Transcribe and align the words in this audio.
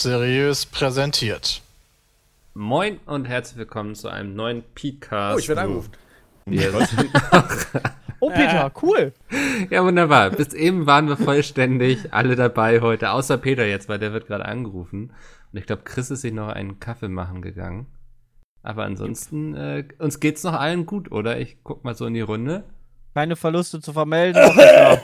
Seriös 0.00 0.64
präsentiert. 0.64 1.60
Moin 2.54 3.00
und 3.04 3.26
herzlich 3.28 3.58
willkommen 3.58 3.94
zu 3.94 4.08
einem 4.08 4.34
neuen 4.34 4.62
Podcast. 4.74 5.36
Oh, 5.36 5.38
ich 5.38 5.48
werde 5.48 5.60
angerufen. 5.60 5.90
Sind 6.46 6.54
Oh, 8.20 8.30
Peter, 8.30 8.72
cool. 8.80 9.12
ja, 9.68 9.84
wunderbar. 9.84 10.30
Bis 10.30 10.54
eben 10.54 10.86
waren 10.86 11.06
wir 11.06 11.18
vollständig 11.18 12.14
alle 12.14 12.34
dabei 12.34 12.80
heute, 12.80 13.10
außer 13.10 13.36
Peter 13.36 13.66
jetzt, 13.66 13.90
weil 13.90 13.98
der 13.98 14.14
wird 14.14 14.26
gerade 14.26 14.46
angerufen. 14.46 15.12
Und 15.52 15.58
ich 15.58 15.66
glaube, 15.66 15.82
Chris 15.84 16.10
ist 16.10 16.22
sich 16.22 16.32
noch 16.32 16.48
einen 16.48 16.80
Kaffee 16.80 17.08
machen 17.08 17.42
gegangen. 17.42 17.86
Aber 18.62 18.84
ansonsten, 18.84 19.54
äh, 19.54 19.84
uns 19.98 20.18
geht's 20.18 20.44
noch 20.44 20.54
allen 20.54 20.86
gut, 20.86 21.12
oder? 21.12 21.38
Ich 21.38 21.58
guck 21.62 21.84
mal 21.84 21.94
so 21.94 22.06
in 22.06 22.14
die 22.14 22.22
Runde. 22.22 22.64
Keine 23.12 23.36
Verluste 23.36 23.82
zu 23.82 23.92
vermelden. 23.92 24.42
ich 24.50 24.56
ja. 24.56 24.98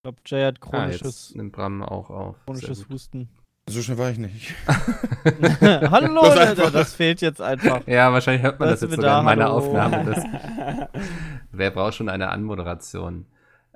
Ich 0.00 0.02
glaube, 0.02 0.18
Jay 0.24 0.46
hat 0.46 0.56
ah, 0.62 0.66
chronisches, 0.66 1.02
jetzt 1.02 1.36
nimmt 1.36 1.52
Bram 1.52 1.82
auch 1.82 2.08
auf. 2.08 2.36
Chronisches. 2.46 2.88
Husten. 2.88 3.28
So 3.68 3.82
schnell 3.82 3.98
war 3.98 4.10
ich 4.10 4.16
nicht. 4.16 4.54
Hallo, 5.60 6.22
Das 6.22 6.38
Alter, 6.38 6.70
das 6.70 6.94
fehlt 6.94 7.20
jetzt 7.20 7.42
einfach. 7.42 7.86
Ja, 7.86 8.10
wahrscheinlich 8.10 8.42
hört 8.42 8.58
man 8.58 8.68
Da 8.68 8.72
das 8.72 8.80
jetzt 8.80 8.92
sogar 8.92 9.10
da, 9.10 9.18
in 9.18 9.24
meiner 9.26 9.44
hallo. 9.44 9.56
Aufnahme. 9.58 10.04
Das, 10.90 11.04
wer 11.52 11.70
braucht 11.70 11.96
schon 11.96 12.08
eine 12.08 12.30
Anmoderation? 12.30 13.26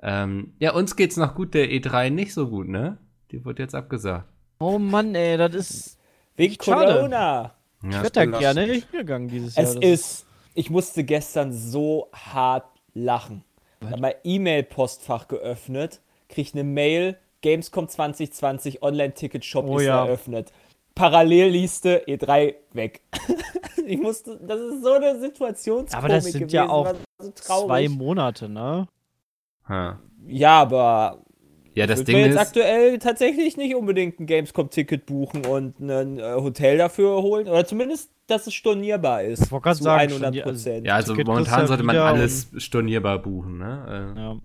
Ähm, 0.01 0.55
ja, 0.57 0.73
uns 0.73 0.95
geht's 0.95 1.15
noch 1.15 1.35
gut, 1.35 1.53
der 1.53 1.69
E3 1.69 2.09
nicht 2.09 2.33
so 2.33 2.49
gut, 2.49 2.69
ne? 2.69 2.97
Die 3.29 3.45
wird 3.45 3.59
jetzt 3.59 3.75
abgesagt. 3.75 4.25
Oh 4.57 4.79
Mann, 4.79 5.13
ey, 5.13 5.37
das 5.37 5.53
ist. 5.53 5.99
Wegen. 6.37 6.57
Corona. 6.57 7.53
Ja, 7.83 7.89
Ich 7.89 7.97
hätte 7.97 8.11
da 8.13 8.25
gerne 8.25 8.61
hingegangen 8.63 9.27
dieses 9.27 9.55
Jahr. 9.57 9.65
Es 9.65 9.75
ist, 9.75 10.25
ich 10.55 10.71
musste 10.71 11.03
gestern 11.03 11.53
so 11.53 12.09
hart 12.13 12.65
lachen. 12.95 13.43
Ich 13.81 13.91
habe 13.91 14.01
mein 14.01 14.15
E-Mail-Postfach 14.23 15.27
geöffnet, 15.27 16.01
krieg 16.29 16.49
eine 16.53 16.63
Mail, 16.63 17.17
Gamescom 17.41 17.87
2020 17.87 18.81
Online-Ticket-Shop 18.81 19.65
Oh 19.67 19.77
ist 19.77 19.85
ja. 19.85 20.05
eröffnet. 20.05 20.51
Parallelliste 20.95 22.03
E3 22.07 22.55
weg. 22.73 23.01
ich 23.85 23.99
musste, 23.99 24.39
das 24.41 24.59
ist 24.61 24.81
so 24.83 24.93
eine 24.93 25.19
Situationskomik 25.19 25.93
Aber 26.03 26.07
das 26.07 26.23
sind 26.25 26.33
gewesen, 26.39 26.55
ja 26.55 26.69
auch 26.69 26.93
so 27.19 27.31
zwei. 27.31 27.87
Monate, 27.89 28.49
ne? 28.49 28.87
Ha. 29.67 29.99
Ja, 30.25 30.61
aber 30.61 31.19
ja 31.73 31.85
das 31.85 31.99
ich 31.99 32.05
Ding 32.05 32.15
will 32.15 32.25
jetzt 32.25 32.35
ist, 32.35 32.39
aktuell 32.41 32.97
tatsächlich 32.99 33.57
nicht 33.57 33.75
unbedingt 33.75 34.19
ein 34.19 34.25
Gamescom-Ticket 34.25 35.05
buchen 35.05 35.45
und 35.45 35.79
ein 35.79 36.17
äh, 36.17 36.33
Hotel 36.35 36.77
dafür 36.77 37.21
holen. 37.21 37.47
Oder 37.47 37.65
zumindest, 37.65 38.09
dass 38.27 38.47
es 38.47 38.53
stornierbar 38.53 39.23
ist. 39.23 39.43
Ich 39.45 39.51
wollte 39.51 39.63
gerade 39.65 39.77
zu 39.77 39.83
sagen, 39.83 40.01
100 40.13 40.17
stornier- 40.33 40.43
Prozent. 40.43 40.87
ja, 40.87 40.95
also 40.95 41.13
Ticket 41.13 41.27
momentan 41.27 41.67
sollte 41.67 41.83
man 41.83 41.97
alles 41.97 42.47
stornierbar 42.57 43.19
buchen, 43.19 43.57
ne? 43.59 44.13
Äh, 44.15 44.19
Ja. 44.19 44.37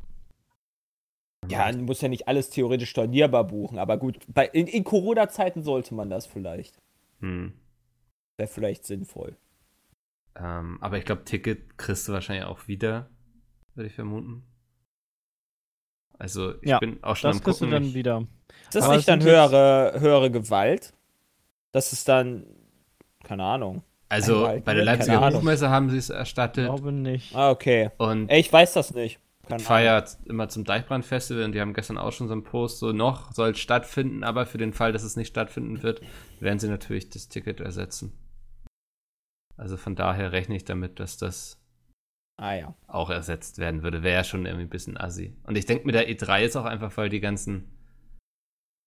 Ja, 1.48 1.66
man 1.72 1.82
muss 1.82 2.00
ja 2.00 2.08
nicht 2.08 2.28
alles 2.28 2.50
theoretisch 2.50 2.90
stornierbar 2.90 3.44
buchen, 3.44 3.78
aber 3.78 3.96
gut, 3.96 4.18
bei, 4.28 4.46
in, 4.46 4.66
in 4.66 4.84
Corona-Zeiten 4.84 5.62
sollte 5.62 5.94
man 5.94 6.10
das 6.10 6.26
vielleicht. 6.26 6.78
Hm. 7.20 7.54
Wäre 8.36 8.48
vielleicht 8.48 8.84
sinnvoll. 8.84 9.36
Ähm, 10.36 10.78
aber 10.80 10.98
ich 10.98 11.04
glaube, 11.04 11.24
Ticket 11.24 11.76
kriegst 11.78 12.06
du 12.08 12.12
wahrscheinlich 12.12 12.44
auch 12.44 12.68
wieder, 12.68 13.08
würde 13.74 13.88
ich 13.88 13.94
vermuten. 13.94 14.44
Also, 16.18 16.54
ich 16.60 16.68
Ja, 16.68 16.78
bin 16.78 17.02
auch 17.02 17.16
schon 17.16 17.30
Das 17.30 17.38
am 17.38 17.44
kriegst 17.44 17.60
du 17.62 17.66
dann 17.66 17.84
ich- 17.84 17.94
wieder. 17.94 18.26
Ist 18.64 18.74
das 18.74 18.84
Aber 18.84 18.96
nicht 18.96 19.08
dann 19.08 19.22
höhere, 19.22 19.98
höhere 20.00 20.30
Gewalt? 20.30 20.92
Das 21.72 21.92
ist 21.92 22.08
dann, 22.08 22.44
keine 23.24 23.44
Ahnung. 23.44 23.82
Also, 24.08 24.42
bei 24.64 24.74
der 24.74 24.84
Leipziger. 24.84 25.30
Buchmesse 25.30 25.70
haben 25.70 25.88
sie 25.88 25.96
es 25.96 26.10
Ich 26.10 26.16
erstattet 26.16 26.66
glaube 26.66 26.92
nicht. 26.92 27.34
Ah, 27.34 27.50
okay. 27.50 27.90
und 27.96 28.28
Ey, 28.28 28.40
ich 28.40 28.52
weiß 28.52 28.74
das 28.74 28.92
nicht. 28.92 29.20
Keine 29.50 29.60
Ahnung. 29.60 29.66
feiert 29.66 30.18
immer 30.26 30.48
zum 30.48 30.64
Deichbrand-Festival 30.64 31.44
und 31.44 31.52
die 31.52 31.60
haben 31.60 31.74
gestern 31.74 31.98
auch 31.98 32.12
schon 32.12 32.26
so 32.28 32.32
einen 32.32 32.44
Post, 32.44 32.78
so 32.78 32.92
noch 32.92 33.32
soll 33.32 33.50
es 33.50 33.58
stattfinden, 33.58 34.24
aber 34.24 34.46
für 34.46 34.58
den 34.58 34.72
Fall, 34.72 34.92
dass 34.92 35.02
es 35.02 35.16
nicht 35.16 35.28
stattfinden 35.28 35.82
wird, 35.82 36.00
werden 36.40 36.58
sie 36.58 36.68
natürlich 36.68 37.10
das 37.10 37.28
Ticket 37.28 37.60
ersetzen. 37.60 38.12
Also 39.56 39.76
von 39.76 39.94
daher 39.94 40.32
rechne 40.32 40.56
ich 40.56 40.64
damit, 40.64 41.00
dass 41.00 41.18
das 41.18 41.58
Ah 42.38 42.54
ja. 42.54 42.74
auch 42.86 43.10
ersetzt 43.10 43.58
werden 43.58 43.82
würde. 43.82 44.02
Wäre 44.02 44.16
ja 44.16 44.24
schon 44.24 44.46
irgendwie 44.46 44.64
ein 44.64 44.70
bisschen 44.70 44.96
assi. 44.96 45.36
Und 45.44 45.58
ich 45.58 45.66
denke 45.66 45.84
mir, 45.84 45.92
der 45.92 46.08
E3 46.08 46.44
ist 46.44 46.56
auch 46.56 46.64
einfach, 46.64 46.96
weil 46.96 47.10
die 47.10 47.20
ganzen 47.20 47.70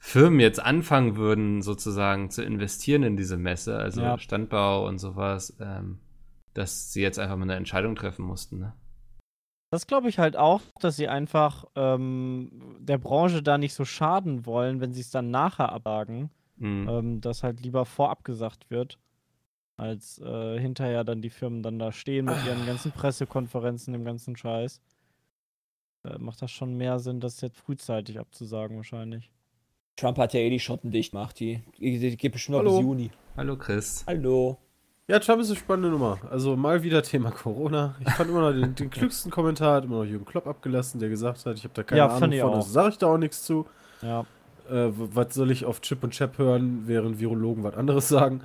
Firmen 0.02 0.40
jetzt 0.40 0.60
anfangen 0.60 1.16
würden, 1.16 1.62
sozusagen 1.62 2.32
zu 2.32 2.44
investieren 2.44 3.04
in 3.04 3.16
diese 3.16 3.38
Messe, 3.38 3.78
also 3.78 4.02
Ja. 4.02 4.18
Standbau 4.18 4.88
und 4.88 4.98
sowas, 4.98 5.56
ähm, 5.60 6.00
dass 6.56 6.92
sie 6.92 7.02
jetzt 7.02 7.20
einfach 7.20 7.36
mal 7.38 7.44
eine 7.44 7.56
Entscheidung 7.56 7.96
treffen 7.96 8.26
mussten. 8.26 8.60
Ne? 8.60 8.74
Das 9.74 9.88
glaube 9.88 10.08
ich 10.08 10.20
halt 10.20 10.38
auch, 10.38 10.62
dass 10.82 10.98
sie 10.98 11.08
einfach 11.08 11.66
ähm, 11.76 12.78
der 12.80 13.00
Branche 13.00 13.42
da 13.42 13.58
nicht 13.58 13.74
so 13.74 13.86
schaden 13.86 14.46
wollen, 14.46 14.82
wenn 14.82 14.94
sie 14.94 15.02
es 15.02 15.10
dann 15.10 15.32
nachher 15.32 15.72
absagen, 15.72 16.30
Mhm. 16.58 16.88
ähm, 16.88 17.22
dass 17.22 17.42
halt 17.42 17.60
lieber 17.60 17.84
vorab 17.84 18.24
gesagt 18.24 18.70
wird, 18.70 19.00
als 19.76 20.20
äh, 20.20 20.60
hinterher 20.60 21.04
dann 21.04 21.24
die 21.24 21.32
Firmen 21.32 21.64
dann 21.64 21.80
da 21.80 21.92
stehen 21.92 22.26
mit 22.26 22.36
ihren 22.46 22.68
ganzen 22.68 22.92
Pressekonferenzen, 22.92 23.94
dem 23.94 24.06
ganzen 24.06 24.36
Scheiß. 24.36 24.80
Äh, 26.04 26.20
macht 26.20 26.44
das 26.44 26.52
schon 26.52 26.78
mehr 26.78 27.00
Sinn, 27.00 27.20
das 27.20 27.42
jetzt 27.42 27.58
frühzeitig 27.58 28.20
abzusagen 28.20 28.78
wahrscheinlich. 28.78 29.32
Trump 29.96 30.20
hat 30.20 30.36
ja 30.36 30.42
eh 30.42 30.52
die 30.52 30.60
Schotten 30.60 30.92
dicht 30.92 31.14
gemacht. 31.14 31.40
Die, 31.40 31.64
die, 31.80 31.98
die 31.98 32.16
geht 32.16 32.34
bestimmt 32.34 32.60
noch 32.60 32.64
bis 32.64 32.80
Juni. 32.80 33.10
Hallo 33.36 33.58
Chris. 33.58 34.04
Hallo. 34.06 34.60
Ja, 35.08 35.20
Trump 35.20 35.42
ist 35.42 35.50
eine 35.50 35.58
spannende 35.60 35.90
Nummer. 35.90 36.18
Also 36.32 36.56
mal 36.56 36.82
wieder 36.82 37.04
Thema 37.04 37.32
Corona. 37.32 37.96
Ich 38.00 38.10
fand 38.14 38.30
immer 38.30 38.40
noch 38.40 38.54
den, 38.58 38.74
den 38.74 38.90
klügsten 38.90 39.32
Kommentar, 39.32 39.76
hat 39.76 39.84
immer 39.84 39.98
noch 39.98 40.06
Jürgen 40.06 40.24
Klopp 40.24 40.48
abgelassen, 40.48 41.00
der 41.02 41.10
gesagt 41.10 41.46
hat, 41.46 41.58
ich 41.58 41.66
habe 41.66 41.74
da 41.74 41.84
keine 41.84 41.98
Ja, 42.00 42.06
Ahnung 42.08 42.20
fand 42.20 42.34
ich 42.34 42.40
von, 42.42 42.50
auch. 42.52 42.56
also 42.56 42.70
sage 42.72 42.90
ich 42.90 42.98
da 43.00 43.08
auch 43.08 43.18
nichts 43.18 43.44
zu. 43.44 43.66
Ja. 44.02 44.22
Äh, 44.72 44.92
was 44.96 45.34
soll 45.34 45.52
ich 45.52 45.66
auf 45.66 45.82
Chip 45.82 46.04
und 46.06 46.12
Chap 46.12 46.38
hören, 46.38 46.84
während 46.86 47.20
Virologen 47.20 47.66
was 47.66 47.76
anderes 47.76 48.08
sagen? 48.08 48.42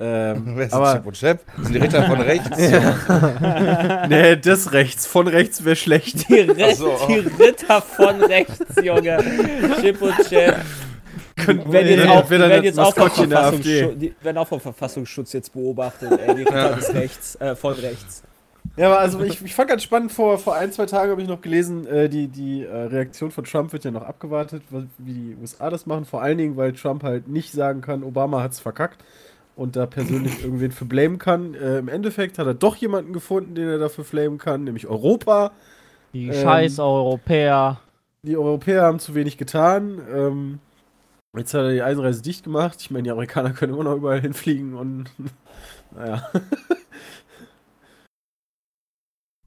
Ähm, 0.00 0.42
Wer 0.56 0.66
ist 0.66 0.72
aber 0.74 0.94
Chip 0.94 1.06
und 1.06 1.14
Chap? 1.16 1.40
Das 1.56 1.64
sind 1.66 1.74
die 1.74 1.78
Ritter 1.80 2.02
von 2.08 2.20
rechts. 2.20 2.58
nee, 4.08 4.36
das 4.36 4.72
rechts, 4.72 5.06
von 5.06 5.28
rechts 5.28 5.64
wäre 5.64 5.76
schlecht. 5.76 6.28
Die, 6.28 6.40
Ri 6.40 6.64
Ach 6.64 6.74
so. 6.74 6.98
die 7.08 7.18
Ritter 7.40 7.80
von 7.80 8.20
rechts, 8.20 8.82
Junge. 8.82 9.18
Chip 9.80 10.02
und 10.02 10.16
Chap. 10.28 10.56
Können- 11.36 11.72
werden 11.72 11.88
jetzt 11.88 12.08
auch, 12.08 12.30
werden 12.30 12.64
jetzt 12.64 12.78
auch 12.78 12.94
vom 12.94 13.02
Maskottchen 13.04 13.30
der 13.30 13.40
AfD? 13.40 13.56
Verfassungsschutz, 13.62 13.98
die 14.00 14.24
werden 14.24 14.38
auch 14.38 14.48
vom 14.48 14.60
Verfassungsschutz 14.60 15.32
jetzt 15.32 15.52
beobachtet, 15.52 16.12
ey, 16.12 16.34
die 16.34 16.42
Ritter 16.42 16.76
des 16.76 16.94
Rechts, 16.94 17.34
äh, 17.40 17.56
von 17.56 17.74
rechts. 17.74 18.22
Ja, 18.76 18.86
aber 18.86 18.98
also 19.00 19.20
ich, 19.20 19.44
ich 19.44 19.54
fand 19.54 19.68
ganz 19.68 19.82
spannend, 19.82 20.10
vor, 20.10 20.38
vor 20.38 20.56
ein, 20.56 20.72
zwei 20.72 20.86
Tagen 20.86 21.10
habe 21.10 21.22
ich 21.22 21.28
noch 21.28 21.40
gelesen, 21.40 21.86
äh, 21.86 22.08
die, 22.08 22.28
die 22.28 22.64
äh, 22.64 22.74
Reaktion 22.74 23.30
von 23.30 23.44
Trump 23.44 23.72
wird 23.72 23.84
ja 23.84 23.90
noch 23.90 24.02
abgewartet, 24.02 24.62
wie 24.98 25.12
die 25.12 25.36
USA 25.40 25.70
das 25.70 25.86
machen. 25.86 26.04
Vor 26.06 26.22
allen 26.22 26.38
Dingen, 26.38 26.56
weil 26.56 26.72
Trump 26.72 27.02
halt 27.04 27.28
nicht 27.28 27.52
sagen 27.52 27.82
kann, 27.82 28.02
Obama 28.02 28.42
hat's 28.42 28.58
verkackt 28.60 29.04
und 29.54 29.76
da 29.76 29.86
persönlich 29.86 30.40
irgendwen 30.42 30.72
für 30.72 30.86
blamen 30.86 31.18
kann. 31.18 31.54
Äh, 31.54 31.78
Im 31.78 31.88
Endeffekt 31.88 32.38
hat 32.38 32.46
er 32.46 32.54
doch 32.54 32.74
jemanden 32.76 33.12
gefunden, 33.12 33.54
den 33.54 33.68
er 33.68 33.78
dafür 33.78 34.04
flamen 34.04 34.38
kann, 34.38 34.64
nämlich 34.64 34.86
Europa. 34.88 35.52
Die 36.12 36.28
Ähm, 36.28 36.34
scheiß 36.34 36.78
Europäer. 36.80 37.80
Die 38.22 38.36
Europäer 38.36 38.82
haben 38.82 38.98
zu 38.98 39.14
wenig 39.14 39.36
getan. 39.36 40.00
Ähm, 40.12 40.58
jetzt 41.36 41.54
hat 41.54 41.62
er 41.62 41.72
die 41.72 41.82
Einreise 41.82 42.22
dicht 42.22 42.44
gemacht. 42.44 42.80
Ich 42.80 42.90
meine, 42.90 43.04
die 43.04 43.10
Amerikaner 43.10 43.52
können 43.52 43.74
immer 43.74 43.84
noch 43.84 43.96
überall 43.96 44.20
hinfliegen 44.20 44.74
und 44.74 45.10
naja, 45.92 46.28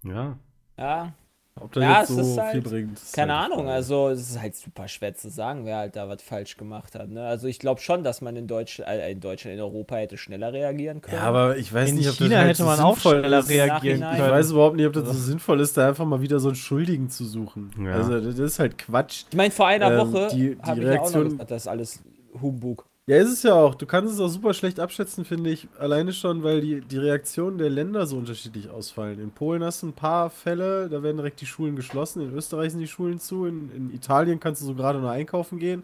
Ja. 0.04 0.38
Ja, 0.78 1.14
ob 1.60 1.72
das 1.74 1.84
Ja, 1.84 2.00
jetzt 2.02 2.10
es 2.10 2.16
so 2.16 2.22
ist 2.22 2.38
halt- 2.38 2.52
viel 2.52 2.62
bringt. 2.62 2.98
ist 2.98 3.14
keine 3.16 3.34
halt 3.36 3.46
Ahnung, 3.46 3.66
Frage. 3.66 3.72
also 3.74 4.10
es 4.10 4.20
ist 4.30 4.42
halt 4.42 4.56
super 4.56 4.88
schwer 4.88 5.14
zu 5.16 5.30
sagen, 5.30 5.66
wer 5.66 5.78
halt 5.78 5.96
da 5.96 6.08
was 6.10 6.22
falsch 6.22 6.58
gemacht 6.58 6.96
hat. 6.96 7.10
Ne? 7.10 7.26
Also 7.26 7.48
ich 7.48 7.60
glaube 7.60 7.82
schon, 7.82 8.04
dass 8.04 8.22
man 8.22 8.36
in 8.36 8.48
Deutschland, 8.48 8.90
äh, 8.92 9.12
in 9.12 9.20
Deutschland, 9.20 9.56
in 9.56 9.62
Europa 9.62 9.96
hätte 9.98 10.18
schneller 10.18 10.54
reagieren 10.54 11.02
können. 11.02 11.18
Ja, 11.18 11.24
aber 11.24 11.58
ich 11.58 11.74
weiß 11.74 11.90
In 11.90 11.96
nicht, 11.98 12.10
ob 12.10 12.16
China 12.16 12.30
das 12.30 12.38
halt 12.40 12.48
hätte 12.50 12.58
so 12.58 12.66
man 12.66 12.80
auch 12.80 12.94
sinnvoll 12.96 13.20
schneller 13.20 13.40
ist. 13.40 13.50
reagieren 13.50 14.00
Nachhinein. 14.00 14.14
Ich 14.16 14.20
können. 14.22 14.32
weiß 14.34 14.52
überhaupt 14.52 14.76
nicht, 14.76 14.86
ob 14.88 14.94
das 14.94 15.06
so 15.08 15.14
sinnvoll 15.14 15.60
ist, 15.62 15.78
da 15.78 15.88
einfach 15.88 16.06
mal 16.06 16.22
wieder 16.22 16.40
so 16.40 16.50
einen 16.50 16.56
Schuldigen 16.56 17.10
zu 17.10 17.26
suchen. 17.26 17.72
Ja. 17.84 17.94
Also, 17.94 18.20
das 18.20 18.38
ist 18.40 18.60
halt 18.60 18.78
Quatsch. 18.78 19.24
ich 19.30 19.36
meine, 19.38 19.52
vor 19.52 19.68
einer 19.68 19.92
Ähm, 19.92 19.98
Woche 20.14 20.28
die- 20.32 20.56
die 20.56 20.62
habe 20.62 20.80
ich 20.82 20.86
ja 20.88 20.92
auch 20.94 21.00
Reaktion- 21.02 21.24
noch 21.24 21.32
gesagt, 21.32 21.52
das 21.52 21.62
ist 21.64 21.68
alles 21.68 22.00
Humbug. 22.42 22.86
Ja, 23.10 23.16
ist 23.18 23.30
es 23.32 23.44
ja 23.44 23.54
auch. 23.54 23.74
Du 23.76 23.86
kannst 23.86 24.14
es 24.14 24.20
auch 24.20 24.28
super 24.28 24.54
schlecht 24.54 24.82
abschätzen, 24.82 25.24
finde 25.24 25.50
ich. 25.50 25.70
Alleine 25.80 26.12
schon, 26.12 26.44
weil 26.44 26.60
die, 26.60 26.82
die 26.82 26.98
Reaktionen 26.98 27.58
der 27.58 27.70
Länder 27.70 28.06
so 28.06 28.18
unterschiedlich 28.18 28.70
ausfallen. 28.70 29.20
In 29.22 29.32
Polen 29.32 29.64
hast 29.64 29.82
du 29.82 29.88
ein 29.88 29.94
paar 29.94 30.30
Fälle, 30.30 30.90
da 30.90 31.02
werden 31.02 31.16
direkt 31.16 31.40
die 31.40 31.46
Schulen 31.46 31.78
geschlossen. 31.78 32.22
In 32.22 32.34
Österreich 32.36 32.72
sind 32.72 32.82
die 32.82 32.88
Schulen 32.88 33.20
zu. 33.22 33.46
In, 33.46 33.72
in 33.72 33.94
Italien 33.96 34.42
kannst 34.42 34.62
du 34.62 34.66
so 34.66 34.76
gerade 34.76 35.00
noch 35.00 35.10
einkaufen 35.10 35.58
gehen. 35.58 35.84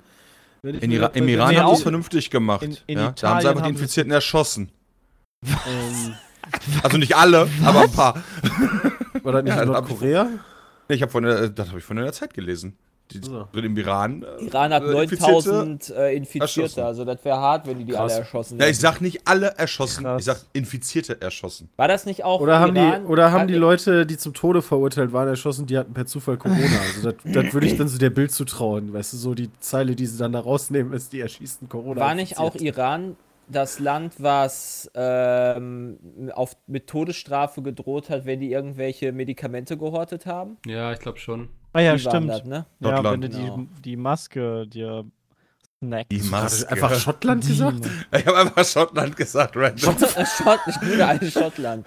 Wenn 0.63 0.75
ich 0.75 0.83
In 0.83 0.91
Im 0.91 0.97
Iran 0.97 1.11
Nee, 1.15 1.37
haben 1.37 1.49
sie 1.51 1.59
auch- 1.61 1.73
es 1.77 1.81
vernünftig 1.83 2.29
gemacht. 2.29 2.63
in- 2.63 2.77
in 2.87 2.99
ja? 2.99 3.11
Da 3.17 3.29
haben 3.29 3.41
sie 3.41 3.47
einfach 3.47 3.61
die 3.61 3.67
haben 3.69 3.75
Infizierten 3.75 4.11
erschossen. 4.11 4.69
Ähm, 5.45 6.13
Also 6.83 6.97
nicht 6.97 7.15
alle, 7.15 7.47
aber 7.63 7.81
ein 7.83 7.91
paar. 7.91 8.21
war 9.23 9.31
das 9.31 9.43
nicht 9.45 9.55
Ja, 9.55 9.61
in 9.63 9.69
das 9.69 9.77
hab 9.77 9.89
ich- 10.89 11.01
habe 11.01 11.11
von 11.11 11.23
der, 11.23 11.47
das 11.47 11.69
habe 11.69 11.79
ich 11.79 11.85
von 11.85 11.95
der 11.95 12.11
Zeit 12.11 12.33
gelesen. 12.33 12.75
Die 13.13 13.25
So. 13.25 13.47
sind 13.53 13.63
im 13.65 13.77
Iran. 13.77 14.23
äh, 14.23 14.43
Iran 14.45 14.73
hat 14.73 14.83
äh, 14.83 15.03
Infizierte. 15.03 15.31
9000 15.31 15.89
äh, 15.89 16.13
Infizierte, 16.15 16.85
also 16.85 17.05
das 17.05 17.23
wäre 17.23 17.37
hart, 17.37 17.67
wenn 17.67 17.77
die 17.79 17.85
die 17.85 17.91
Krass. 17.93 18.11
alle 18.13 18.21
erschossen 18.21 18.57
Ja, 18.59 18.65
ich 18.65 18.69
hätten. 18.71 18.81
sag 18.81 19.01
nicht 19.01 19.21
alle 19.27 19.47
erschossen, 19.57 20.03
Krass. 20.03 20.19
ich 20.19 20.25
sag 20.25 20.37
Infizierte 20.53 21.21
erschossen. 21.21 21.69
War 21.75 21.87
das 21.87 22.05
nicht 22.05 22.23
auch 22.23 22.41
Oder 22.41 22.59
haben, 22.59 22.75
Iran? 22.75 23.01
die, 23.03 23.07
oder 23.07 23.31
haben 23.31 23.47
die 23.47 23.53
Hat- 23.55 23.61
Leute, 23.61 24.05
die 24.05 24.17
zum 24.17 24.33
Tode 24.33 24.61
verurteilt 24.61 25.13
waren, 25.13 25.27
erschossen, 25.27 25.65
die 25.65 25.77
hatten 25.77 25.93
per 25.93 26.05
Zufall 26.05 26.37
Corona. 26.37 26.59
Also 26.95 27.11
das, 27.11 27.53
würde 27.53 27.67
ich 27.67 27.77
dann 27.77 27.87
so 27.87 27.97
der 27.97 28.09
Bild 28.09 28.31
zutrauen. 28.31 28.93
Weißt 28.93 29.13
du, 29.13 29.17
so 29.17 29.33
die 29.33 29.49
Zeile, 29.59 29.95
die 29.95 30.05
sie 30.05 30.17
dann 30.17 30.31
da 30.33 30.39
rausnehmen, 30.39 30.93
ist, 30.93 31.13
die 31.13 31.19
erschießen 31.21 31.69
Corona. 31.69 31.99
War 32.01 32.15
nicht 32.15 32.37
auch. 32.39 32.55
Iran 32.55 33.15
das 33.49 33.79
Land, 33.79 34.13
was 34.19 34.89
ähm, 34.95 35.97
auf, 36.33 36.55
mit 36.67 36.87
Todesstrafe 36.87 37.61
gedroht 37.61 38.09
hat, 38.09 38.25
wenn 38.25 38.39
die 38.39 38.51
irgendwelche 38.51 39.11
Medikamente 39.11 39.77
gehortet 39.77 40.25
haben? 40.25 40.57
Ja, 40.65 40.93
ich 40.93 40.99
glaube 40.99 41.19
schon. 41.19 41.49
Ah 41.73 41.81
ja, 41.81 41.93
Die 41.93 41.99
stimmt. 41.99 42.29
Das, 42.29 42.43
ne? 42.45 42.65
Ja, 42.79 43.03
wenn 43.03 43.21
du 43.21 43.29
Genau. 43.29 43.57
die, 43.57 43.81
die 43.81 43.95
Maske 43.97 44.67
dir 44.67 45.03
snackst. 45.83 46.11
Die 46.11 46.21
Hast 46.21 46.31
Maske. 46.31 46.65
du 46.65 46.71
einfach 46.71 46.95
Schottland 46.99 47.45
gesagt? 47.47 47.89
Ich 48.17 48.25
habe 48.25 48.37
einfach 48.37 48.63
Schottland 48.65 49.17
gesagt, 49.17 49.55
random. 49.57 49.95
Schott, 49.97 50.59
ich 50.67 50.81
würde 50.81 51.05
alle 51.07 51.29
Schottland. 51.31 51.85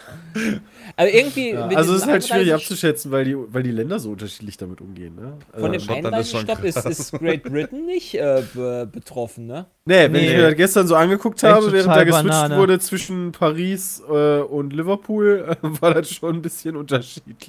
Aber 0.97 1.09
irgendwie. 1.11 1.51
Ja, 1.53 1.67
also 1.69 1.95
es 1.95 2.03
ist 2.03 2.09
halt 2.09 2.27
schwierig 2.27 2.53
abzuschätzen, 2.53 3.11
weil 3.13 3.25
die, 3.25 3.37
weil 3.37 3.63
die 3.63 3.71
Länder 3.71 3.99
so 3.99 4.11
unterschiedlich 4.11 4.57
damit 4.57 4.81
umgehen. 4.81 5.15
Ne? 5.15 5.35
Von 5.53 5.73
dem 5.73 5.81
Also, 5.81 5.87
Schottland 5.87 6.17
ist 6.19 6.31
schon 6.31 6.41
Einreisestopp 6.41 6.65
ist, 6.65 6.75
krass. 6.83 6.99
ist 6.99 7.13
Great 7.13 7.43
Britain 7.45 7.87
nicht 7.87 8.15
äh, 8.17 8.43
be 8.55 8.89
betroffen, 8.91 9.47
ne? 9.47 9.67
nee, 9.85 9.95
wenn 10.03 10.13
Nee. 10.13 10.27
ich 10.31 10.37
mir 10.37 10.43
das 10.49 10.57
gestern 10.57 10.87
so 10.89 10.95
angeguckt 10.97 11.43
habe, 11.45 11.73
während 11.73 11.95
da 11.95 12.05
geswitcht 12.05 12.27
Banane. 12.29 12.57
wurde 12.59 12.79
zwischen 12.81 13.33
Paris 13.33 14.03
äh, 14.11 14.41
und 14.41 14.73
Liverpool, 14.73 15.47
äh, 15.49 15.57
war 15.81 15.95
das 15.95 16.11
schon 16.11 16.35
ein 16.37 16.43
bisschen 16.43 16.77
unterschiedlich. 16.77 17.47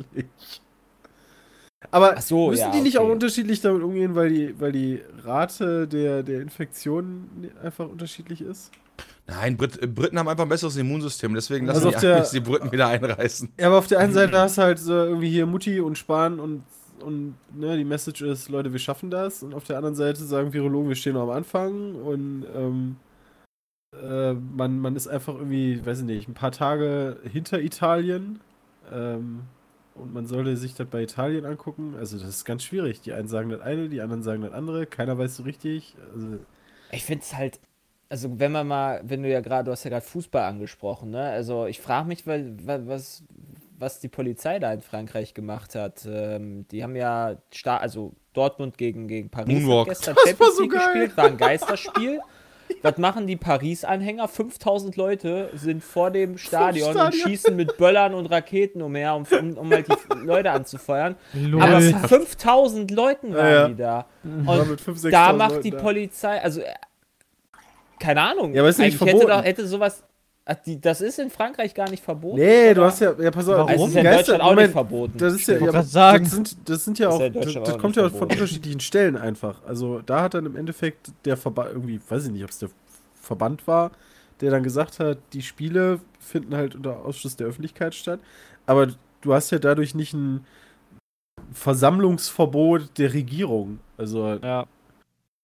Aber 1.91 2.15
Ach 2.17 2.21
so, 2.21 2.49
müssen 2.49 2.59
ja, 2.61 2.71
die 2.71 2.81
nicht 2.81 2.97
okay. 2.97 3.07
auch 3.07 3.11
unterschiedlich 3.11 3.61
damit 3.61 3.83
umgehen, 3.83 4.15
weil 4.15 4.29
die, 4.29 4.59
weil 4.59 4.71
die 4.71 4.99
Rate 5.23 5.87
der, 5.87 6.23
der 6.23 6.41
Infektion 6.41 7.29
einfach 7.63 7.87
unterschiedlich 7.87 8.41
ist? 8.41 8.71
Nein, 9.27 9.57
Brit 9.57 9.81
äh, 9.81 9.87
Briten 9.87 10.17
haben 10.17 10.27
einfach 10.27 10.43
ein 10.45 10.49
besseres 10.49 10.75
Immunsystem, 10.77 11.33
deswegen 11.35 11.67
lassen 11.67 11.85
Also 11.85 11.91
die 11.91 11.99
der- 12.01 12.21
die 12.29 12.39
Briten 12.39 12.71
wieder 12.71 12.87
einreißen. 12.87 13.49
Ja, 13.59 13.67
aber 13.67 13.77
auf 13.77 13.87
der 13.87 13.99
einen 13.99 14.13
Seite 14.13 14.37
hast 14.39 14.57
du 14.57 14.61
halt 14.63 14.79
so 14.79 14.91
irgendwie 14.93 15.29
hier 15.29 15.45
Mutti 15.45 15.79
und 15.79 15.97
Spahn 15.97 16.39
und, 16.39 16.63
und 17.01 17.35
ne, 17.53 17.77
die 17.77 17.85
Message 17.85 18.21
ist, 18.23 18.49
Leute, 18.49 18.71
wir 18.71 18.79
schaffen 18.79 19.11
das. 19.11 19.43
Und 19.43 19.53
auf 19.53 19.65
der 19.65 19.77
anderen 19.77 19.95
Seite 19.95 20.23
sagen 20.23 20.53
Virologen, 20.53 20.89
wir 20.89 20.95
stehen 20.95 21.13
noch 21.13 21.23
am 21.23 21.29
Anfang 21.29 21.93
und 21.95 22.45
ähm, 22.55 22.95
äh, 24.01 24.33
man, 24.33 24.79
man 24.79 24.95
ist 24.95 25.07
einfach 25.07 25.35
irgendwie, 25.35 25.85
weiß 25.85 25.99
ich 25.99 26.05
nicht, 26.05 26.27
ein 26.27 26.33
paar 26.33 26.51
Tage 26.51 27.17
hinter 27.31 27.61
Italien. 27.61 28.39
Ähm, 28.91 29.41
und 29.99 30.13
man 30.13 30.25
sollte 30.27 30.55
sich 30.57 30.73
das 30.75 30.87
bei 30.87 31.01
Italien 31.03 31.45
angucken. 31.45 31.95
Also 31.97 32.17
das 32.17 32.27
ist 32.29 32.45
ganz 32.45 32.63
schwierig. 32.63 33.01
Die 33.01 33.13
einen 33.13 33.27
sagen 33.27 33.49
das 33.49 33.61
eine, 33.61 33.89
die 33.89 34.01
anderen 34.01 34.23
sagen 34.23 34.41
das 34.41 34.53
andere. 34.53 34.85
Keiner 34.85 35.17
weiß 35.17 35.37
so 35.37 35.43
richtig. 35.43 35.95
Also, 36.13 36.39
Ich 36.91 37.03
finde 37.05 37.23
es 37.23 37.35
halt, 37.35 37.59
also 38.09 38.39
wenn 38.39 38.51
man 38.51 38.67
mal, 38.67 39.01
wenn 39.03 39.23
du 39.23 39.29
ja 39.29 39.41
gerade, 39.41 39.65
du 39.65 39.71
hast 39.71 39.83
ja 39.83 39.89
gerade 39.89 40.05
Fußball 40.05 40.43
angesprochen, 40.43 41.09
ne? 41.11 41.21
Also 41.29 41.65
ich 41.65 41.81
frage 41.81 42.07
mich, 42.07 42.25
weil, 42.25 42.55
weil, 42.65 42.87
was, 42.87 43.23
was 43.77 43.99
die 43.99 44.07
Polizei 44.07 44.59
da 44.59 44.73
in 44.73 44.81
Frankreich 44.81 45.33
gemacht 45.33 45.75
hat. 45.75 46.05
Ähm, 46.09 46.67
die 46.69 46.83
haben 46.83 46.95
ja, 46.95 47.37
sta 47.53 47.77
also 47.77 48.13
Dortmund 48.33 48.77
gegen, 48.77 49.07
gegen 49.07 49.29
Paris 49.29 49.61
Moonwalk. 49.61 49.89
gestern 49.89 50.15
Das 50.15 50.39
war 50.39 50.47
Champions 50.47 50.55
so 50.55 50.61
League 50.63 50.71
geil. 50.71 50.81
gespielt, 50.93 51.17
war 51.17 51.25
ein 51.25 51.37
Geisterspiel. 51.37 52.21
Was 52.81 52.97
machen 52.97 53.27
die 53.27 53.35
Paris-Anhänger? 53.35 54.27
5000 54.27 54.95
Leute 54.95 55.49
sind 55.55 55.83
vor 55.83 56.11
dem 56.11 56.37
Stadion, 56.37 56.89
und 56.89 56.93
Stadion. 56.95 57.27
schießen 57.27 57.55
mit 57.55 57.77
Böllern 57.77 58.13
und 58.13 58.27
Raketen 58.27 58.81
umher, 58.81 59.15
um, 59.15 59.25
um, 59.39 59.57
um 59.57 59.71
halt 59.71 59.87
die 59.87 60.25
Leute 60.25 60.51
anzufeuern. 60.51 61.15
Lol. 61.33 61.61
Aber 61.61 61.81
5000 61.81 62.91
Leuten 62.91 63.33
waren 63.33 63.45
Ja, 63.45 63.51
ja. 63.53 63.67
die 63.69 63.75
da. 63.75 64.05
war 64.23 64.59
Und 64.61 64.69
mit 64.69 64.79
5.000, 64.81 65.09
da 65.11 65.29
6.000 65.29 65.33
macht 65.33 65.51
Leuten 65.51 65.63
die. 65.63 65.71
Polizei, 65.71 66.41
also 66.41 66.61
äh, 66.61 66.65
keine 67.99 68.21
Ahnung. 68.21 68.53
Ja, 68.53 68.61
aber 68.61 68.69
ist 68.69 68.77
nicht 68.79 68.85
Eigentlich 68.99 69.01
hätte, 69.01 69.19
verboten. 69.19 69.37
doch, 69.39 69.43
hätte 69.43 69.67
sowas. 69.67 70.03
Ach, 70.47 70.55
Die, 70.65 70.79
das 70.81 71.01
ist 71.01 71.19
in 71.19 71.29
Frankreich 71.29 71.73
gar 71.73 71.89
nicht 71.89 72.03
verboten. 72.03 72.37
Nee, 72.37 72.73
du 72.73 72.81
oder? 72.81 72.87
hast 72.89 72.99
ja, 73.01 73.13
ja, 73.19 73.29
pass 73.31 73.47
auf, 73.47 73.55
Warum? 73.57 73.69
Also 73.69 73.85
ist 73.87 73.93
ja 73.93 73.99
in 73.99 74.03
Geister- 74.05 74.17
Deutschland 74.19 74.41
auch 74.41 74.49
Moment, 74.49 74.67
nicht 74.67 74.71
verboten. 74.73 75.17
Das 75.17 75.33
ist 75.33 75.47
ja, 75.47 75.57
ja 75.57 75.83
sagen. 75.83 76.23
Das 76.23 76.33
sind, 76.33 76.57
das 76.69 76.85
sind 76.85 76.99
ja 76.99 77.09
Ist 77.09 77.13
auch, 77.15 77.19
das, 77.43 77.53
das 77.53 77.57
auch 77.75 77.77
kommt 77.79 77.95
ja 77.95 78.03
von 78.03 78.11
verboten. 78.11 78.31
unterschiedlichen 78.33 78.79
Stellen 78.79 79.15
einfach. 79.17 79.61
Also 79.67 80.01
da 80.05 80.21
hat 80.23 80.33
dann 80.33 80.45
im 80.45 80.55
Endeffekt 80.55 81.11
der 81.25 81.37
Verband 81.37 81.69
irgendwie, 81.73 81.99
weiß 82.07 82.25
ich 82.25 82.31
nicht, 82.31 82.43
ob 82.43 82.49
es 82.49 82.59
der 82.59 82.69
Verband 83.21 83.67
war, 83.67 83.91
der 84.41 84.51
dann 84.51 84.63
gesagt 84.63 84.99
hat, 84.99 85.17
die 85.33 85.41
Spiele 85.41 85.99
finden 86.19 86.55
halt 86.55 86.75
unter 86.75 87.05
Ausschluss 87.05 87.35
der 87.35 87.47
Öffentlichkeit 87.47 87.93
statt. 87.95 88.19
Aber 88.65 88.87
du 89.21 89.33
hast 89.33 89.51
ja 89.51 89.59
dadurch 89.59 89.95
nicht 89.95 90.13
ein 90.13 90.45
Versammlungsverbot 91.53 92.97
der 92.97 93.13
Regierung. 93.13 93.79
Also 93.97 94.39
Ja. 94.41 94.65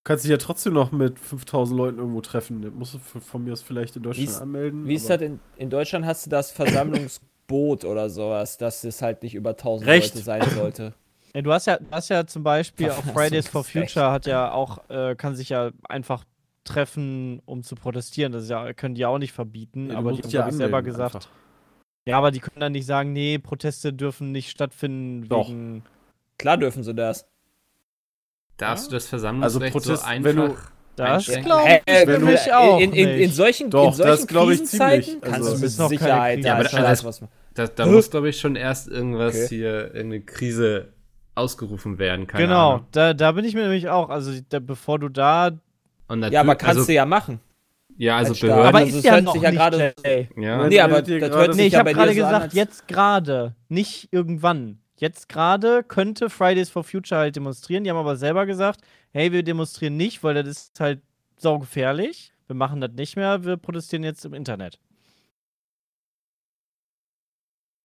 Kannst 0.03 0.23
dich 0.25 0.31
ja 0.31 0.37
trotzdem 0.37 0.73
noch 0.73 0.91
mit 0.91 1.19
5000 1.19 1.77
Leuten 1.77 1.97
irgendwo 1.99 2.21
treffen. 2.21 2.61
Das 2.61 2.71
musst 2.73 2.93
du 2.95 2.99
von 2.99 3.43
mir 3.43 3.53
aus 3.53 3.61
vielleicht 3.61 3.95
in 3.95 4.03
Deutschland 4.03 4.27
Wie 4.27 4.31
ist- 4.31 4.41
anmelden. 4.41 4.87
Wie 4.87 4.95
ist 4.95 5.09
das 5.09 5.21
in, 5.21 5.39
in 5.57 5.69
Deutschland 5.69 6.05
hast 6.05 6.25
du 6.25 6.29
das 6.29 6.51
Versammlungsboot 7.07 7.85
oder 7.85 8.09
sowas, 8.09 8.57
dass 8.57 8.83
es 8.83 9.01
halt 9.01 9.23
nicht 9.23 9.35
über 9.35 9.51
1000 9.51 9.89
Recht. 9.89 10.13
Leute 10.15 10.23
sein 10.25 10.41
sollte. 10.55 10.93
Ja, 11.35 11.41
du 11.41 11.51
hast 11.51 11.65
ja, 11.67 11.77
du 11.77 11.85
hast 11.91 12.09
ja 12.09 12.25
zum 12.27 12.43
Beispiel 12.43 12.89
auch 12.91 13.03
Fridays 13.13 13.47
for. 13.47 13.63
Future 13.63 14.11
hat 14.11 14.25
ja 14.25 14.51
auch, 14.51 14.87
äh, 14.89 15.15
kann 15.15 15.35
sich 15.35 15.49
ja 15.49 15.71
einfach 15.89 16.25
treffen, 16.63 17.41
um 17.45 17.63
zu 17.63 17.75
protestieren. 17.75 18.31
Das 18.31 18.43
ist 18.43 18.49
ja, 18.49 18.71
können 18.73 18.95
die 18.95 19.01
ja 19.01 19.07
auch 19.09 19.17
nicht 19.17 19.33
verbieten, 19.33 19.89
Ja, 19.91 19.97
aber 19.97 20.13
die 20.13 20.21
haben 20.21 20.31
ja 20.31 20.51
selber 20.51 20.81
gesagt. 20.81 21.15
einfach. 21.15 21.29
Ja, 22.05 22.17
aber 22.17 22.31
die 22.31 22.39
können 22.39 22.59
dann 22.59 22.73
nicht 22.73 22.85
sagen, 22.85 23.13
nee, 23.13 23.39
Proteste 23.39 23.93
dürfen 23.93 24.31
nicht 24.31 24.49
stattfinden 24.49 25.27
Doch. 25.27 25.47
wegen. 25.47 25.83
Klar 26.37 26.57
dürfen 26.57 26.83
sie 26.83 26.93
das. 26.93 27.25
Darfst 28.57 28.85
Ja? 28.85 28.89
du 28.91 28.95
das 28.95 29.07
Versammlungsrecht 29.07 29.75
Also 29.75 29.79
Protest- 29.89 30.03
so 30.03 30.07
einfach 30.09 30.29
wenn 30.29 30.35
du- 30.35 30.55
Das 30.95 31.09
einschränken? 31.09 31.45
glaube 31.45 31.81
ich 31.85 32.03
du- 32.05 32.11
nämlich 32.11 32.53
auch. 32.53 32.79
in, 32.79 32.93
in, 32.93 33.09
in 33.09 33.31
solchen, 33.31 33.69
Doch, 33.71 33.87
in 33.87 33.93
solchen 33.93 34.11
das 34.11 34.27
glaub 34.27 34.49
ich 34.51 34.59
Krisenzeiten 34.59 35.03
ziemlich. 35.03 35.21
kannst 35.23 35.37
Also, 35.39 35.49
du 35.49 35.55
es 35.55 35.61
mit 35.61 35.67
ist 35.69 35.77
noch 35.79 35.89
keine 35.89 35.99
Sicherheit 35.99 36.43
da 36.43 36.47
Ja, 36.47 36.53
aber 36.53 36.61
entscheiden, 36.63 36.85
das- 36.89 37.03
was 37.03 37.21
Da, 37.55 37.67
da 37.67 37.85
muss, 37.87 38.09
glaube 38.11 38.29
ich, 38.29 38.39
schon 38.39 38.55
erst 38.55 38.87
irgendwas 38.87 39.35
Okay. 39.35 39.47
hier, 39.49 39.71
irgendeine 39.95 40.21
Krise 40.21 40.93
ausgerufen 41.35 41.97
werden. 41.97 42.27
Keine 42.27 42.45
genau, 42.47 42.69
Ahnung. 42.73 42.85
da, 42.91 43.13
da 43.15 43.31
bin 43.31 43.43
ich 43.45 43.55
mir 43.55 43.61
nämlich 43.63 43.89
auch. 43.89 44.09
Also, 44.09 44.31
da, 44.49 44.59
bevor 44.59 44.99
du 44.99 45.09
da. 45.09 45.49
Und 46.07 46.23
Ja, 46.31 46.41
aber 46.41 46.55
kannst 46.55 46.77
also, 46.77 46.85
du 46.87 46.93
ja 46.93 47.05
machen. 47.07 47.39
Ja, 47.97 48.17
also. 48.17 48.33
Behörden. 48.33 48.65
Aber 48.67 48.77
also 48.79 48.89
ist 48.89 48.95
es 48.97 49.03
ja 49.03 49.13
hört 49.13 49.23
noch 49.23 49.33
sich 49.33 49.41
ja 49.41 49.49
nicht 49.51 49.59
gerade. 49.59 49.93
ja. 50.37 50.67
Nee, 50.67 50.79
aber 50.79 51.01
das 51.01 51.09
hört 51.31 51.55
Nee, 51.55 51.67
ich 51.67 51.73
ja 51.73 51.79
habe 51.79 51.93
gerade 51.93 52.13
gesagt, 52.15 52.53
jetzt 52.53 52.87
gerade, 52.87 53.55
nicht 53.69 54.09
irgendwann. 54.11 54.77
Jetzt 54.97 55.27
gerade 55.29 55.83
könnte 55.83 56.29
Fridays 56.29 56.69
for 56.69 56.83
Future 56.83 57.19
halt 57.21 57.35
demonstrieren. 57.35 57.83
Die 57.83 57.89
haben 57.89 57.97
aber 57.97 58.15
selber 58.15 58.45
gesagt, 58.45 58.81
hey, 59.11 59.31
wir 59.31 59.43
demonstrieren 59.43 59.97
nicht, 59.97 60.23
weil 60.23 60.35
das 60.35 60.47
ist 60.47 60.79
halt 60.79 61.01
saugefährlich. 61.37 62.33
Wir 62.47 62.55
machen 62.55 62.79
das 62.81 62.91
nicht 62.91 63.15
mehr, 63.15 63.43
wir 63.43 63.57
protestieren 63.57 64.03
jetzt 64.03 64.23
im 64.25 64.33
Internet. 64.33 64.79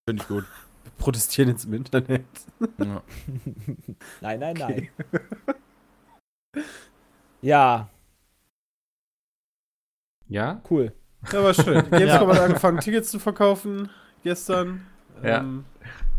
Finde 0.07 0.21
ich 0.21 0.27
gut. 0.27 0.45
Protestieren 0.97 1.49
jetzt 1.49 1.65
im 1.65 1.73
Internet. 1.73 2.25
Ja. 2.77 3.01
Nein, 4.21 4.39
nein, 4.39 4.61
Okay. 4.61 4.91
nein. 5.01 5.55
Ja, 7.41 7.89
ja? 10.27 10.61
cool. 10.69 10.93
Ja, 11.31 11.41
war 11.43 11.53
schön. 11.53 11.89
Gamescom 11.89 12.27
Ja. 12.29 12.35
hat 12.35 12.39
angefangen, 12.41 12.79
Tickets 12.81 13.11
zu 13.11 13.19
verkaufen 13.19 13.89
gestern. 14.23 14.85
Ja. 15.23 15.39
Ähm, 15.39 15.63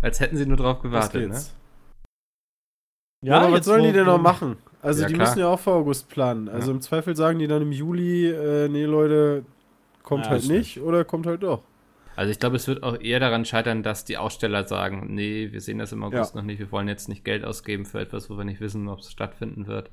Als 0.03 0.21
hätten 0.21 0.37
sie 0.37 0.47
nur 0.47 0.57
drauf 0.57 0.81
gewartet, 0.81 1.29
ne? 1.29 1.41
Ja, 3.23 3.37
aber 3.37 3.47
was 3.51 3.57
jetzt, 3.59 3.65
sollen 3.67 3.85
die 3.85 3.93
denn 3.93 4.07
noch 4.07 4.21
machen? 4.21 4.57
Also 4.81 5.03
Ja, 5.03 5.09
die 5.09 5.15
klar. 5.15 5.29
müssen 5.29 5.41
ja 5.41 5.49
auch 5.49 5.61
für 5.61 5.73
August 5.73 6.09
planen. 6.09 6.49
Also 6.49 6.71
Ja. 6.71 6.75
im 6.77 6.81
Zweifel 6.81 7.15
sagen 7.15 7.39
die 7.39 7.47
dann 7.47 7.61
im 7.63 7.73
Juli, 7.73 8.31
äh, 8.31 8.69
nee 8.69 8.85
Leute, 8.85 9.45
kommt 10.03 10.25
Ja, 10.25 10.31
halt 10.31 10.49
nicht 10.49 10.81
oder 10.81 11.05
kommt 11.05 11.27
halt 11.27 11.43
doch. 11.43 11.63
Also 12.17 12.33
ich 12.33 12.39
glaube, 12.39 12.57
es 12.57 12.67
wird 12.67 12.83
auch 12.83 12.99
eher 12.99 13.21
daran 13.21 13.45
scheitern, 13.45 13.83
dass 13.83 14.05
die 14.05 14.17
Aussteller 14.17 14.67
sagen, 14.67 15.15
nee, 15.15 15.53
wir 15.53 15.61
sehen 15.61 15.79
das 15.79 15.93
im 15.93 16.03
August 16.03 16.35
noch 16.35 16.43
nicht, 16.43 16.59
wir 16.59 16.73
wollen 16.73 16.89
jetzt 16.89 17.09
nicht 17.09 17.25
Geld 17.25 17.45
ausgeben 17.45 17.85
für 17.85 18.01
etwas, 18.01 18.31
wo 18.31 18.37
wir 18.37 18.45
nicht 18.45 18.61
wissen, 18.61 18.89
ob 18.89 19.01
es 19.01 19.11
stattfinden 19.13 19.67
wird. 19.67 19.91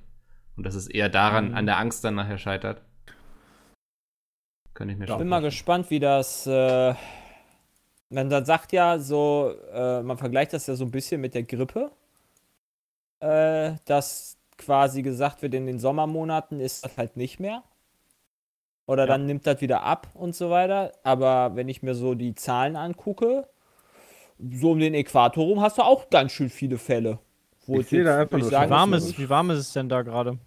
Und 0.55 0.65
dass 0.65 0.75
es 0.75 0.87
eher 0.87 1.09
daran, 1.09 1.49
Mhm. 1.49 1.55
an 1.55 1.65
der 1.65 1.77
Angst 1.77 2.03
dann 2.03 2.15
nachher 2.15 2.37
scheitert. 2.37 2.81
Könnte 4.73 4.93
ich 4.93 4.97
mir 4.99 5.05
Ja. 5.05 5.09
schon 5.11 5.19
bin 5.19 5.27
mal 5.29 5.41
gespannt, 5.41 5.89
wie 5.89 5.99
das. 5.99 6.47
Äh, 6.47 6.95
man 8.09 8.29
dann 8.29 8.45
sagt 8.45 8.71
ja 8.71 8.99
so, 8.99 9.53
äh, 9.73 10.01
man 10.01 10.17
vergleicht 10.17 10.53
das 10.53 10.67
ja 10.67 10.75
so 10.75 10.85
ein 10.85 10.91
bisschen 10.91 11.21
mit 11.21 11.33
der 11.33 11.43
Grippe, 11.43 11.91
äh, 13.19 13.73
dass 13.85 14.37
quasi 14.57 15.01
gesagt 15.01 15.41
wird, 15.41 15.53
in 15.53 15.65
den 15.65 15.79
Sommermonaten 15.79 16.59
ist 16.59 16.85
das 16.85 16.97
halt 16.97 17.17
nicht 17.17 17.39
mehr. 17.39 17.63
Oder 18.85 19.03
ja. 19.03 19.07
dann 19.07 19.25
nimmt 19.25 19.45
das 19.45 19.61
wieder 19.61 19.83
ab 19.83 20.07
und 20.13 20.35
so 20.35 20.49
weiter. 20.49 20.93
Aber 21.03 21.55
wenn 21.55 21.67
ich 21.69 21.83
mir 21.83 21.93
so 21.93 22.15
die 22.15 22.35
Zahlen 22.35 22.75
angucke, 22.75 23.47
so 24.39 24.71
um 24.71 24.79
den 24.79 24.93
Äquator 24.93 25.43
rum 25.43 25.61
hast 25.61 25.77
du 25.77 25.81
auch 25.81 26.09
ganz 26.09 26.31
schön 26.31 26.49
viele 26.49 26.77
Fälle. 26.77 27.19
Wo 27.65 27.79
ich 27.79 27.87
sehe 27.87 28.03
da 28.03 28.19
einfach 28.19 28.37
nur 28.37 28.49
wie, 28.49 28.69
warm 28.69 28.93
ist, 28.93 29.03
ist 29.59 29.67
es 29.67 29.73
denn 29.73 29.89
da 29.89 30.01
gerade? 30.01 30.37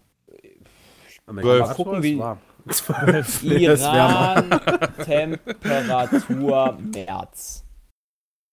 Mal 1.27 1.73
gucken, 1.75 2.01
wie, 2.01 2.17
warm. 2.17 2.39
12. 2.69 3.43
Iran, 3.43 4.49
Temperatur 5.03 6.77
März. 6.79 7.65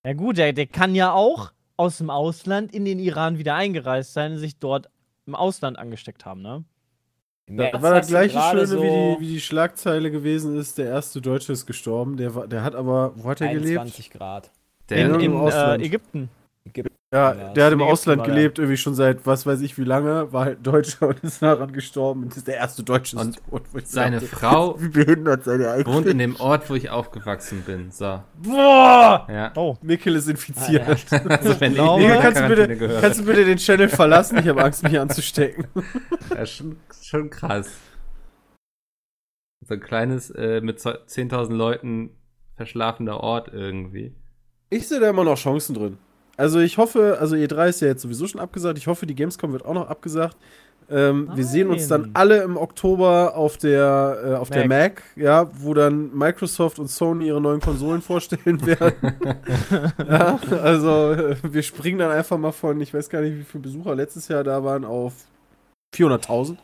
Ja 0.04 0.12
gut, 0.12 0.38
der, 0.38 0.52
der 0.52 0.66
kann 0.66 0.94
ja 0.94 1.12
auch 1.12 1.52
aus 1.76 1.98
dem 1.98 2.10
Ausland 2.10 2.74
in 2.74 2.84
den 2.84 2.98
Iran 2.98 3.38
wieder 3.38 3.54
eingereist 3.54 4.12
sein 4.12 4.32
und 4.32 4.38
sich 4.38 4.58
dort 4.58 4.88
im 5.26 5.34
Ausland 5.34 5.78
angesteckt 5.78 6.24
haben, 6.24 6.42
ne? 6.42 6.64
Das 7.50 7.80
war 7.80 7.94
das 7.94 8.08
gleiche 8.08 8.38
Schöne, 8.38 8.66
so 8.66 8.82
wie, 8.82 8.86
die, 8.86 9.16
wie, 9.20 9.26
die, 9.34 9.40
Schlagzeile 9.40 10.10
gewesen 10.10 10.58
ist, 10.58 10.76
der 10.76 10.86
erste 10.86 11.22
Deutsche 11.22 11.52
ist 11.52 11.64
gestorben, 11.64 12.18
der, 12.18 12.30
der 12.46 12.62
hat 12.62 12.74
aber, 12.74 13.12
wo 13.16 13.30
hat 13.30 13.40
er 13.40 13.48
gelebt? 13.48 13.80
20 13.80 14.10
Grad. 14.10 14.50
Der 14.90 15.06
in, 15.06 15.20
in 15.20 15.46
äh, 15.46 15.76
Ägypten. 15.76 16.28
Ja, 17.10 17.32
Ja, 17.34 17.52
der 17.54 17.64
hat 17.64 17.72
im 17.72 17.80
Ausland 17.80 18.22
gelebt, 18.24 18.58
irgendwie 18.58 18.76
schon 18.76 18.94
seit 18.94 19.24
was 19.26 19.46
weiß 19.46 19.62
ich 19.62 19.78
wie 19.78 19.84
lange, 19.84 20.30
war 20.30 20.44
halt 20.44 20.66
Deutscher 20.66 21.08
und 21.08 21.20
ist 21.24 21.40
daran 21.40 21.72
gestorben 21.72 22.24
und 22.24 22.36
ist 22.36 22.46
der 22.46 22.56
erste 22.56 22.82
Deutsche 22.82 23.16
Und 23.16 23.40
ich 23.74 23.86
seine 23.86 24.16
dachte, 24.20 24.26
Frau 24.36 24.74
Wie 24.78 24.88
behindert 24.88 25.44
seine 25.44 25.70
eigentlich? 25.70 25.86
wohnt 25.86 26.06
in 26.06 26.18
dem 26.18 26.36
Ort, 26.36 26.68
wo 26.68 26.74
ich 26.74 26.90
aufgewachsen 26.90 27.62
bin. 27.62 27.90
So. 27.90 28.20
Boah! 28.36 29.26
Ja. 29.30 29.52
Oh, 29.56 29.78
Mikkel 29.80 30.16
ist 30.16 30.28
infiziert. 30.28 30.86
Also 31.30 31.58
wenn 31.60 31.72
glaube- 31.72 32.02
ich 32.02 32.08
Mikkel, 32.08 32.22
kannst 32.22 32.40
du, 32.42 32.48
bitte, 32.48 32.76
gehört. 32.76 33.00
kannst 33.00 33.20
du 33.20 33.24
bitte 33.24 33.44
den 33.46 33.56
Channel 33.56 33.88
verlassen? 33.88 34.36
Ich 34.38 34.46
habe 34.48 34.62
Angst, 34.62 34.82
mich 34.82 34.98
anzustecken. 35.00 35.66
Das 36.28 36.40
ist 36.50 36.56
schon, 36.56 36.76
schon 37.02 37.30
krass. 37.30 37.70
So 39.66 39.74
ein 39.74 39.80
kleines, 39.80 40.28
äh, 40.30 40.60
mit 40.60 40.78
zo- 40.78 40.90
10.000 41.06 41.54
Leuten 41.54 42.10
verschlafener 42.56 43.20
Ort 43.20 43.48
irgendwie. 43.50 44.14
Ich 44.68 44.88
sehe 44.88 45.00
da 45.00 45.08
immer 45.08 45.24
noch 45.24 45.36
Chancen 45.38 45.74
drin. 45.74 45.98
Also 46.38 46.61
ich 46.61 46.78
hoffe, 46.78 47.18
also 47.21 47.35
E3 47.35 47.68
ist 47.68 47.80
ja 47.80 47.88
jetzt 47.88 48.02
sowieso 48.02 48.28
schon 48.28 48.40
abgesagt. 48.40 48.78
Ich 48.78 48.87
hoffe, 48.87 49.07
die 49.07 49.16
Gamescom 49.16 49.52
wird 49.52 49.64
auch 49.64 49.75
noch 49.75 49.88
abgesagt. 49.88 50.37
Ähm, 50.88 51.28
wir 51.35 51.45
sehen 51.45 51.68
uns 51.68 51.88
dann 51.88 52.12
alle 52.14 52.42
im 52.42 52.57
Oktober 52.57 53.37
auf 53.37 53.59
der, 53.59 54.23
äh, 54.25 54.35
auf 54.35 54.49
der 54.49 54.66
Mac. 54.66 54.95
Mac, 54.95 55.02
ja, 55.16 55.50
wo 55.52 55.75
dann 55.75 56.16
Microsoft 56.16 56.78
und 56.78 56.87
Sony 56.87 57.26
ihre 57.26 57.40
neuen 57.40 57.61
Konsolen 57.61 58.00
vorstellen 58.00 58.64
werden. 58.66 59.16
ja, 60.09 60.38
also 60.62 61.12
äh, 61.12 61.37
wir 61.42 61.62
springen 61.62 61.99
dann 61.99 62.12
einfach 62.12 62.38
mal 62.38 62.52
von, 62.52 62.80
ich 62.80 62.95
weiß 62.95 63.11
gar 63.11 63.21
nicht, 63.21 63.37
wie 63.37 63.42
viele 63.42 63.62
Besucher 63.62 63.97
letztes 63.97 64.28
Jahr 64.28 64.45
da 64.45 64.62
waren, 64.62 64.85
auf 64.85 65.12
400.000. 65.95 66.57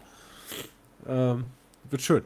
Ähm, 1.06 1.44
wird 1.90 2.00
schön. 2.00 2.22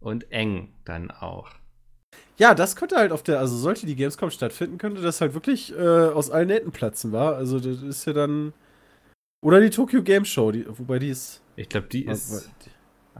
Und 0.00 0.30
eng 0.32 0.68
dann 0.84 1.10
auch. 1.12 1.59
Ja, 2.40 2.54
das 2.54 2.74
könnte 2.74 2.96
halt 2.96 3.12
auf 3.12 3.22
der, 3.22 3.38
also 3.38 3.54
sollte 3.56 3.84
die 3.86 3.94
Gamescom 3.96 4.30
stattfinden, 4.30 4.78
könnte 4.78 5.02
das 5.02 5.20
halt 5.20 5.34
wirklich 5.34 5.76
äh, 5.76 5.78
aus 6.08 6.30
allen 6.30 6.48
Nähten 6.48 6.72
platzen, 6.72 7.12
war. 7.12 7.36
Also 7.36 7.60
das 7.60 7.82
ist 7.82 8.06
ja 8.06 8.14
dann. 8.14 8.54
Oder 9.42 9.60
die 9.60 9.70
Tokyo 9.70 10.02
Game 10.02 10.24
Show, 10.24 10.50
die, 10.50 10.64
wobei 10.66 10.98
die 10.98 11.10
ist. 11.10 11.42
Ich 11.56 11.68
glaube, 11.68 11.88
die 11.88 12.06
ist. 12.06 12.48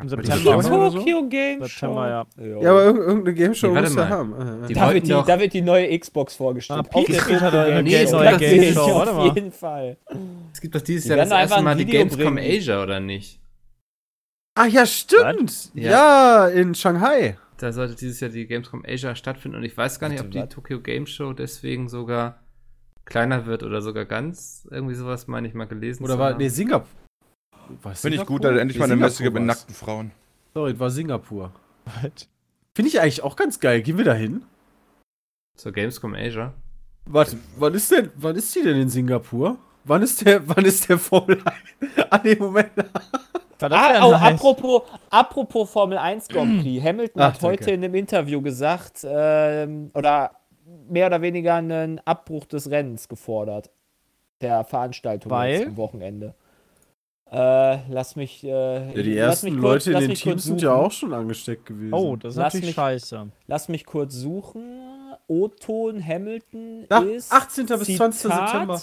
Im 0.00 0.06
die 0.08 0.10
September. 0.10 0.58
ist 0.60 0.68
ne? 0.70 0.78
oder 0.78 0.90
so? 0.90 0.98
Tokyo 0.98 1.28
Game 1.28 1.62
September, 1.62 2.08
ja. 2.08 2.26
Show. 2.38 2.62
Ja, 2.62 2.70
aber 2.70 2.84
irg 2.84 2.96
irgendeine 2.96 3.34
Game 3.34 3.54
Show 3.54 3.68
muss 3.74 3.94
ja 3.94 4.00
mal. 4.00 4.08
haben. 4.08 4.64
Äh, 4.64 4.68
Die 4.68 4.74
da, 4.74 4.94
wird 4.94 5.06
die, 5.06 5.10
da 5.10 5.38
wird 5.40 5.52
die 5.52 5.60
neue 5.60 5.98
Xbox 5.98 6.36
vorgestellt. 6.36 6.86
Ah, 6.90 7.00
Street 7.02 7.40
hat 7.42 7.54
eine 7.54 7.82
Nee, 7.82 8.06
Show. 8.06 8.12
neue 8.16 8.36
Game 8.38 8.72
Show, 8.72 8.80
Auf 8.80 8.94
warte 8.94 9.12
mal. 9.12 9.24
jeden 9.34 9.52
Fall. 9.52 9.98
Es 10.54 10.60
gibt 10.62 10.74
doch 10.74 10.80
dieses 10.80 11.02
Die 11.04 11.08
Jahr 11.10 11.18
das 11.18 11.30
erste 11.30 11.36
einfach 11.36 11.62
Mal 11.62 11.76
die 11.76 11.84
Gamescom 11.84 12.36
bringen. 12.36 12.38
Asia, 12.58 12.82
oder 12.82 13.00
nicht? 13.00 13.38
Ah 14.54 14.64
ja, 14.66 14.86
stimmt. 14.86 15.70
Ja. 15.74 15.90
Ja. 15.90 16.48
in 16.48 16.74
Shanghai. 16.74 17.36
Da 17.60 17.72
sollte 17.72 17.94
dieses 17.94 18.20
Jahr 18.20 18.30
die 18.30 18.46
Gamescom 18.46 18.84
Asia 18.86 19.14
stattfinden 19.14 19.58
und 19.58 19.64
ich 19.64 19.76
weiß 19.76 20.00
gar 20.00 20.08
nicht, 20.08 20.22
ob 20.22 20.30
die 20.30 20.40
Tokyo 20.46 20.80
Game 20.80 21.06
Show 21.06 21.34
deswegen 21.34 21.90
sogar 21.90 22.40
kleiner 23.04 23.44
wird 23.44 23.62
oder 23.62 23.82
sogar 23.82 24.06
ganz. 24.06 24.66
Irgendwie 24.70 24.94
sowas 24.94 25.26
meine 25.26 25.46
ich 25.46 25.52
mal 25.52 25.66
gelesen. 25.66 26.02
Oder 26.02 26.18
war. 26.18 26.38
Nee, 26.38 26.48
Singapur. 26.48 26.88
Finde 27.92 28.16
ich 28.16 28.24
gut, 28.24 28.44
es 28.44 28.58
endlich 28.58 28.76
Nee, 28.76 28.80
mal 28.80 28.84
eine 28.86 28.96
Messe 28.96 29.22
gibt 29.22 29.34
mit 29.34 29.42
nackten 29.42 29.74
Frauen. 29.74 30.10
Sorry, 30.54 30.78
war 30.78 30.90
Singapur. 30.90 31.52
Was? 31.84 32.28
Finde 32.74 32.88
ich 32.88 33.00
eigentlich 33.00 33.22
auch 33.22 33.36
ganz 33.36 33.60
geil. 33.60 33.82
Gehen 33.82 33.98
wir 33.98 34.06
da 34.06 34.14
hin? 34.14 34.42
Zur 35.56 35.72
Gamescom 35.72 36.14
Asia. 36.14 36.54
Warte, 37.04 37.36
wann 37.58 37.74
ist 37.74 37.90
denn, 37.90 38.10
wann 38.16 38.36
ist 38.36 38.54
die 38.54 38.62
denn 38.62 38.80
in 38.80 38.88
Singapur? 38.88 39.58
Wann 39.84 40.02
ist 40.02 40.24
der, 40.24 40.48
wann 40.48 40.64
ist 40.64 40.88
der 40.88 40.96
1? 40.96 41.10
Ah, 42.10 42.20
nee, 42.24 42.36
Moment. 42.36 42.70
Ah, 43.62 44.06
oh, 44.06 44.10
nice? 44.12 44.22
apropos, 44.34 44.82
apropos 45.10 45.70
Formel 45.70 45.98
1 45.98 46.28
Grand 46.28 46.62
Prix. 46.62 46.82
Hamilton 46.84 47.20
Ach, 47.22 47.34
hat 47.34 47.42
heute 47.42 47.56
danke. 47.64 47.70
in 47.74 47.84
einem 47.84 47.94
Interview 47.94 48.40
gesagt, 48.40 49.04
ähm, 49.08 49.90
oder 49.94 50.32
mehr 50.88 51.06
oder 51.06 51.20
weniger 51.22 51.54
einen 51.56 52.00
Abbruch 52.04 52.44
des 52.46 52.70
Rennens 52.70 53.08
gefordert. 53.08 53.70
Der 54.40 54.64
Veranstaltung 54.64 55.30
Weil? 55.30 55.66
am 55.66 55.76
Wochenende. 55.76 56.34
Äh, 57.30 57.78
lass 57.88 58.16
mich. 58.16 58.42
Äh, 58.42 58.48
Ja, 58.48 58.80
die 59.02 59.14
lass 59.14 59.28
ersten 59.44 59.54
mich 59.54 59.62
Leute 59.62 59.92
in 59.92 59.98
den 60.00 60.08
kurz 60.08 60.20
Teams 60.20 60.44
sind 60.44 60.62
ja 60.62 60.70
suchen. 60.74 60.84
auch 60.86 60.90
schon 60.92 61.12
angesteckt 61.12 61.66
gewesen. 61.66 61.92
Oh, 61.94 62.16
das 62.16 62.32
ist 62.32 62.36
Lass 62.38 62.44
natürlich 62.54 62.66
mich- 62.68 62.74
scheiße. 62.74 63.28
Lass 63.46 63.68
mich 63.68 63.86
kurz 63.86 64.14
suchen. 64.14 64.62
O-Ton 65.28 66.04
Hamilton 66.04 66.86
Ja, 66.90 66.98
ist. 67.00 67.30
18. 67.32 67.66
bis 67.66 67.96
20. 67.96 68.20
Zitat, 68.22 68.48
September. 68.50 68.80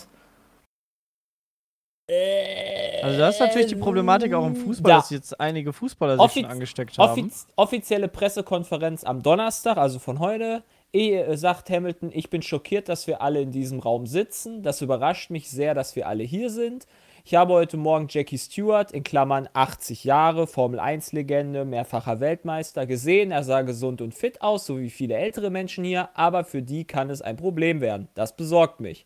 Also 2.10 3.20
das 3.20 3.36
ist 3.36 3.42
natürlich 3.42 3.68
die 3.68 3.76
Problematik 3.76 4.34
auch 4.34 4.46
im 4.46 4.56
Fußball, 4.56 4.92
da- 4.92 4.98
dass 5.00 5.10
jetzt 5.10 5.40
einige 5.40 5.74
Fußballer 5.74 6.14
sich 6.18 6.32
schon 6.32 6.44
Offiz- 6.46 6.52
angesteckt 6.54 6.98
haben. 6.98 7.12
Offiz 7.12 7.48
offizielle 7.56 8.08
Pressekonferenz 8.08 9.04
am 9.04 9.22
Donnerstag, 9.22 9.78
also 9.78 10.00
von 10.00 10.20
heute. 10.20 10.64
Eh, 10.94 11.36
sagt 11.36 11.70
Hamilton, 11.70 12.12
ich 12.14 12.30
bin 12.30 12.42
schockiert, 12.42 12.88
dass 12.88 13.08
wir 13.08 13.22
alle 13.22 13.42
in 13.42 13.52
diesem 13.52 13.80
Raum 13.80 14.08
sitzen. 14.08 14.64
Das 14.64 14.82
überrascht 14.82 15.30
mich 15.32 15.50
sehr, 15.50 15.74
dass 15.74 15.98
wir 15.98 16.08
alle 16.08 16.24
hier 16.24 16.50
sind. 16.50 16.88
Ich 17.26 17.36
habe 17.36 17.52
heute 17.54 17.76
Morgen 17.76 18.08
Jackie 18.10 18.38
Stewart, 18.38 18.94
in 18.94 19.04
Klammern 19.04 19.50
80 19.52 20.06
Jahre, 20.06 20.48
Formel 20.48 20.80
1-Legende, 20.80 21.66
mehrfacher 21.66 22.22
Weltmeister, 22.22 22.86
gesehen. 22.86 23.32
Er 23.32 23.44
sah 23.44 23.64
gesund 23.64 24.02
und 24.02 24.14
fit 24.16 24.42
aus, 24.42 24.66
so 24.66 24.80
wie 24.80 24.90
viele 24.90 25.16
ältere 25.16 25.50
Menschen 25.50 25.84
hier, 25.84 26.08
aber 26.14 26.46
für 26.46 26.62
die 26.62 26.86
kann 26.86 27.10
es 27.10 27.22
ein 27.22 27.36
Problem 27.36 27.82
werden. 27.82 28.08
Das 28.14 28.38
besorgt 28.38 28.80
mich. 28.80 29.06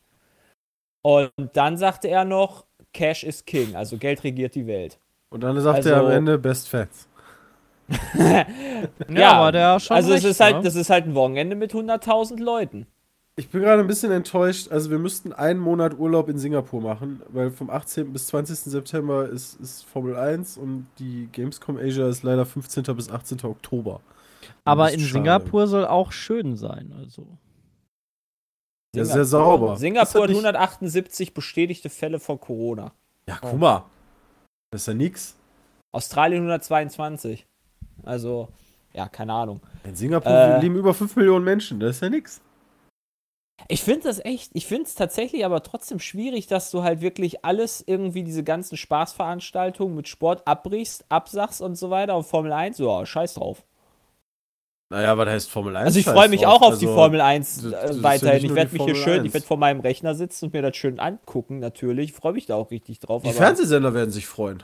Und 1.03 1.31
dann 1.53 1.77
sagte 1.77 2.09
er 2.09 2.25
noch, 2.25 2.65
Cash 2.93 3.23
is 3.23 3.45
King, 3.45 3.75
also 3.75 3.97
Geld 3.97 4.23
regiert 4.23 4.55
die 4.55 4.67
Welt. 4.67 4.99
Und 5.29 5.41
dann 5.43 5.59
sagt 5.61 5.77
Also- 5.77 5.89
er 5.89 6.01
am 6.01 6.11
Ende 6.11 6.37
Best 6.37 6.67
Fans. 6.69 7.07
ja, 9.09 9.31
aber 9.33 9.51
der 9.51 9.79
schon 9.79 9.95
Also 9.97 10.11
recht, 10.13 10.23
es 10.23 10.31
ist 10.31 10.39
halt, 10.39 10.57
ne? 10.57 10.63
das 10.63 10.75
ist 10.75 10.89
halt 10.89 11.05
ein 11.05 11.15
Wochenende 11.15 11.55
mit 11.55 11.73
100.000 11.73 12.39
Leuten. 12.41 12.87
Ich 13.35 13.49
bin 13.49 13.61
gerade 13.61 13.81
ein 13.81 13.87
bisschen 13.87 14.11
enttäuscht. 14.11 14.69
Also 14.71 14.91
wir 14.91 14.99
müssten 14.99 15.33
einen 15.33 15.59
Monat 15.59 15.97
Urlaub 15.97 16.29
in 16.29 16.37
Singapur 16.37 16.81
machen, 16.81 17.21
weil 17.29 17.49
vom 17.49 17.69
18. 17.69 18.11
bis 18.13 18.27
20. 18.27 18.59
September 18.71 19.27
ist, 19.27 19.59
ist 19.59 19.83
Formel 19.85 20.15
1 20.15 20.57
und 20.57 20.87
die 20.99 21.27
Gamescom 21.31 21.77
Asia 21.77 22.07
ist 22.07 22.23
leider 22.23 22.45
15. 22.45 22.83
bis 22.95 23.09
18. 23.09 23.39
Oktober. 23.45 24.01
aber 24.65 24.91
in 24.91 24.99
schade. 24.99 25.11
Singapur 25.13 25.67
soll 25.67 25.85
auch 25.85 26.11
schön 26.11 26.55
sein. 26.55 26.93
Also. 26.97 27.25
Ja, 28.95 29.05
sehr 29.05 29.25
sauber. 29.25 29.77
Singapur 29.77 30.21
hat 30.23 30.23
hat 30.23 30.29
nicht- 30.29 30.37
178 30.37 31.33
bestätigte 31.33 31.89
Fälle 31.89 32.19
von 32.19 32.39
Corona. 32.39 32.91
Ja, 33.27 33.37
guck 33.39 33.57
mal. 33.57 33.85
Das 34.71 34.81
ist 34.81 34.87
ja 34.87 34.93
nix. 34.93 35.35
Australien 35.93 36.41
122. 36.43 37.45
Also, 38.03 38.49
ja, 38.93 39.07
keine 39.07 39.33
Ahnung. 39.33 39.61
In 39.85 39.95
Singapur 39.95 40.31
Äh. 40.31 40.59
leben 40.59 40.75
über 40.75 40.93
5 40.93 41.15
Millionen 41.15 41.45
Menschen. 41.45 41.79
Das 41.79 41.97
ist 41.97 42.01
ja 42.01 42.09
nix. 42.09 42.41
Ich 43.67 43.83
finde 43.83 44.03
das 44.07 44.19
echt, 44.25 44.49
ich 44.53 44.65
finde 44.65 44.85
es 44.85 44.95
tatsächlich 44.95 45.45
aber 45.45 45.61
trotzdem 45.61 45.99
schwierig, 45.99 46.47
dass 46.47 46.71
du 46.71 46.81
halt 46.83 46.99
wirklich 46.99 47.45
alles 47.45 47.83
irgendwie, 47.85 48.23
diese 48.23 48.43
ganzen 48.43 48.75
Spaßveranstaltungen 48.75 49.95
mit 49.95 50.07
Sport 50.07 50.47
abbrichst, 50.47 51.05
absagst 51.09 51.61
und 51.61 51.75
so 51.75 51.89
weiter. 51.91 52.17
Und 52.17 52.23
Formel 52.25 52.51
1, 52.53 52.79
ja, 52.79 53.05
scheiß 53.05 53.35
drauf. 53.35 53.63
Naja, 54.91 55.17
was 55.17 55.29
heißt 55.29 55.49
Formel 55.49 55.73
1? 55.77 55.85
Also 55.85 55.99
ich 55.99 56.05
freue 56.05 56.27
mich 56.27 56.45
auch 56.45 56.61
auf 56.61 56.77
die 56.77 56.85
Also, 56.85 56.95
Formel 56.95 57.21
1 57.21 57.61
das- 57.63 57.71
äh, 57.71 57.89
ist 57.91 58.03
weiterhin. 58.03 58.45
ich 58.45 58.53
werde 58.53 58.69
die 58.71 58.77
mich 58.77 58.83
hier 58.85 58.95
schön, 58.95 59.19
1. 59.19 59.25
ich 59.27 59.33
werde 59.33 59.47
vor 59.47 59.55
meinem 59.55 59.79
Rechner 59.79 60.15
sitzen 60.15 60.45
und 60.45 60.53
mir 60.53 60.61
das 60.61 60.75
schön 60.75 60.99
angucken, 60.99 61.59
natürlich. 61.59 62.09
Ich 62.09 62.15
freue 62.15 62.33
mich 62.33 62.45
da 62.45 62.55
auch 62.55 62.71
richtig 62.71 62.99
drauf. 62.99 63.23
Die 63.23 63.31
Fernsehsender 63.31 63.93
werden 63.93 64.11
sich 64.11 64.27
freuen. 64.27 64.61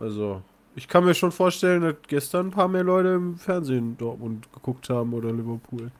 Also, 0.00 0.40
ich 0.76 0.86
kann 0.86 1.04
mir 1.04 1.14
schon 1.14 1.32
vorstellen, 1.32 1.82
dass 1.82 1.94
gestern 2.06 2.46
ein 2.46 2.50
paar 2.52 2.68
mehr 2.68 2.84
Leute 2.84 3.08
im 3.08 3.36
Fernsehen 3.38 3.96
Dortmund 3.98 4.50
geguckt 4.52 4.88
haben 4.88 5.12
oder 5.12 5.32
Liverpool. 5.32 5.90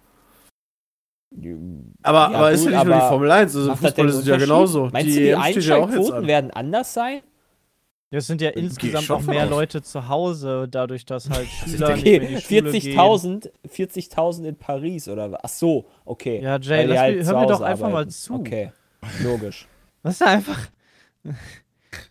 Aber, 2.05 2.19
Ja, 2.31 2.39
aber 2.39 2.51
ist 2.53 2.63
gut, 2.63 2.71
ja 2.73 2.79
nicht 2.79 2.87
nur 2.87 2.95
die 2.95 3.09
Formel 3.09 3.31
1, 3.33 3.57
also 3.57 3.75
Fußball 3.75 4.09
ist 4.09 4.27
ja 4.29 4.37
genauso. 4.37 4.91
Meinst 4.93 5.09
die 5.09 5.15
du, 5.15 5.21
die 5.27 5.35
Einschaltquoten 5.35 6.27
werden 6.29 6.51
anders 6.53 6.95
sein? 6.95 7.21
Ja, 8.17 8.21
es 8.21 8.27
sind 8.29 8.41
ja 8.41 8.49
ich 8.49 8.57
insgesamt 8.57 9.11
auch 9.11 9.21
mehr 9.21 9.45
aus. 9.45 9.51
Leute 9.51 9.83
zu 9.83 10.09
Hause, 10.09 10.69
dadurch, 10.71 11.05
dass 11.05 11.29
halt 11.31 11.47
Schüler 11.49 11.97
nicht 11.97 12.01
Okay, 12.01 12.19
mehr 12.19 12.29
in 12.31 12.37
die 12.37 12.41
Schule 12.41 12.73
gehen. 12.73 12.99
40.000 12.99 13.51
40.000 13.69 14.45
in 14.49 14.57
Paris 14.57 15.07
oder 15.07 15.33
was? 15.33 15.41
Ach 15.43 15.49
so, 15.51 15.87
okay. 16.07 16.41
Ja, 16.43 16.59
Jay, 16.59 16.87
lass 16.87 16.99
halt 16.99 17.25
hör 17.27 17.41
mir 17.41 17.47
doch 17.47 17.61
einfach 17.61 17.83
mal 17.89 17.93
arbeiten. 17.93 18.11
zu. 18.11 18.33
Okay, 18.35 18.73
logisch. 19.23 19.69
Das 20.03 20.15
ist 20.15 20.23
einfach. 20.27 20.59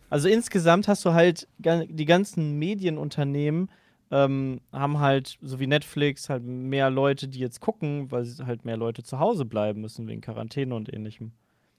Also 0.09 0.29
insgesamt 0.29 0.87
hast 0.87 1.03
du 1.05 1.13
halt 1.13 1.47
die 1.57 2.05
ganzen 2.05 2.57
Medienunternehmen 2.57 3.69
ähm, 4.11 4.61
haben 4.71 4.99
halt, 4.99 5.37
so 5.41 5.59
wie 5.59 5.67
Netflix, 5.67 6.29
halt 6.29 6.43
mehr 6.43 6.89
Leute, 6.89 7.27
die 7.27 7.39
jetzt 7.39 7.59
gucken, 7.59 8.11
weil 8.11 8.25
sie 8.25 8.45
halt 8.45 8.63
mehr 8.63 8.77
Leute 8.77 9.03
zu 9.03 9.19
Hause 9.19 9.45
bleiben 9.45 9.81
müssen 9.81 10.07
wegen 10.07 10.21
Quarantäne 10.21 10.73
und 10.75 10.91
ähnlichem. 10.93 11.31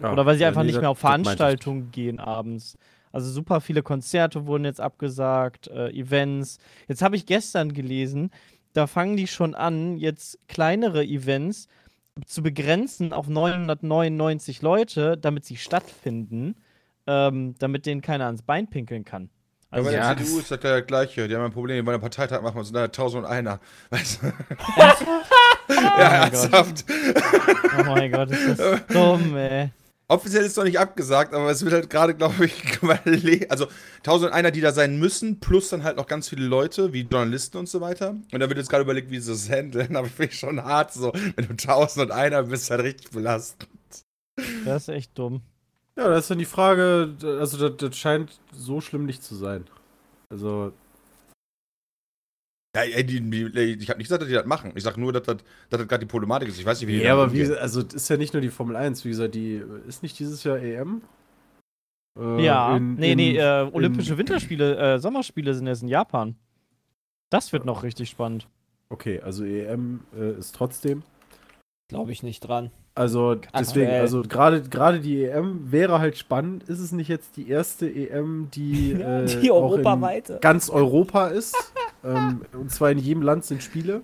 Ja, 0.02 0.12
Oder 0.12 0.26
weil 0.26 0.36
sie 0.36 0.44
einfach 0.44 0.64
nicht 0.64 0.80
mehr 0.80 0.90
auf. 0.90 0.98
Veranstaltungen 0.98 1.90
gehen 1.92 2.18
abends. 2.20 2.76
Also 3.12 3.30
super 3.30 3.60
viele 3.60 3.82
Konzerte 3.82 4.46
wurden 4.46 4.64
jetzt 4.64 4.80
abgesagt, 4.80 5.68
äh, 5.68 5.88
Events. 5.90 6.58
Jetzt 6.88 7.02
habe 7.02 7.16
ich 7.16 7.24
gestern 7.26 7.72
gelesen, 7.72 8.30
da 8.72 8.86
fangen 8.86 9.16
die 9.16 9.26
schon 9.26 9.54
an, 9.54 9.96
jetzt 9.96 10.38
kleinere 10.48 11.04
Events 11.04 11.68
zu 12.26 12.42
begrenzen 12.42 13.12
auf 13.12 13.28
999 13.28 14.62
Leute, 14.62 15.16
damit 15.16 15.44
sie 15.44 15.56
stattfinden. 15.56 16.56
ähm, 17.08 17.54
damit 17.60 17.86
denen 17.86 18.00
keiner 18.00 18.26
ans 18.26 18.42
Bein 18.42 18.68
pinkeln 18.68 19.04
kann. 19.04 19.30
Ja, 19.70 19.70
bei 19.70 19.76
Also, 19.78 19.90
der 19.90 19.98
ja, 20.00 20.08
CDU 20.16 20.24
das- 20.24 20.38
ist 20.42 20.50
das 20.50 20.60
ja 20.64 20.78
das 20.80 20.86
Gleiche. 20.88 21.28
Die 21.28 21.36
haben 21.36 21.44
ein 21.44 21.52
Problem, 21.52 21.84
bei 21.84 21.92
der 21.92 22.00
Parteitag 22.00 22.42
machen 22.42 22.56
wir 22.56 22.64
so 22.64 22.76
eine 22.76 22.88
1001er. 22.88 23.60
Weißt 23.90 24.22
du? 24.22 24.32
Oh 25.68 25.72
ja, 25.72 25.80
mein 26.20 26.30
Gott. 26.30 26.52
ernsthaft. 26.52 26.84
oh 27.78 27.82
mein 27.84 28.10
Gott, 28.12 28.30
ist 28.30 28.58
das 28.58 28.86
dumm, 28.88 29.36
ey. 29.36 29.70
Offiziell 30.08 30.44
ist 30.44 30.52
es 30.52 30.56
noch 30.56 30.64
nicht 30.64 30.78
abgesagt, 30.78 31.34
aber 31.34 31.50
es 31.50 31.64
wird 31.64 31.74
halt 31.74 31.90
gerade, 31.90 32.14
glaube 32.14 32.46
ich, 32.46 32.80
überlegt. 32.82 33.50
Also 33.50 33.66
1001er, 34.04 34.52
die 34.52 34.60
da 34.60 34.70
sein 34.70 34.98
müssen, 35.00 35.40
plus 35.40 35.68
dann 35.70 35.82
halt 35.82 35.96
noch 35.96 36.06
ganz 36.06 36.28
viele 36.28 36.46
Leute, 36.46 36.92
wie 36.92 37.00
Journalisten 37.00 37.56
und 37.56 37.68
so 37.68 37.80
weiter. 37.80 38.10
Und 38.10 38.38
da 38.38 38.48
wird 38.48 38.56
jetzt 38.56 38.70
gerade 38.70 38.84
überlegt, 38.84 39.10
wie 39.10 39.18
sie 39.18 39.32
das 39.32 39.50
handeln. 39.50 39.96
Aber 39.96 40.06
finde 40.06 40.32
ich 40.32 40.38
schon 40.38 40.62
hart 40.62 40.92
so. 40.92 41.12
Wenn 41.34 41.48
du 41.48 41.54
1001er 41.54 42.42
bist, 42.42 42.70
halt 42.70 42.82
richtig 42.82 43.10
belastend. 43.10 43.68
Das 44.64 44.82
ist 44.82 44.88
echt 44.88 45.18
dumm. 45.18 45.42
Ja, 45.96 46.08
da 46.08 46.18
ist 46.18 46.30
dann 46.30 46.38
die 46.38 46.44
Frage, 46.44 47.16
also 47.22 47.68
das, 47.68 47.76
das 47.78 47.96
scheint 47.96 48.38
so 48.52 48.80
schlimm 48.80 49.06
nicht 49.06 49.24
zu 49.24 49.34
sein. 49.34 49.64
Also, 50.28 50.72
Ja, 52.76 52.82
ich 52.84 53.88
habe 53.88 53.98
nicht 53.98 54.06
gesagt, 54.08 54.22
dass 54.22 54.28
die 54.28 54.34
das 54.34 54.46
machen. 54.46 54.72
Ich 54.74 54.82
sage 54.82 55.00
nur, 55.00 55.12
dass 55.12 55.22
das, 55.22 55.36
gerade 55.70 56.00
die 56.00 56.06
Problematik 56.06 56.48
ist. 56.48 56.58
Ich 56.58 56.66
weiß 56.66 56.80
nicht, 56.80 56.88
wie 56.88 56.98
die 56.98 57.02
ja, 57.04 57.12
aber 57.14 57.32
wie, 57.32 57.50
also 57.54 57.82
das 57.82 57.94
ist 57.94 58.08
ja 58.10 58.16
nicht 58.16 58.34
nur 58.34 58.40
die 58.42 58.50
Formel 58.50 58.76
1, 58.76 59.04
wie 59.04 59.08
gesagt, 59.10 59.34
die 59.34 59.62
ist 59.88 60.02
nicht 60.02 60.18
dieses 60.18 60.44
Jahr 60.44 60.58
EM. 60.58 61.02
Äh, 62.18 62.44
ja, 62.44 62.76
in- 62.76 62.94
nee, 62.94 63.12
in- 63.12 63.16
nee, 63.18 63.36
äh, 63.36 63.62
in- 63.66 63.74
Olympische 63.74 64.18
Winterspiele, 64.18 64.76
äh, 64.94 64.98
Sommerspiele 64.98 65.54
sind 65.54 65.66
jetzt 65.66 65.82
in 65.82 65.88
Japan. 65.88 66.36
Das 67.30 67.52
wird 67.52 67.64
noch 67.64 67.82
richtig 67.82 68.10
spannend. 68.10 68.46
Okay, 68.88 69.20
also 69.20 69.44
EM 69.44 70.00
äh, 70.16 70.38
ist 70.38 70.54
trotzdem. 70.54 71.02
Glaube 71.88 72.12
ich 72.12 72.22
nicht 72.22 72.40
dran. 72.40 72.70
Also 72.94 73.34
deswegen, 73.34 73.90
also 73.90 74.22
gerade 74.22 74.62
gerade 74.62 75.00
die 75.00 75.22
EM 75.24 75.70
wäre 75.70 75.98
halt 76.00 76.16
spannend. 76.16 76.64
Ist 76.64 76.80
es 76.80 76.92
nicht 76.92 77.08
jetzt 77.08 77.36
die 77.36 77.48
erste 77.48 77.86
EM, 77.88 78.48
die, 78.54 78.92
äh, 78.92 79.26
die 79.26 79.50
auch 79.50 79.72
in 79.72 79.80
europaweite. 79.84 80.38
ganz 80.40 80.70
Europa 80.70 81.28
ist? 81.28 81.54
Ähm, 82.06 82.42
und 82.52 82.70
zwar 82.70 82.90
in 82.90 82.98
jedem 82.98 83.22
Land 83.22 83.44
sind 83.44 83.62
Spiele. 83.62 84.02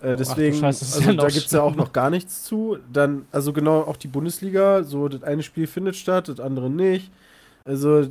Äh, 0.00 0.16
deswegen, 0.16 0.56
Scheiße, 0.56 0.80
das 0.80 0.88
ist 0.88 0.96
also 0.96 1.10
ja 1.10 1.16
da 1.16 1.28
gibt 1.28 1.46
es 1.46 1.52
ja 1.52 1.62
auch 1.62 1.76
noch 1.76 1.92
gar 1.92 2.10
nichts 2.10 2.44
zu. 2.44 2.78
Dann, 2.92 3.26
also 3.30 3.52
genau 3.52 3.82
auch 3.82 3.96
die 3.96 4.08
Bundesliga, 4.08 4.82
so 4.82 5.08
das 5.08 5.22
eine 5.22 5.42
Spiel 5.42 5.66
findet 5.66 5.96
statt, 5.96 6.28
das 6.28 6.40
andere 6.40 6.70
nicht. 6.70 7.10
Also 7.64 8.06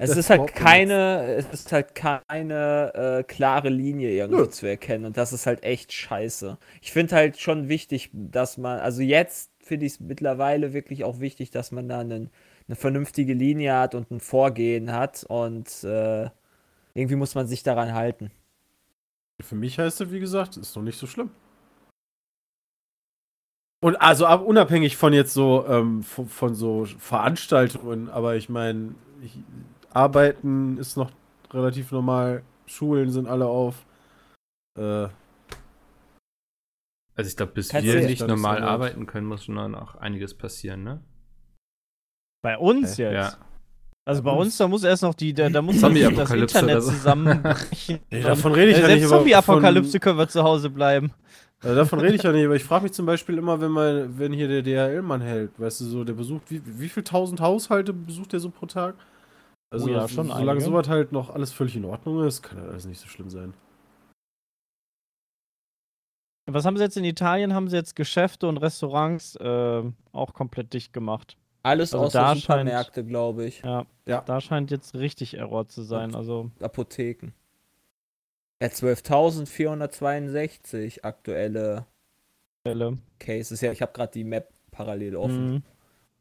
Es 0.00 0.16
ist 0.16 0.30
halt 0.30 0.48
keine, 0.54 1.36
es 1.36 1.46
ist 1.52 1.72
halt 1.72 1.94
keine 1.94 2.92
äh, 2.94 3.22
klare 3.22 3.68
Linie 3.68 4.10
irgendwie 4.10 4.42
Nö. 4.42 4.48
zu 4.48 4.66
erkennen 4.66 5.04
und 5.04 5.16
das 5.16 5.32
ist 5.32 5.46
halt 5.46 5.62
echt 5.62 5.92
scheiße. 5.92 6.58
Ich 6.82 6.92
finde 6.92 7.14
halt 7.14 7.38
schon 7.38 7.68
wichtig, 7.68 8.10
dass 8.12 8.58
man, 8.58 8.80
also 8.80 9.02
jetzt 9.02 9.50
finde 9.62 9.86
ich 9.86 9.92
es 9.92 10.00
mittlerweile 10.00 10.72
wirklich 10.72 11.04
auch 11.04 11.20
wichtig, 11.20 11.50
dass 11.50 11.72
man 11.72 11.88
da 11.88 12.00
einen, 12.00 12.30
eine 12.68 12.76
vernünftige 12.76 13.32
Linie 13.34 13.74
hat 13.74 13.94
und 13.94 14.10
ein 14.10 14.20
Vorgehen 14.20 14.92
hat 14.92 15.24
und 15.28 15.84
äh, 15.84 16.30
irgendwie 16.96 17.16
muss 17.16 17.34
man 17.34 17.46
sich 17.46 17.62
daran 17.62 17.92
halten. 17.92 18.30
Für 19.42 19.54
mich 19.54 19.78
heißt 19.78 20.00
es, 20.00 20.10
wie 20.10 20.20
gesagt, 20.20 20.56
ist 20.56 20.74
noch 20.76 20.82
nicht 20.82 20.98
so 20.98 21.06
schlimm. 21.06 21.30
Und 23.82 23.96
also 23.96 24.26
ab, 24.26 24.42
unabhängig 24.42 24.96
von 24.96 25.12
jetzt 25.12 25.34
so 25.34 25.66
ähm, 25.68 26.02
von, 26.02 26.26
von 26.26 26.54
so 26.54 26.86
Veranstaltungen, 26.86 28.08
aber 28.08 28.36
ich 28.36 28.48
meine, 28.48 28.94
Arbeiten 29.90 30.78
ist 30.78 30.96
noch 30.96 31.10
relativ 31.50 31.92
normal, 31.92 32.42
Schulen 32.64 33.10
sind 33.10 33.28
alle 33.28 33.46
auf. 33.46 33.84
Äh, 34.78 35.08
Also 37.14 37.28
ich 37.28 37.36
glaube, 37.36 37.52
bis 37.52 37.68
Kannst 37.68 37.86
wir 37.86 38.06
nicht 38.06 38.26
normal 38.26 38.62
arbeiten 38.62 39.06
können, 39.06 39.26
muss 39.26 39.44
schon 39.44 39.54
noch 39.54 39.96
einiges 39.96 40.36
passieren, 40.36 40.82
ne? 40.82 41.04
Bei 42.42 42.58
uns 42.58 42.98
Hä? 42.98 43.02
jetzt. 43.02 43.38
Ja. 43.38 43.45
Also 44.08 44.22
bei 44.22 44.30
uns? 44.30 44.56
da 44.56 44.68
muss 44.68 44.84
erst 44.84 45.02
noch 45.02 45.14
die, 45.14 45.34
da, 45.34 45.48
da 45.50 45.60
muss 45.62 45.80
das 45.80 45.92
Internet 46.30 46.82
zusammenbrechen. 46.82 47.98
nee, 48.10 48.22
davon 48.22 48.52
rede 48.52 48.70
ich 48.70 48.76
Äh, 48.76 48.80
ja 48.82 48.86
Selbst 48.86 49.00
nicht. 49.02 49.10
Zombie-Apokalypse 49.10 49.98
können 50.00 50.18
wir 50.18 50.28
zu 50.28 50.44
Hause 50.44 50.70
bleiben. 50.70 51.10
Also 51.60 51.74
davon 51.74 51.98
rede 52.00 52.14
ich 52.14 52.22
ja 52.22 52.30
nicht, 52.30 52.44
aber 52.44 52.54
ich 52.54 52.62
frage 52.62 52.84
mich 52.84 52.92
zum 52.92 53.04
Beispiel 53.06 53.36
immer, 53.38 53.60
wenn 53.60 53.72
man, 53.72 54.16
wenn 54.18 54.32
hier 54.32 54.46
der 54.46 54.62
DHL-Mann 54.62 55.22
hält, 55.22 55.58
weißt 55.58 55.80
du, 55.80 55.84
so, 55.86 56.04
der 56.04 56.12
besucht, 56.12 56.42
wie, 56.50 56.62
wie 56.64 56.88
viel 56.88 57.02
tausend 57.02 57.40
Haushalte 57.40 57.92
besucht 57.92 58.32
der 58.32 58.38
so 58.40 58.50
pro 58.50 58.66
Tag? 58.66 58.94
Also, 59.72 59.86
Oh 59.86 59.88
ja, 59.88 60.02
so- 60.02 60.14
schon 60.14 60.26
solange 60.28 60.50
einige. 60.50 60.64
sowas 60.66 60.88
halt 60.88 61.10
noch 61.10 61.30
alles 61.30 61.52
völlig 61.52 61.74
in 61.74 61.84
Ordnung 61.84 62.24
ist, 62.24 62.42
kann 62.42 62.58
das 62.58 62.68
alles 62.68 62.84
nicht 62.86 63.00
so 63.00 63.08
schlimm 63.08 63.30
sein. 63.30 63.54
Was 66.48 66.64
haben 66.64 66.76
sie 66.76 66.84
jetzt 66.84 66.96
in 66.96 67.04
Italien? 67.04 67.54
Haben 67.54 67.68
sie 67.68 67.76
jetzt 67.76 67.96
Geschäfte 67.96 68.46
und 68.46 68.58
Restaurants 68.58 69.34
äh, 69.36 69.82
auch 70.12 70.32
komplett 70.32 70.72
dicht 70.74 70.92
gemacht. 70.92 71.36
Alles 71.66 71.92
Also 71.92 72.06
außer 72.06 72.18
da 72.20 72.34
Supermärkte, 72.36 73.04
glaube 73.04 73.44
ich. 73.46 73.60
Ja, 73.62 73.84
Ja. 74.06 74.20
da 74.22 74.40
scheint 74.40 74.70
jetzt 74.70 74.94
richtig 74.94 75.36
Error 75.36 75.68
zu 75.68 75.82
sein. 75.82 76.14
Also 76.14 76.50
Apotheken. 76.60 77.32
Ja, 78.62 78.68
12.462 78.68 81.04
aktuelle 81.04 81.84
Fälle. 82.66 82.96
Cases. 83.18 83.60
Ja, 83.60 83.72
ich 83.72 83.82
habe 83.82 83.92
gerade 83.92 84.12
die 84.12 84.24
Map 84.24 84.48
parallel 84.70 85.16
offen, 85.16 85.46
Mhm. 85.54 85.62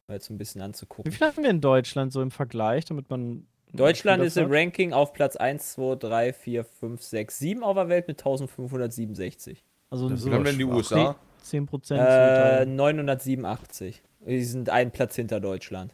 mal 0.08 0.16
jetzt 0.16 0.30
ein 0.30 0.38
bisschen 0.38 0.62
anzugucken. 0.62 1.12
Wie 1.12 1.16
viel 1.16 1.28
haben 1.28 1.44
wir 1.44 1.50
in 1.50 1.62
Deutschland 1.62 2.12
so 2.14 2.22
im 2.22 2.32
Vergleich, 2.32 2.86
damit 2.86 3.10
man. 3.10 3.46
Deutschland 3.74 4.24
ist 4.24 4.38
im? 4.38 4.52
Ranking 4.52 4.94
auf 4.94 5.12
Platz 5.14 5.36
1, 5.36 5.74
2, 5.74 5.96
3, 5.96 6.32
4, 6.34 6.64
5, 6.64 7.02
6, 7.02 7.40
7 7.40 7.64
auf 7.64 7.76
der 7.76 7.90
Welt 7.90 8.08
mit 8.08 8.18
1567. 8.20 9.64
Also 9.90 10.08
Das 10.10 10.26
Wie 10.26 10.32
haben 10.32 10.44
denn 10.46 10.58
die 10.58 10.64
schwach. 10.64 10.76
USA? 10.76 11.16
10 11.42 11.66
Prozent. 11.68 12.02
Äh, 12.02 12.66
987. 12.66 14.02
Die 14.26 14.44
sind 14.44 14.70
einen 14.70 14.92
Platz 14.92 15.16
hinter 15.16 15.40
Deutschland. 15.40 15.94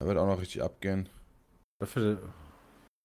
Da 0.00 0.06
wird 0.06 0.18
auch 0.18 0.26
noch 0.26 0.40
richtig 0.40 0.62
abgehen. 0.62 1.08
Dafür, 1.80 2.18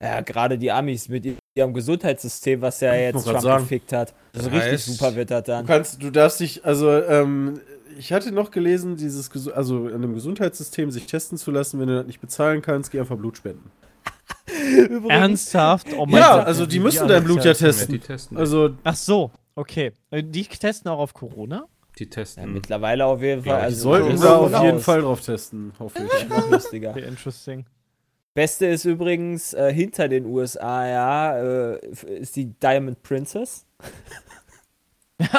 Ja, 0.02 0.22
gerade 0.22 0.58
die 0.58 0.72
Amis 0.72 1.10
mit 1.10 1.26
ihrem 1.56 1.74
Gesundheitssystem, 1.74 2.62
was 2.62 2.80
ja 2.82 2.94
jetzt 2.94 3.24
Trump 3.26 3.40
sagen. 3.42 3.64
gefickt 3.64 3.92
hat. 3.94 4.14
Also 4.34 4.50
Das 4.50 4.56
richtig 4.64 4.74
heißt- 4.82 4.92
super 4.98 5.16
wird 5.16 5.32
das 5.32 5.44
Du 5.44 5.52
dann. 5.52 5.66
kannst, 5.66 6.02
du 6.04 6.10
darfst 6.12 6.40
dich, 6.40 6.64
also, 6.66 6.92
ähm, 6.92 7.60
ich 7.98 8.12
hatte 8.12 8.32
noch 8.32 8.52
gelesen, 8.52 8.98
dieses, 8.98 9.32
also 9.52 9.88
in 9.88 9.96
einem 9.96 10.14
Gesundheitssystem 10.14 10.92
sich 10.92 11.06
testen 11.06 11.38
zu 11.38 11.52
lassen, 11.52 11.80
wenn 11.80 11.88
du 11.88 11.96
das 11.96 12.06
nicht 12.08 12.20
bezahlen 12.22 12.62
kannst, 12.62 12.92
geh 12.92 13.00
einfach 13.00 13.18
Blut 13.18 13.38
spenden. 13.38 13.72
Ernsthaft? 15.10 15.88
Oh 15.98 16.06
mein 16.06 16.20
Ja, 16.22 16.38
Gott, 16.38 16.48
also 16.48 16.66
die 16.66 16.76
wie 16.76 16.80
müssen 16.80 17.08
dein 17.08 17.24
Blut 17.24 17.44
ja 17.46 17.54
testen. 17.54 17.92
die 17.94 18.00
testen. 18.00 18.38
Also, 18.38 18.72
Ach 18.84 18.96
so, 18.96 19.32
okay. 19.56 19.92
Äh, 20.12 20.24
Die 20.24 20.44
testen 20.46 20.90
auch 20.92 21.00
auf 21.00 21.14
Corona? 21.14 21.66
Die 22.00 22.10
testen. 22.10 22.44
Ja, 22.44 22.50
mittlerweile 22.50 23.06
auf 23.06 23.22
jeden 23.22 23.44
Fall. 23.44 23.60
Ja, 23.60 23.64
Also 23.66 23.82
sollten 23.84 24.18
so 24.18 24.24
da 24.24 24.36
auf 24.38 24.54
aus. 24.54 24.64
jeden 24.64 24.80
Fall 24.80 25.02
drauf 25.02 25.22
testen, 25.22 25.74
hoffe 25.80 26.00
ich. 26.06 26.30
Noch 26.30 26.50
lustiger. 26.50 26.96
Interesting. 26.98 27.66
Beste 28.34 28.66
ist 28.66 28.86
übrigens 28.86 29.54
äh, 29.54 29.72
hinter 29.72 30.08
den 30.10 30.26
USA, 30.26 30.88
ja, 30.88 31.38
äh, 31.74 31.80
ist 32.20 32.36
die 32.36 32.46
Diamond 32.60 33.04
Princess. 33.04 33.66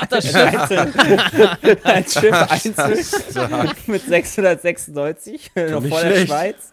das 0.09 0.33
Einzeln, 0.35 0.95
als 1.83 2.15
Schiff 2.15 2.33
einzeln 2.33 2.97
mit 3.89 4.03
696 4.03 5.51
noch 5.71 5.85
vor 5.85 6.01
der. 6.03 6.27
Schweiz 6.27 6.73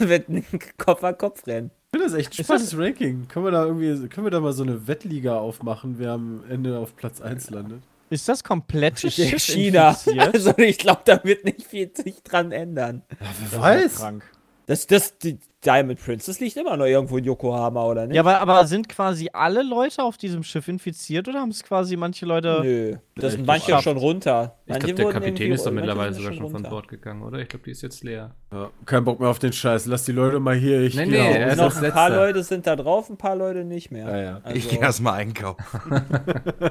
mit 0.00 0.28
einem 0.28 0.44
Kopf 0.76 1.04
an 1.04 1.16
Kopf 1.16 1.46
rennen. 1.46 1.70
Ich 1.92 2.00
finde 2.00 2.06
das 2.10 2.18
echt 2.18 2.38
ein 2.40 2.44
spannendes 2.44 2.76
Ranking. 2.76 3.28
Können 3.28 3.44
wir 3.46 3.52
da 3.52 3.64
irgendwie, 3.64 4.08
können 4.08 4.26
wir 4.26 4.32
da 4.32 4.40
mal 4.40 4.52
so 4.52 4.64
eine 4.64 4.88
Wettliga 4.88 5.38
aufmachen, 5.38 5.94
wer 5.98 6.10
am 6.12 6.42
Ende 6.50 6.78
auf 6.78 6.96
Platz 6.96 7.20
1 7.20 7.50
landet? 7.50 7.82
Ist 8.10 8.28
das 8.28 8.44
komplette 8.44 9.10
Schiff 9.10 9.42
China. 9.42 9.96
Also 10.18 10.56
ich 10.58 10.78
glaube, 10.78 11.02
da 11.04 11.22
wird 11.24 11.44
nicht 11.44 11.62
viel 11.62 11.90
sich 11.94 12.22
dran 12.22 12.52
ändern. 12.52 13.02
Wer 13.50 13.60
Das 13.60 13.84
ist 13.84 13.98
ja 13.98 14.04
krank. 14.04 14.24
Das, 14.66 14.86
das, 14.86 15.18
die 15.18 15.38
Diamond 15.64 16.02
Princess 16.02 16.40
liegt 16.40 16.56
immer 16.56 16.76
noch 16.76 16.86
irgendwo 16.86 17.18
in 17.18 17.24
Yokohama, 17.24 17.84
oder 17.84 18.06
nicht? 18.06 18.16
Ja, 18.16 18.22
aber, 18.22 18.40
aber 18.40 18.66
sind 18.66 18.88
quasi 18.88 19.30
alle 19.32 19.62
Leute 19.62 20.02
auf 20.02 20.16
diesem 20.16 20.42
Schiff 20.42 20.68
infiziert 20.68 21.26
oder 21.28 21.40
haben 21.40 21.50
es 21.50 21.62
quasi 21.62 21.96
manche 21.96 22.26
Leute. 22.26 22.60
Nö, 22.62 22.96
das 23.14 23.24
ich 23.24 23.30
sind 23.38 23.46
manche 23.46 23.66
geschafft. 23.66 23.84
schon 23.84 23.96
runter. 23.96 24.58
Ich 24.66 24.72
Manche 24.72 24.94
glaube, 24.94 25.12
der 25.12 25.20
Kapitän 25.20 25.52
ist 25.52 25.66
doch 25.66 25.72
mittlerweile 25.72 26.12
sogar 26.14 26.32
schon 26.32 26.46
von 26.46 26.54
runter. 26.56 26.70
Bord 26.70 26.88
gegangen, 26.88 27.22
oder? 27.22 27.38
Ich 27.38 27.48
glaube, 27.48 27.64
die 27.64 27.70
ist 27.72 27.82
jetzt 27.82 28.02
leer. 28.04 28.34
Ja, 28.52 28.70
kein 28.86 29.04
Bock 29.04 29.20
mehr 29.20 29.28
auf 29.28 29.38
den 29.38 29.52
Scheiß. 29.52 29.86
Lass 29.86 30.04
die 30.04 30.12
Leute 30.12 30.40
mal 30.40 30.54
hier. 30.54 30.80
Ich 30.82 30.94
Nee, 30.94 31.06
nee, 31.06 31.48
ist 31.50 31.56
Noch 31.56 31.76
ein 31.82 31.92
paar. 31.92 32.10
Leute 32.10 32.42
sind 32.42 32.66
da 32.66 32.76
drauf, 32.76 33.08
ein 33.10 33.16
paar 33.16 33.36
Leute 33.36 33.64
nicht 33.64 33.90
mehr. 33.90 34.08
Ja, 34.08 34.22
ja. 34.22 34.40
Also, 34.44 34.56
Ich 34.56 34.68
gehe 34.68 34.80
erstmal 34.80 35.14
einkaufen. 35.14 35.64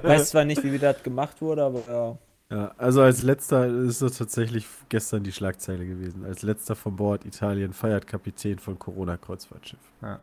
weiß 0.03 0.29
zwar 0.29 0.45
nicht, 0.45 0.63
wie 0.63 0.77
das 0.77 1.01
gemacht 1.03 1.41
wurde, 1.41 1.63
aber 1.63 1.79
ja. 1.87 2.17
Ja, 2.51 2.73
also 2.77 3.01
als 3.01 3.23
letzter 3.23 3.67
ist 3.67 4.01
es 4.01 4.17
tatsächlich 4.17 4.67
gestern 4.89 5.23
die 5.23 5.31
Schlagzeile 5.31 5.85
gewesen. 5.85 6.23
Als 6.25 6.43
letzter 6.43 6.75
von 6.75 6.95
Bord 6.95 7.25
Italien 7.25 7.73
feiert 7.73 8.05
Kapitän 8.05 8.59
von 8.59 8.77
Corona-Kreuzfahrtschiff. 8.77 9.79
Ja. 10.01 10.19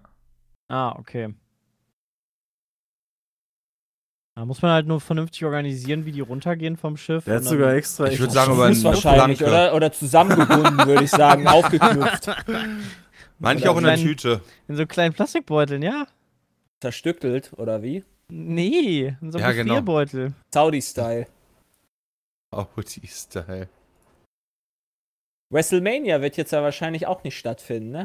Ah, 0.68 0.92
okay. 0.98 1.34
Da 4.36 4.44
muss 4.46 4.62
man 4.62 4.70
halt 4.70 4.86
nur 4.86 5.00
vernünftig 5.00 5.44
organisieren, 5.44 6.06
wie 6.06 6.12
die 6.12 6.20
runtergehen 6.20 6.76
vom 6.76 6.96
Schiff. 6.96 7.24
Der 7.24 7.36
hat 7.36 7.44
sogar 7.44 7.74
extra. 7.74 8.06
Ich 8.06 8.18
würd 8.20 8.28
extra- 8.30 8.44
sagen, 8.46 8.52
aber 8.52 8.68
Fuß 8.68 8.84
eine 8.86 8.94
wahrscheinlich, 8.94 9.42
oder? 9.42 9.74
Oder 9.74 9.92
zusammengebunden, 9.92 10.78
würde 10.86 11.04
ich 11.04 11.10
sagen, 11.10 11.46
aufgeknüpft. 11.48 12.30
Manche 13.38 13.64
Oder 13.64 13.72
auch 13.72 13.78
in 13.78 13.84
der 13.84 13.96
Tüte. 13.96 14.40
In 14.68 14.76
so 14.76 14.86
kleinen 14.86 15.12
Plastikbeuteln, 15.14 15.82
ja? 15.82 16.06
Zerstückelt, 16.80 17.52
oder 17.56 17.82
wie? 17.82 18.04
Nee, 18.28 19.16
in 19.20 19.32
so 19.32 19.38
einem 19.38 19.46
Ja, 19.46 19.80
genau. 19.80 20.32
Saudi-Style. 20.54 21.26
Oh, 22.52 22.66
die 22.76 23.06
Style. 23.06 23.68
WrestleMania 25.52 26.20
wird 26.20 26.36
jetzt 26.36 26.52
ja 26.52 26.62
wahrscheinlich 26.62 27.06
auch 27.06 27.22
nicht 27.24 27.38
stattfinden, 27.38 27.90
ne? 27.90 28.02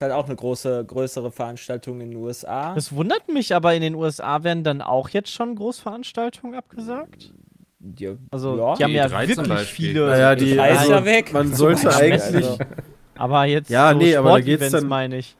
Ist 0.00 0.04
halt 0.04 0.12
auch 0.12 0.26
eine 0.26 0.36
große, 0.36 0.84
größere 0.86 1.32
Veranstaltung 1.32 2.00
in 2.00 2.10
den 2.10 2.18
USA. 2.18 2.74
Das 2.74 2.92
wundert 2.94 3.28
mich, 3.28 3.54
aber 3.54 3.74
in 3.74 3.82
den 3.82 3.94
USA 3.94 4.44
werden 4.44 4.62
dann 4.64 4.80
auch 4.80 5.08
jetzt 5.10 5.30
schon 5.30 5.56
Großveranstaltungen 5.56 6.54
abgesagt? 6.54 7.32
Ja, 7.98 8.12
Also, 8.30 8.56
ja. 8.58 8.74
die 8.76 8.84
haben 8.84 8.90
ja 8.92 9.06
E3 9.06 9.34
zum 9.34 9.48
wirklich 9.48 9.68
viele. 9.68 10.06
Naja, 10.06 10.34
die, 10.34 10.54
Preis 10.54 10.78
also, 10.78 10.92
ja 10.92 11.04
weg. 11.04 11.32
man 11.32 11.54
sollte 11.54 11.88
Also, 11.88 12.00
eigentlich, 12.00 12.58
aber 13.16 13.44
jetzt 13.44 13.70
Ja, 13.70 13.92
so 13.92 13.98
nee, 13.98 14.14
aber 14.16 14.30
da 14.32 14.40
geht's 14.40 14.70
dann- 14.70 14.86
meine 14.86 15.18
ich. 15.18 15.36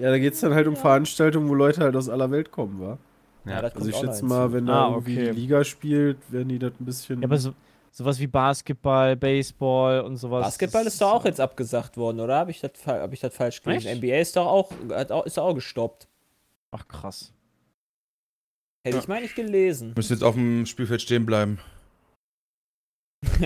ja, 0.00 0.10
da 0.10 0.18
geht's 0.18 0.40
dann 0.40 0.54
halt 0.54 0.66
um 0.66 0.76
Veranstaltungen, 0.76 1.48
wo 1.48 1.54
Leute 1.54 1.80
halt 1.82 1.96
aus 1.96 2.08
aller 2.08 2.30
Welt 2.30 2.50
kommen, 2.50 2.80
wa? 2.80 2.98
Ja, 3.44 3.60
das 3.62 3.74
Also 3.74 3.88
ich 3.88 3.96
schätze 3.96 4.24
mal, 4.24 4.52
wenn 4.52 4.66
da 4.66 4.86
Ah, 4.86 4.90
irgendwie 4.90 5.18
okay. 5.18 5.32
die 5.32 5.40
Liga 5.40 5.64
spielt, 5.64 6.18
werden 6.30 6.48
die 6.48 6.58
das 6.58 6.72
ein 6.80 6.84
bisschen. 6.84 7.20
Ja, 7.20 7.26
aber 7.26 7.38
so, 7.38 7.52
sowas 7.90 8.18
wie 8.20 8.26
Basketball, 8.28 9.16
Baseball 9.16 10.00
und 10.02 10.16
sowas. 10.16 10.44
Basketball 10.46 10.86
ist 10.86 11.00
doch 11.00 11.12
auch 11.12 11.24
jetzt 11.24 11.40
abgesagt 11.40 11.96
worden, 11.96 12.20
oder? 12.20 12.36
Habe 12.36 12.50
ich 12.52 12.60
das 12.60 12.70
hab 12.86 13.12
ich 13.12 13.20
das 13.20 13.34
falsch 13.34 13.62
gelesen? 13.62 13.98
NBA 13.98 14.18
ist 14.18 14.36
doch 14.36 14.46
auch, 14.46 14.70
hat 14.90 15.10
auch, 15.10 15.26
ist 15.26 15.36
doch 15.38 15.44
auch 15.44 15.54
gestoppt. 15.54 16.06
Ach, 16.70 16.86
krass. 16.86 17.32
Hätte 18.84 18.98
ich 18.98 19.08
mal 19.08 19.20
nicht 19.20 19.34
gelesen. 19.36 19.92
Müssen 19.96 20.12
jetzt 20.14 20.22
auf 20.24 20.34
dem 20.34 20.66
Spielfeld 20.66 21.02
stehen 21.02 21.24
bleiben. 21.26 21.58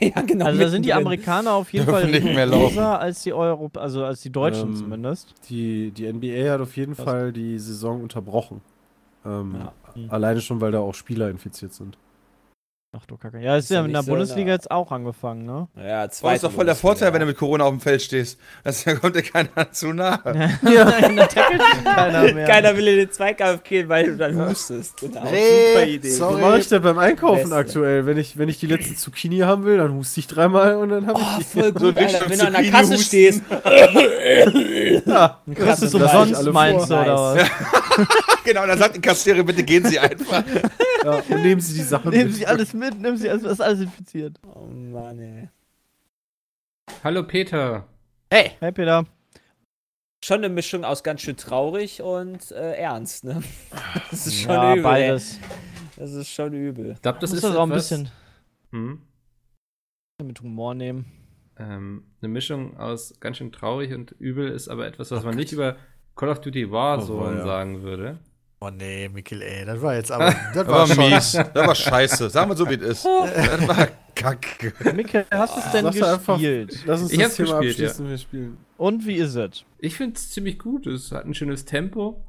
ja, 0.00 0.22
genau. 0.22 0.46
Also 0.46 0.58
da 0.60 0.68
sind 0.68 0.84
die. 0.86 0.92
Amerikaner 0.94 1.52
auf 1.52 1.70
jeden 1.72 1.84
Fall 1.90 2.10
nicht 2.10 2.24
mehr 2.24 2.46
größer 2.48 2.98
als 2.98 3.22
die 3.22 3.32
Europa, 3.34 3.80
also 3.80 4.04
als 4.04 4.22
die 4.22 4.30
Deutschen 4.30 4.70
Ähm, 4.70 4.76
zumindest. 4.76 5.34
die, 5.50 5.90
die 5.90 6.10
NBA 6.10 6.50
hat 6.52 6.60
auf 6.62 6.74
jeden 6.76 6.96
Was? 6.96 7.04
Fall 7.04 7.32
die 7.32 7.58
Saison 7.58 8.02
unterbrochen. 8.02 8.62
Ähm, 9.28 9.54
Ja. 9.54 9.72
Alleine 10.10 10.40
schon, 10.40 10.60
weil 10.60 10.70
da 10.72 10.78
auch 10.80 10.94
Spieler 10.94 11.28
infiziert 11.30 11.72
sind. 11.72 11.98
Ach 12.96 13.04
du 13.04 13.18
Kacke. 13.18 13.38
Ja, 13.38 13.58
ist 13.58 13.64
Ist 13.64 13.70
ja 13.70 13.84
in 13.84 13.92
der 13.92 14.02
so, 14.02 14.10
Bundesliga 14.12 14.50
jetzt 14.50 14.70
auch 14.70 14.90
angefangen, 14.90 15.44
ne? 15.44 15.68
Ja, 15.76 16.06
Das 16.06 16.16
zweite 16.20 16.36
ist 16.36 16.44
doch 16.44 16.52
voll 16.52 16.64
der. 16.64 16.74
Vorteil, 16.74 17.12
wenn 17.12 17.20
du 17.20 17.26
mit 17.26 17.36
Corona 17.36 17.64
auf 17.64 17.70
dem 17.70 17.80
Feld 17.82 18.00
stehst. 18.00 18.38
Das, 18.64 18.82
da 18.84 18.94
kommt 18.94 19.14
dir 19.14 19.20
keiner 19.22 19.50
zu 19.72 19.92
nahe. 19.92 20.18
ja. 20.62 20.90
keiner 21.84 22.32
mehr. 22.32 22.46
Keiner 22.46 22.74
will 22.78 22.88
in 22.88 22.96
den 22.96 23.10
Zweikampf 23.12 23.62
gehen, 23.62 23.90
weil 23.90 24.06
du 24.06 24.16
dann 24.16 24.38
hustest. 24.48 24.98
Genau. 25.00 25.22
Hey, 25.26 25.74
Super 25.74 25.86
Idee. 25.86 26.10
sorry. 26.10 26.34
Was 26.36 26.40
mache 26.40 26.58
ich 26.60 26.68
denn 26.68 26.82
beim 26.82 26.98
Einkaufen 26.98 27.40
Beste. 27.42 27.56
aktuell? 27.56 28.06
Wenn 28.06 28.16
ich, 28.16 28.38
wenn 28.38 28.48
ich 28.48 28.58
die 28.58 28.66
letzte 28.66 28.94
Zucchini 28.94 29.40
haben 29.40 29.64
will, 29.66 29.76
dann 29.76 29.92
huste 29.92 30.20
ich 30.20 30.26
dreimal 30.26 30.76
und 30.76 30.88
dann 30.88 31.06
habe 31.06 31.20
Oh, 31.20 31.40
ich 31.40 31.46
die. 31.46 31.60
voll 31.60 31.72
gut, 31.72 31.94
richtig 31.94 32.14
Alter. 32.22 32.30
Wenn 32.30 32.38
du 32.38 32.46
an 32.46 32.52
der 32.54 32.70
Kasse 32.70 32.94
husten. 32.94 33.04
stehst. 33.04 33.42
Ja, 35.06 35.40
Dann 35.46 35.54
kriegst 35.54 35.82
du 35.82 35.86
es 35.86 35.92
Das 35.92 36.14
umsonst, 36.14 36.52
meinst 36.52 36.90
du, 36.90 36.94
vor. 36.94 37.02
oder 37.02 37.34
was? 37.36 37.48
genau, 38.44 38.66
dann 38.66 38.78
sagt 38.78 38.96
die 38.96 39.00
Kassiererin, 39.00 39.46
bitte 39.46 39.62
gehen 39.62 39.84
Sie 39.86 39.98
einfach. 39.98 40.42
ja, 41.04 41.10
und 41.28 41.42
nehmen 41.42 41.60
Sie 41.60 41.74
die 41.74 41.82
Sachen 41.82 42.10
Nehmen 42.10 42.26
mit. 42.26 42.34
Sie 42.36 42.46
alles 42.46 42.72
mit, 42.74 42.77
nehmen 42.78 43.16
Sie 43.16 43.28
alles, 43.28 43.42
ist 43.44 43.60
alles 43.60 43.80
infiziert. 43.80 44.38
Oh 44.54 44.66
Mann, 44.66 45.18
ey. 45.18 45.48
Hallo 47.04 47.22
Peter. 47.24 47.86
Hey, 48.32 48.52
Hey 48.60 48.72
Peter. 48.72 49.04
schon 50.24 50.38
eine 50.38 50.48
Mischung 50.48 50.84
aus 50.84 51.02
ganz 51.02 51.20
schön 51.22 51.36
traurig 51.36 52.02
und 52.02 52.50
äh, 52.52 52.74
ernst, 52.76 53.24
ne? 53.24 53.42
Das 54.10 54.26
ist 54.26 54.40
schon 54.40 54.50
Ja, 54.50 54.72
übel. 54.72 54.82
beides. 54.82 55.38
Ey. 55.38 55.44
Das 55.96 56.12
ist 56.12 56.28
schon 56.28 56.52
übel. 56.52 56.92
Ich 56.92 57.02
glaube, 57.02 57.18
das 57.20 57.30
Muss 57.30 57.38
ist 57.38 57.44
das 57.44 57.56
auch 57.56 57.62
ein 57.64 57.70
bisschen 57.70 58.10
Hm? 58.70 59.02
mit 60.22 60.40
Humor 60.40 60.74
nehmen. 60.74 61.06
Ähm, 61.58 62.04
eine 62.20 62.28
Mischung 62.28 62.76
aus 62.76 63.18
ganz 63.20 63.36
schön 63.38 63.50
traurig 63.52 63.92
und 63.92 64.12
übel 64.12 64.48
ist 64.48 64.68
aber 64.68 64.86
etwas, 64.86 65.10
was 65.10 65.24
man 65.24 65.34
nicht 65.36 65.52
über 65.52 65.76
Call 66.16 66.28
of 66.28 66.40
Duty 66.40 66.70
Warzone 66.70 67.36
Oh, 67.36 67.38
ja. 67.38 67.44
sagen 67.44 67.82
würde. 67.82 68.18
Oh 68.60 68.70
nee, 68.70 69.08
Mikkel, 69.08 69.40
ey, 69.42 69.64
das 69.64 69.80
war 69.80 69.94
jetzt 69.94 70.10
aber. 70.10 70.26
Das 70.54 70.54
Das 70.54 70.66
war 70.66 70.78
war 70.80 70.86
schon. 70.88 71.10
mies. 71.10 71.32
Das 71.32 71.66
war 71.66 71.74
scheiße. 71.74 72.30
Sagen 72.30 72.50
wir 72.50 72.56
so, 72.56 72.68
wie 72.68 72.74
es 72.74 72.82
ist. 72.82 73.04
Das 73.34 73.68
war 73.68 73.88
kacke. 74.16 74.72
Mikkel, 74.94 75.26
hast 75.30 75.54
du 75.56 75.60
es 75.60 75.70
denn 75.72 75.86
einfach- 75.86 76.34
gespielt? 76.38 76.82
Lass 76.86 77.02
uns 77.02 77.12
Ich 77.12 77.18
das 77.18 77.26
hab's 77.26 77.36
Thema 77.36 77.60
gespielt, 77.60 77.88
abschließen, 77.88 78.08
wir 78.08 78.18
spielen. 78.18 78.56
Und 78.76 79.06
wie 79.06 79.14
ist 79.14 79.36
es? 79.36 79.64
Ich 79.78 79.96
finde 79.96 80.16
es 80.16 80.30
ziemlich 80.30 80.58
gut. 80.58 80.86
Es 80.88 81.12
hat 81.12 81.24
ein 81.24 81.34
schönes 81.34 81.64
Tempo. 81.66 82.24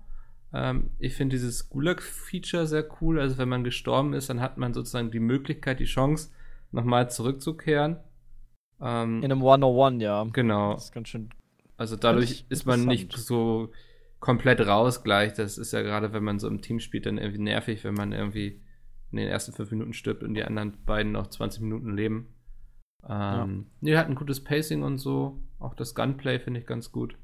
Ähm, 0.53 0.91
ich 0.99 1.15
finde 1.15 1.35
dieses 1.35 1.67
Gulag-Feature 1.69 2.67
sehr 2.67 2.85
cool. 3.01 3.19
Also 3.19 3.37
wenn 3.39 3.49
man 3.49 3.63
gestorben 3.63 4.13
ist, 4.13 4.29
dann 4.29 4.39
hat 4.41 4.57
man 4.57 4.73
sozusagen 4.73 5.09
die 5.11 5.19
Möglichkeit, 5.19 5.79
die 5.79 5.85
Chance, 5.85 6.29
nochmal 6.71 7.09
zurückzukehren. 7.09 7.97
Ähm, 8.81 9.23
In 9.23 9.31
einem 9.31 9.41
101, 9.41 10.01
ja. 10.01 10.23
genau. 10.31 10.73
Das 10.73 10.85
ist 10.85 10.91
ganz 10.93 11.07
schön. 11.09 11.29
Also 11.77 11.95
dadurch 11.95 12.45
ist 12.49 12.65
man 12.65 12.85
nicht 12.85 13.13
so 13.13 13.69
komplett 14.19 14.59
raus 14.65 15.03
gleich. 15.03 15.33
Das 15.33 15.57
ist 15.57 15.71
ja 15.73 15.81
gerade, 15.81 16.13
wenn 16.13 16.23
man 16.23 16.39
so 16.39 16.47
im 16.47 16.61
Team 16.61 16.79
spielt, 16.79 17.05
dann 17.05 17.17
irgendwie 17.17 17.41
nervig, 17.41 17.83
wenn 17.83 17.93
man 17.93 18.11
irgendwie 18.11 18.61
in 19.11 19.17
den 19.17 19.27
ersten 19.27 19.53
fünf 19.53 19.71
Minuten 19.71 19.93
stirbt 19.93 20.23
und 20.23 20.33
die 20.33 20.43
anderen 20.43 20.83
beiden 20.85 21.11
noch 21.13 21.27
20 21.27 21.61
Minuten 21.61 21.95
leben. 21.95 22.33
Ähm, 23.07 23.67
Nee, 23.81 23.95
hat 23.97 24.07
ein 24.07 24.15
gutes 24.15 24.43
Pacing 24.43 24.83
und 24.83 24.97
so. 24.97 25.39
Auch 25.59 25.73
das 25.73 25.95
Gunplay 25.95 26.39
finde 26.39 26.59
ich 26.59 26.65
ganz 26.67 26.91
gut. 26.91 27.17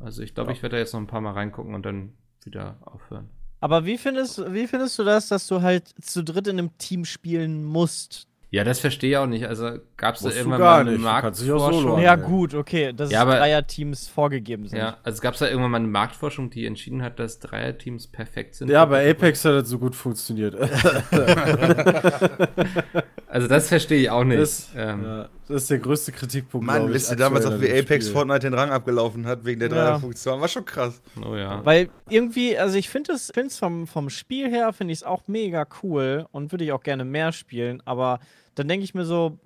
Also 0.00 0.22
ich 0.22 0.34
glaube, 0.34 0.50
Ja. 0.50 0.56
ich 0.56 0.62
werde 0.62 0.76
da 0.76 0.80
jetzt 0.80 0.92
noch 0.92 1.00
ein 1.00 1.06
paar 1.06 1.20
Mal 1.20 1.32
reingucken 1.32 1.74
und 1.74 1.84
dann 1.84 2.14
wieder 2.44 2.78
aufhören. 2.82 3.28
Aber 3.60 3.84
wie 3.84 3.98
findest, 3.98 4.38
wie 4.52 4.66
findest 4.66 4.98
du 4.98 5.04
das, 5.04 5.28
dass 5.28 5.46
du 5.48 5.62
halt 5.62 5.88
zu 6.02 6.22
dritt 6.22 6.46
in 6.46 6.58
einem 6.58 6.76
Team 6.78 7.04
spielen 7.04 7.64
musst? 7.64 8.28
Ja, 8.50 8.64
das 8.64 8.78
verstehe 8.78 9.10
ich 9.10 9.16
auch 9.16 9.26
nicht. 9.26 9.46
Also 9.46 9.78
gab 9.96 10.14
es 10.14 10.22
da 10.22 10.30
irgendwann 10.30 10.60
mal 10.60 10.80
eine 10.80 10.98
Marktforschung? 10.98 12.00
Ja, 12.00 12.14
gut, 12.14 12.54
okay, 12.54 12.92
dass 12.92 13.10
Ja, 13.10 13.22
aber- 13.22 13.36
Dreierteams 13.36 14.08
vorgegeben 14.08 14.68
sind. 14.68 14.78
Ja, 14.78 14.98
also 15.02 15.20
gab 15.20 15.34
es 15.34 15.40
da 15.40 15.48
irgendwann 15.48 15.72
mal 15.72 15.78
eine 15.78 15.88
Marktforschung, 15.88 16.48
die 16.50 16.64
entschieden 16.64 17.02
hat, 17.02 17.18
dass 17.18 17.40
Dreierteams 17.40 18.06
perfekt 18.06 18.54
sind. 18.54 18.70
Ja, 18.70 18.84
bei 18.84 19.10
Apex 19.10 19.44
hat 19.44 19.54
das 19.54 19.68
so 19.68 19.78
gut 19.78 19.96
funktioniert. 19.96 20.54
Also 23.28 23.48
das 23.48 23.68
verstehe 23.68 24.00
ich 24.00 24.10
auch 24.10 24.24
nicht. 24.24 24.40
Das, 24.40 24.70
ähm, 24.76 25.04
ja, 25.04 25.28
das 25.48 25.62
ist 25.62 25.70
der 25.70 25.78
größte 25.78 26.12
Kritikpunkt. 26.12 26.66
Mann, 26.66 26.92
wisst 26.92 27.10
ihr 27.10 27.16
damals 27.16 27.46
auch, 27.46 27.60
wie 27.60 27.70
Apex 27.70 28.06
Spiel. 28.06 28.12
Fortnite 28.14 28.40
den 28.40 28.54
Rang 28.54 28.70
abgelaufen 28.70 29.26
hat 29.26 29.44
wegen 29.44 29.60
der 29.60 29.68
Ja. 29.70 29.74
Dreierfunktion? 29.74 30.40
War 30.40 30.48
schon 30.48 30.64
krass. 30.64 31.00
Oh 31.24 31.34
ja. 31.36 31.64
Weil 31.64 31.88
irgendwie, 32.08 32.58
also 32.58 32.76
ich 32.76 32.88
finde 32.88 33.12
es 33.12 33.30
find's 33.32 33.58
vom, 33.58 33.86
vom 33.86 34.10
Spiel 34.10 34.48
her, 34.50 34.72
finde 34.72 34.92
ich 34.92 35.00
es 35.00 35.04
auch 35.04 35.22
mega 35.28 35.66
cool 35.82 36.26
und 36.32 36.52
würde 36.52 36.64
ich 36.64 36.72
auch 36.72 36.82
gerne 36.82 37.04
mehr 37.04 37.32
spielen, 37.32 37.82
aber 37.84 38.18
dann 38.54 38.68
denke 38.68 38.84
ich 38.84 38.94
mir 38.94 39.04
so, 39.04 39.38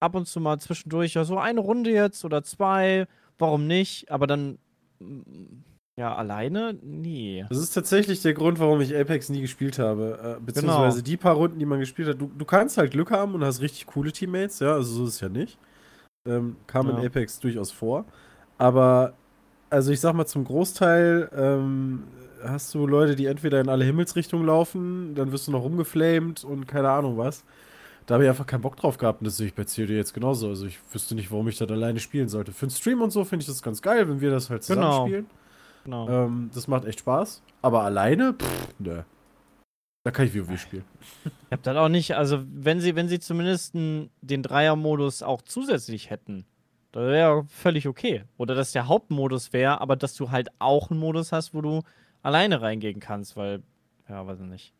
ab 0.00 0.14
und 0.14 0.26
zu 0.26 0.40
mal 0.40 0.58
zwischendurch, 0.58 1.14
ja, 1.14 1.24
so 1.24 1.38
eine 1.38 1.60
Runde 1.60 1.90
jetzt 1.90 2.24
oder 2.24 2.42
zwei, 2.42 3.06
warum 3.38 3.66
nicht? 3.66 4.10
Aber 4.10 4.26
dann, 4.26 4.58
mm, 5.00 5.64
ja, 5.98 6.14
alleine? 6.14 6.78
Nee. 6.82 7.44
Das 7.48 7.58
ist 7.58 7.72
tatsächlich 7.72 8.22
der 8.22 8.32
Grund, 8.34 8.58
warum 8.60 8.80
ich 8.80 8.96
Apex 8.96 9.28
nie 9.28 9.40
gespielt 9.40 9.78
habe. 9.78 10.36
Äh, 10.38 10.44
beziehungsweise 10.44 10.98
Genau. 10.98 11.04
die 11.04 11.16
paar 11.16 11.34
Runden, 11.34 11.58
die 11.58 11.66
man 11.66 11.80
gespielt 11.80 12.08
hat. 12.08 12.20
Du, 12.20 12.30
du 12.36 12.44
kannst 12.44 12.78
halt 12.78 12.92
Glück 12.92 13.10
haben 13.10 13.34
und 13.34 13.44
hast 13.44 13.60
richtig 13.60 13.86
coole 13.86 14.12
Teammates, 14.12 14.60
ja, 14.60 14.72
also 14.74 14.92
so 14.94 15.04
ist 15.04 15.14
es 15.14 15.20
ja 15.20 15.28
nicht. 15.28 15.58
Ähm, 16.26 16.56
kam 16.66 16.88
Ja. 16.88 16.98
in 16.98 17.06
Apex 17.06 17.40
durchaus 17.40 17.70
vor. 17.72 18.04
Aber, 18.58 19.14
also 19.70 19.90
ich 19.92 20.00
sag 20.00 20.14
mal, 20.14 20.26
zum 20.26 20.44
Großteil 20.44 21.30
ähm, 21.36 22.04
hast 22.44 22.72
du 22.74 22.86
Leute, 22.86 23.16
die 23.16 23.26
entweder 23.26 23.60
in 23.60 23.68
alle 23.68 23.84
Himmelsrichtungen 23.84 24.46
laufen, 24.46 25.14
dann 25.14 25.32
wirst 25.32 25.48
du 25.48 25.52
noch 25.52 25.62
rumgeflamed 25.62 26.44
und 26.44 26.66
keine 26.68 26.90
Ahnung 26.90 27.16
was. 27.18 27.44
Da 28.06 28.14
habe 28.14 28.24
ich 28.24 28.30
einfach 28.30 28.46
keinen 28.46 28.62
Bock 28.62 28.76
drauf 28.76 28.96
gehabt 28.98 29.20
und 29.20 29.26
das 29.26 29.36
sehe 29.36 29.48
ich 29.48 29.54
bei 29.54 29.64
COD 29.64 29.90
jetzt 29.90 30.14
genauso. 30.14 30.48
Also 30.48 30.66
ich 30.66 30.78
wüsste 30.92 31.14
nicht, 31.14 31.30
warum 31.30 31.46
ich 31.48 31.58
das 31.58 31.68
alleine 31.70 32.00
spielen 32.00 32.28
sollte. 32.28 32.52
Für 32.52 32.66
den 32.66 32.70
Stream 32.70 33.02
und 33.02 33.10
so 33.10 33.24
finde 33.24 33.42
ich 33.42 33.46
das 33.48 33.62
ganz 33.62 33.82
geil, 33.82 34.08
wenn 34.08 34.20
wir 34.20 34.30
das 34.30 34.48
halt 34.48 34.62
zusammen 34.62 34.82
Genau. 34.86 35.06
spielen. 35.06 35.26
Genau. 35.26 35.34
Ähm, 35.92 36.50
das 36.54 36.68
macht 36.68 36.84
echt 36.84 37.00
Spaß. 37.00 37.42
Aber 37.62 37.82
alleine, 37.82 38.34
pff, 38.34 38.74
nö. 38.78 39.02
Da 40.04 40.10
kann 40.10 40.26
ich 40.26 40.34
WoW 40.34 40.58
spielen. 40.58 40.84
Ich 41.24 41.52
hab 41.52 41.62
das 41.62 41.76
auch 41.76 41.88
nicht, 41.88 42.14
also 42.14 42.42
wenn 42.50 42.80
sie, 42.80 42.94
wenn 42.94 43.08
sie 43.08 43.18
zumindest 43.18 43.74
den 43.74 44.10
Dreier-Modus 44.42 45.22
auch 45.22 45.42
zusätzlich 45.42 46.08
hätten, 46.10 46.46
das 46.92 47.02
wäre 47.02 47.18
ja 47.18 47.42
völlig 47.48 47.86
okay. 47.86 48.24
Oder 48.36 48.54
dass 48.54 48.72
der 48.72 48.88
Hauptmodus 48.88 49.52
wäre, 49.52 49.80
aber 49.80 49.96
dass 49.96 50.14
du 50.14 50.30
halt 50.30 50.48
auch 50.58 50.90
einen 50.90 51.00
Modus 51.00 51.32
hast, 51.32 51.52
wo 51.52 51.60
du 51.60 51.82
alleine 52.22 52.62
reingehen 52.62 53.00
kannst, 53.00 53.36
weil, 53.36 53.62
ja, 54.08 54.26
weiß 54.26 54.40
ich 54.40 54.46
nicht. 54.46 54.72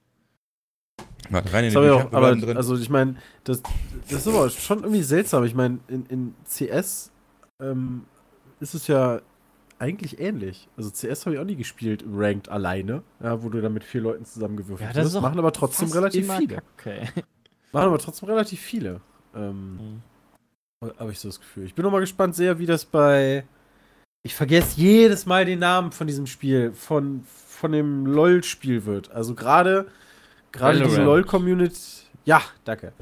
Mal 1.30 1.42
rein 1.42 1.64
in 1.64 1.68
ich 1.68 1.74
Bücher, 1.74 2.06
auch, 2.06 2.12
aber, 2.12 2.34
drin. 2.34 2.56
also 2.56 2.76
ich 2.76 2.88
meine, 2.88 3.16
das, 3.44 3.62
das 4.08 4.26
ist 4.26 4.28
aber 4.28 4.48
schon 4.50 4.78
irgendwie 4.78 5.02
seltsam. 5.02 5.44
Ich 5.44 5.54
meine, 5.54 5.78
in, 5.88 6.06
in 6.06 6.34
CS 6.44 7.12
ähm, 7.60 8.06
ist 8.60 8.74
es 8.74 8.86
ja 8.86 9.20
eigentlich 9.78 10.18
ähnlich. 10.20 10.68
Also 10.76 10.90
CS 10.90 11.26
habe 11.26 11.34
ich 11.36 11.40
auch 11.40 11.44
nie 11.44 11.56
gespielt, 11.56 12.02
im 12.02 12.18
Ranked 12.18 12.48
alleine, 12.48 13.02
ja, 13.22 13.42
wo 13.42 13.48
du 13.48 13.60
dann 13.60 13.72
mit 13.72 13.84
vier 13.84 14.00
Leuten 14.00 14.24
zusammengewürfelt 14.24 14.88
Ja, 14.88 14.94
das 14.94 15.12
wirst. 15.12 15.22
Machen 15.22 15.38
aber 15.38 15.52
trotzdem 15.52 15.90
relativ 15.90 16.32
viele. 16.36 16.62
Ey. 16.84 17.08
Machen 17.72 17.86
aber 17.86 17.98
trotzdem 17.98 18.28
relativ 18.28 18.60
viele. 18.60 19.00
Ähm, 19.34 19.78
Mhm. 19.78 20.02
Habe 20.98 21.10
ich 21.10 21.18
so 21.18 21.28
das 21.28 21.40
Gefühl. 21.40 21.64
Ich 21.64 21.74
bin 21.74 21.84
noch 21.84 21.90
mal 21.90 21.98
gespannt 22.00 22.36
sehr, 22.36 22.60
wie 22.60 22.66
das 22.66 22.84
bei. 22.84 23.44
Ich 24.22 24.34
vergesse 24.34 24.80
jedes 24.80 25.26
Mal 25.26 25.44
den 25.44 25.58
Namen 25.58 25.90
von 25.90 26.06
diesem 26.06 26.26
Spiel, 26.28 26.72
von, 26.72 27.24
von 27.24 27.72
dem 27.72 28.06
LOL-Spiel 28.06 28.84
wird. 28.84 29.10
Also 29.10 29.34
gerade 29.34 29.86
gerade 30.52 30.80
diese. 30.80 31.02
LOL-Community. 31.02 32.04
Ja, 32.24 32.42
danke. 32.64 32.92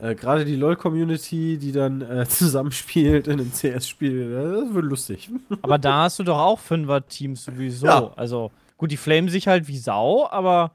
Äh, 0.00 0.14
gerade 0.14 0.44
die 0.44 0.56
LOL-Community, 0.56 1.58
die 1.58 1.72
dann 1.72 2.00
äh, 2.02 2.26
zusammenspielt 2.28 3.26
in 3.28 3.34
einem 3.40 3.52
CS-Spiel, 3.52 4.32
das 4.64 4.74
wird 4.74 4.84
lustig. 4.84 5.30
Aber 5.62 5.78
da 5.78 6.02
hast 6.04 6.18
du 6.18 6.24
doch 6.24 6.38
auch 6.38 6.58
Fünfer-Teams 6.58 7.44
sowieso. 7.44 7.86
Ja. 7.86 8.12
Also, 8.16 8.50
gut, 8.76 8.90
die 8.90 8.96
flamen 8.96 9.28
sich 9.28 9.46
halt 9.48 9.68
wie 9.68 9.78
Sau, 9.78 10.28
aber 10.30 10.72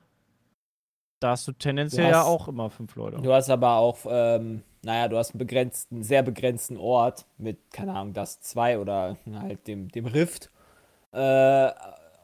da 1.19 1.31
hast 1.31 1.47
du 1.47 1.51
tendenziell 1.51 2.05
Du 2.07 2.11
ja 2.11 2.19
hast- 2.19 2.27
auch 2.27 2.47
immer 2.47 2.69
fünf 2.69 2.95
Leute. 2.95 3.17
Du 3.21 3.33
hast 3.33 3.49
aber 3.49 3.73
auch 3.73 3.97
ähm, 4.09 4.61
naja, 4.81 5.09
du 5.09 5.17
hast 5.17 5.31
einen 5.31 5.39
begrenzten, 5.39 6.03
sehr 6.03 6.23
begrenzten 6.23 6.77
Ort 6.77 7.25
mit, 7.37 7.57
keine 7.71 7.93
Ahnung, 7.93 8.13
das 8.13 8.39
2 8.39 8.79
oder 8.79 9.17
halt 9.33 9.67
dem, 9.67 9.89
dem 9.89 10.05
Rift. 10.05 10.49
Äh, 11.11 11.69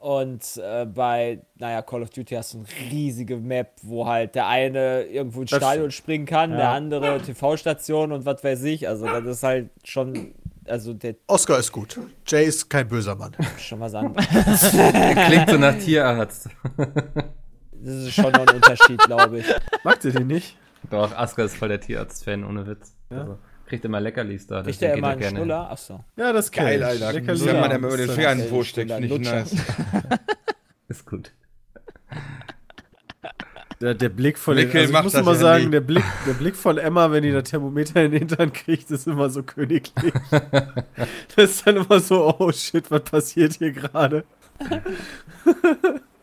und 0.06 0.58
äh, 0.58 0.86
bei, 0.86 1.40
naja, 1.58 1.82
Call 1.82 2.04
of 2.04 2.12
Duty 2.12 2.36
hast 2.36 2.54
du 2.54 2.60
eine 2.60 2.92
riesige 2.92 3.38
Map, 3.38 3.72
wo 3.82 4.06
halt 4.06 4.36
der 4.36 4.46
eine 4.46 5.02
irgendwo 5.06 5.42
ins 5.42 5.50
Stadion 5.50 5.90
springen 5.90 6.28
kann, 6.28 6.52
Ja. 6.52 6.58
der 6.58 6.70
andere 6.70 7.20
TV-Station 7.24 8.12
und 8.12 8.24
was 8.24 8.44
weiß 8.44 8.66
ich. 8.66 8.88
Also, 8.88 9.08
das 9.08 9.26
ist 9.26 9.42
halt 9.42 9.72
schon, 9.84 10.36
also, 10.68 10.94
der 10.94 11.16
Oscar 11.26 11.58
ist 11.58 11.72
gut. 11.72 12.00
Jay 12.28 12.46
ist 12.46 12.70
kein 12.70 12.88
böser 12.88 13.16
Mann. 13.16 13.36
schon 13.58 13.80
was 13.80 13.96
anderes. 13.96 14.28
Klingt 14.70 15.50
so 15.50 15.58
nach 15.58 15.76
Tierarzt. 15.80 16.50
Das 16.78 17.94
ist 17.96 18.14
schon 18.14 18.32
noch 18.32 18.46
ein 18.46 18.56
Unterschied, 18.58 19.00
glaube 19.00 19.40
ich. 19.40 19.46
Mag 19.84 20.06
ihr 20.06 20.12
den 20.12 20.28
nicht? 20.28 20.56
Doch, 20.92 21.18
Asker 21.18 21.46
ist 21.46 21.58
voll 21.58 21.70
der 21.70 21.82
Tierarzt-Fan, 21.82 22.44
ohne 22.44 22.68
Witz. 22.68 22.96
Ja. 23.10 23.22
Also, 23.22 23.40
kriegt 23.66 23.86
immer 23.86 24.00
Leckerlis 24.00 24.48
da. 24.48 24.64
Kriegt 24.64 24.80
geht 24.80 24.96
immer 24.96 25.08
er 25.08 25.12
einen 25.12 25.22
gerne. 25.22 25.38
Schnuller? 25.38 25.72
Achso. 25.72 26.04
Ja, 26.16 26.34
das 26.34 26.52
kenn 26.52 26.66
Geil, 26.66 26.80
ich. 26.80 26.86
Alter. 26.86 27.14
Lecker 27.14 27.36
So, 27.36 27.46
Lila. 27.46 27.54
wenn 27.54 27.62
man 27.62 27.70
der 27.70 27.80
immer 27.80 27.88
über 27.88 27.98
den 27.98 28.10
Finger 28.10 28.28
ist 28.30 28.36
in 28.36 28.42
den 28.44 28.50
Po 28.50 28.64
steckt, 28.64 28.92
finde 28.92 29.16
ich 29.16 29.20
nice. 29.22 29.56
Ist 30.88 31.06
gut. 31.06 31.32
Der, 33.82 33.94
der 33.94 34.10
Blick 34.10 34.38
von 34.38 34.56
den, 34.56 34.68
Mikkel 34.68 34.82
also 34.82 34.94
ich 34.94 35.04
muss 35.04 35.14
immer 35.16 35.36
sagen, 35.36 35.70
der 35.72 35.82
Blick, 35.82 36.04
der 36.26 36.34
Blick 36.34 36.56
von 36.56 36.78
Emma, 36.78 37.12
wenn 37.12 37.24
die 37.24 37.32
das 37.32 37.50
Thermometer 37.50 38.04
in 38.04 38.12
den 38.12 38.20
Hintern 38.20 38.54
kriegt, 38.54 38.90
ist 38.90 39.06
immer 39.06 39.30
so 39.30 39.44
königlich. 39.44 40.14
das 41.36 41.52
ist 41.52 41.68
dann 41.68 41.78
immer 41.78 42.00
so, 42.00 42.34
oh 42.40 42.52
shit, 42.54 42.90
was 42.90 43.04
passiert 43.04 43.54
hier 43.54 43.74
gerade? 43.74 44.24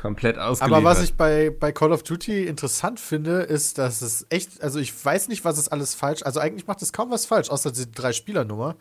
Komplett 0.00 0.38
ausgeliefert. 0.38 0.84
Aber 0.84 0.84
was 0.84 1.02
ich 1.02 1.16
bei, 1.16 1.50
bei 1.50 1.72
Call 1.72 1.92
of 1.92 2.02
Duty 2.02 2.46
interessant 2.46 3.00
finde, 3.00 3.42
ist, 3.42 3.78
dass 3.78 4.02
es 4.02 4.26
echt, 4.30 4.62
also 4.62 4.78
ich 4.78 5.04
weiß 5.04 5.28
nicht, 5.28 5.44
was 5.44 5.58
ist 5.58 5.68
alles 5.68 5.94
falsch. 5.94 6.22
Also 6.22 6.40
eigentlich 6.40 6.66
macht 6.66 6.82
es 6.82 6.92
kaum 6.92 7.10
was 7.10 7.26
falsch, 7.26 7.50
außer 7.50 7.72
die 7.72 7.90
Drei-Spieler-Nummer. 7.90 8.76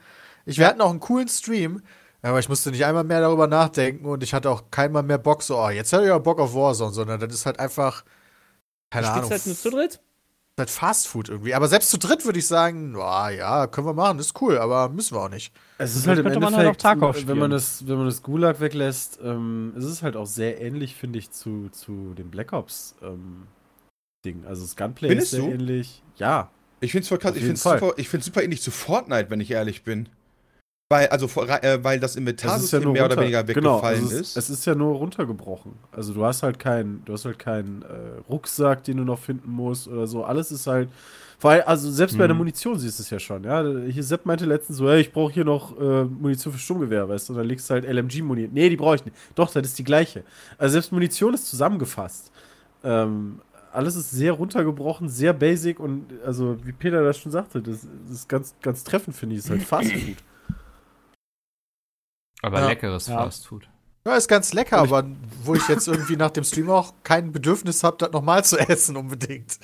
Ich, 0.46 0.58
wir 0.58 0.67
hatten 0.67 0.82
auch 0.82 0.89
einen 0.89 1.00
coolen 1.00 1.28
Stream, 1.28 1.82
aber 2.22 2.39
ich 2.39 2.50
musste 2.50 2.72
nicht 2.72 2.86
einmal 2.86 3.04
mehr 3.04 3.22
darüber 3.22 3.48
nachdenken 3.48 4.06
und 4.06 4.24
ich 4.24 4.34
hatte 4.34 4.50
auch 4.50 4.63
keinmal 4.72 5.04
mehr 5.04 5.17
Bock, 5.17 5.43
so, 5.43 5.58
oh, 5.58 5.69
jetzt 5.69 5.91
hätte 5.91 6.04
ich 6.04 6.10
ja 6.10 6.17
Bock 6.17 6.39
auf 6.39 6.54
Warzone, 6.54 6.93
sondern 6.93 7.19
das 7.19 7.34
ist 7.34 7.46
halt 7.46 7.60
einfach, 7.60 8.04
keine 8.89 9.08
Spielst 9.08 9.17
Ahnung, 9.17 9.30
du 9.30 9.36
halt 9.36 9.46
nur 9.46 9.56
zu 9.56 9.69
dritt? 9.69 10.00
Halt 10.60 10.70
Fast 10.70 11.08
Food 11.08 11.30
irgendwie. 11.30 11.54
Aber 11.54 11.68
selbst 11.68 11.89
zu 11.89 11.98
dritt 11.98 12.26
würde 12.26 12.39
ich 12.39 12.48
sagen, 12.48 12.96
oh, 12.96 13.00
ja, 13.00 13.68
können 13.68 13.88
wir 13.88 13.94
machen, 13.94 14.20
ist 14.20 14.39
cool, 14.42 14.58
aber 14.58 14.89
müssen 14.89 15.16
wir 15.16 15.22
auch 15.22 15.30
nicht. 15.30 15.54
Es 15.78 15.96
ist 15.96 16.08
halt 16.08 16.20
im 16.20 16.26
halt 16.26 16.36
Endeffekt, 16.36 16.68
auf 16.70 16.78
Tarkov 16.78 17.28
wenn 17.28 17.38
man 17.38 17.52
das, 17.52 17.88
wenn 17.88 17.98
man 17.98 18.06
das 18.06 18.22
Gulag 18.22 18.60
weglässt, 18.60 19.20
ähm, 19.24 19.74
es 19.78 19.86
ist 19.86 20.04
halt 20.04 20.16
auch 20.16 20.28
sehr 20.28 20.62
ähnlich, 20.62 20.96
finde 20.96 21.20
ich, 21.20 21.32
zu, 21.32 21.70
zu 21.72 22.13
dem 22.13 22.30
Black 22.30 22.54
Ops 22.54 22.96
ähm, 23.02 23.48
Ding. 24.26 24.46
Also 24.46 24.62
das 24.63 24.76
Gunplay 24.76 25.10
Findest 25.10 25.34
ist 25.34 25.39
sehr 25.39 25.50
du? 25.50 25.54
ähnlich. 25.56 26.04
Ja. 26.18 26.52
Ich 26.82 26.92
finde 26.92 27.04
es 27.04 27.10
voll 27.10 27.18
krass. 27.18 27.32
Auf 27.32 27.38
Ich 27.38 27.44
jeden 27.44 27.58
finde 27.58 27.58
es 27.58 27.63
Fall. 27.63 27.80
super, 27.80 27.94
ich 27.98 28.10
find's 28.10 28.26
super 28.26 28.44
ähnlich 28.44 28.62
zu 28.62 28.70
Fortnite, 28.72 29.30
wenn 29.30 29.39
ich 29.39 29.52
ehrlich 29.52 29.84
bin. 29.84 30.10
Weil, 30.93 31.08
also, 31.08 31.25
äh, 31.25 31.84
weil 31.84 31.99
das 31.99 32.12
ist 32.12 32.15
ja 32.15 32.19
Inventarsystem 32.19 32.84
nur 32.84 32.93
mehr 32.93 33.06
oder 33.06 33.17
weniger 33.17 33.43
genau, 33.43 33.77
weggefallen 33.77 34.03
also 34.03 34.15
es, 34.15 34.21
ist. 34.21 34.38
Es 34.38 34.49
ist 34.51 34.65
ja 34.65 34.75
nur 34.75 34.95
runtergebrochen. 34.95 35.73
Also 35.91 36.13
du 36.13 36.23
hast 36.23 36.43
halt 36.43 36.60
keinen, 36.60 37.03
du 37.06 37.13
hast 37.13 37.25
halt 37.25 37.39
keinen 37.39 37.82
äh, 37.82 38.19
Rucksack, 38.29 38.84
den 38.84 38.97
du 38.97 39.03
noch 39.03 39.17
finden 39.17 39.49
musst 39.49 39.88
oder 39.88 40.06
so. 40.06 40.23
Alles 40.23 40.51
ist 40.51 40.67
halt. 40.67 40.89
Vor 41.39 41.49
allem, 41.49 41.63
also 41.65 41.89
selbst 41.91 42.15
bei 42.15 42.27
der 42.27 42.36
Hm. 42.36 42.38
Munition 42.38 42.77
siehst 42.77 42.99
du 42.99 43.03
es 43.03 43.10
ja 43.10 43.19
schon, 43.19 43.43
ja. 43.43 43.65
Hier 43.89 44.03
Sepp 44.03 44.25
meinte 44.25 44.45
letztens 44.45 44.77
so, 44.77 44.88
hey, 44.88 45.01
ich 45.01 45.12
brauche 45.12 45.34
hier 45.34 45.43
noch 45.43 45.77
äh, 45.77 46.03
Munition 46.03 46.53
für 46.53 46.60
Sturmgewehr, 46.60 47.10
weißt 47.10 47.27
du? 47.27 47.34
Und 47.34 47.39
dann 47.39 47.47
legst 47.47 47.69
du 47.69 47.73
halt 47.73 47.86
LMG-Munition. 47.86 48.53
Nee, 48.53 48.69
die 48.69 48.77
brauche 48.77 48.95
ich 48.95 49.03
nicht. 49.06 49.17
Doch, 49.34 49.51
das 49.51 49.65
ist 49.65 49.79
die 49.79 49.84
gleiche. 49.84 50.23
Also 50.60 50.73
selbst 50.73 50.91
Munition 50.91 51.34
ist 51.34 51.47
zusammengefasst. 51.47 52.32
Ähm, 52.84 53.41
alles 53.73 53.95
ist 53.95 54.12
sehr 54.12 54.34
runtergebrochen, 54.34 55.10
sehr 55.10 55.34
basic 55.34 55.79
und 55.79 56.06
also 56.23 56.56
wie 56.63 56.71
Peter 56.71 57.03
das 57.03 57.17
schon 57.17 57.32
sagte, 57.32 57.62
das, 57.62 57.88
das 58.06 58.19
ist 58.19 58.29
ganz, 58.29 58.53
ganz 58.62 58.84
treffend, 58.84 59.15
finde 59.15 59.36
ich, 59.36 59.39
ist 59.39 59.49
halt 59.49 59.63
Fast 59.63 59.91
Food. 59.91 60.17
Aber 62.43 62.60
Ja. 62.60 62.67
leckeres 62.67 63.08
Ja. 63.08 63.23
Fast 63.23 63.47
Food. 63.47 63.67
Ja, 64.06 64.17
ist 64.17 64.27
ganz 64.27 64.51
lecker, 64.51 64.79
aber 64.79 65.06
wo 65.43 65.56
ich 65.56 65.65
jetzt 65.69 65.88
irgendwie 65.88 66.17
nach 66.17 66.32
dem 66.32 66.43
Stream 66.43 66.69
auch 66.69 66.93
kein 67.03 67.32
Bedürfnis 67.32 67.86
habe, 67.86 67.95
das 67.97 68.12
nochmal 68.12 68.43
zu 68.43 68.58
essen 68.60 68.97
unbedingt. 68.97 69.58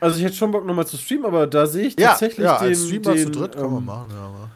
Also 0.00 0.18
ich 0.18 0.24
hätte 0.24 0.34
schon 0.34 0.50
Bock 0.50 0.66
nochmal 0.66 0.86
zu 0.86 0.96
streamen, 0.96 1.26
aber 1.26 1.46
da 1.46 1.66
sehe 1.66 1.86
ich 1.86 1.98
Ja, 1.98 2.08
tatsächlich 2.08 2.44
ja, 2.44 2.58
den, 2.58 2.68
als 2.68 2.86
Streamer 2.86 3.14
den 3.14 3.32
zu 3.32 3.38
dritt 3.38 3.54
kann 3.54 3.70
man 3.70 3.78
ähm, 3.78 3.84
machen, 3.84 4.10
ja, 4.10 4.26
aber. 4.26 4.50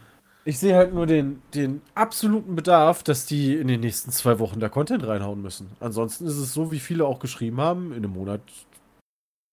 Ich 0.44 0.58
sehe 0.58 0.74
halt 0.74 0.92
nur 0.92 1.06
den, 1.06 1.40
den 1.54 1.82
absoluten 1.94 2.56
Bedarf, 2.56 3.04
dass 3.04 3.26
die 3.26 3.54
in 3.54 3.68
den 3.68 3.80
nächsten 3.80 4.10
zwei 4.10 4.40
Wochen 4.40 4.58
da 4.58 4.68
Content 4.68 5.06
reinhauen 5.06 5.40
müssen. 5.40 5.70
Ansonsten 5.78 6.26
ist 6.26 6.38
es 6.38 6.52
so, 6.52 6.72
wie 6.72 6.80
viele 6.80 7.04
auch 7.04 7.20
geschrieben 7.20 7.60
haben, 7.60 7.92
in 7.92 7.98
einem 7.98 8.14
Monat 8.14 8.40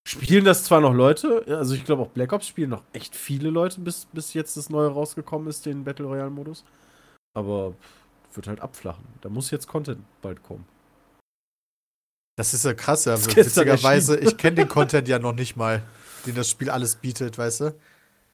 spielen 0.07 0.45
das 0.45 0.63
zwar 0.63 0.81
noch 0.81 0.93
Leute, 0.93 1.43
also 1.47 1.75
ich 1.75 1.83
glaube 1.83 2.03
auch 2.03 2.09
Black 2.09 2.31
Ops 2.31 2.47
spielen 2.47 2.69
noch 2.69 2.83
echt 2.93 3.15
viele 3.15 3.49
Leute, 3.49 3.81
bis, 3.81 4.05
bis 4.05 4.33
jetzt 4.33 4.55
das 4.55 4.69
neue 4.69 4.87
rausgekommen 4.87 5.47
ist, 5.47 5.65
den 5.65 5.83
Battle 5.83 6.05
Royale 6.05 6.29
Modus. 6.29 6.63
Aber 7.35 7.71
pff, 7.71 8.04
wird 8.35 8.47
halt 8.47 8.61
abflachen. 8.61 9.05
Da 9.21 9.29
muss 9.29 9.51
jetzt 9.51 9.67
Content 9.67 10.01
bald 10.21 10.43
kommen. 10.43 10.65
Das 12.37 12.53
ist 12.53 12.65
ja 12.65 12.73
krass, 12.73 13.05
ja. 13.05 13.17
Witzigerweise, 13.23 14.17
ich 14.19 14.35
kenne 14.37 14.55
den 14.57 14.67
Content 14.67 15.07
ja 15.07 15.19
noch 15.19 15.33
nicht 15.33 15.55
mal, 15.55 15.81
den 16.25 16.35
das 16.35 16.49
Spiel 16.49 16.69
alles 16.69 16.95
bietet, 16.97 17.37
weißt 17.37 17.61
du? 17.61 17.75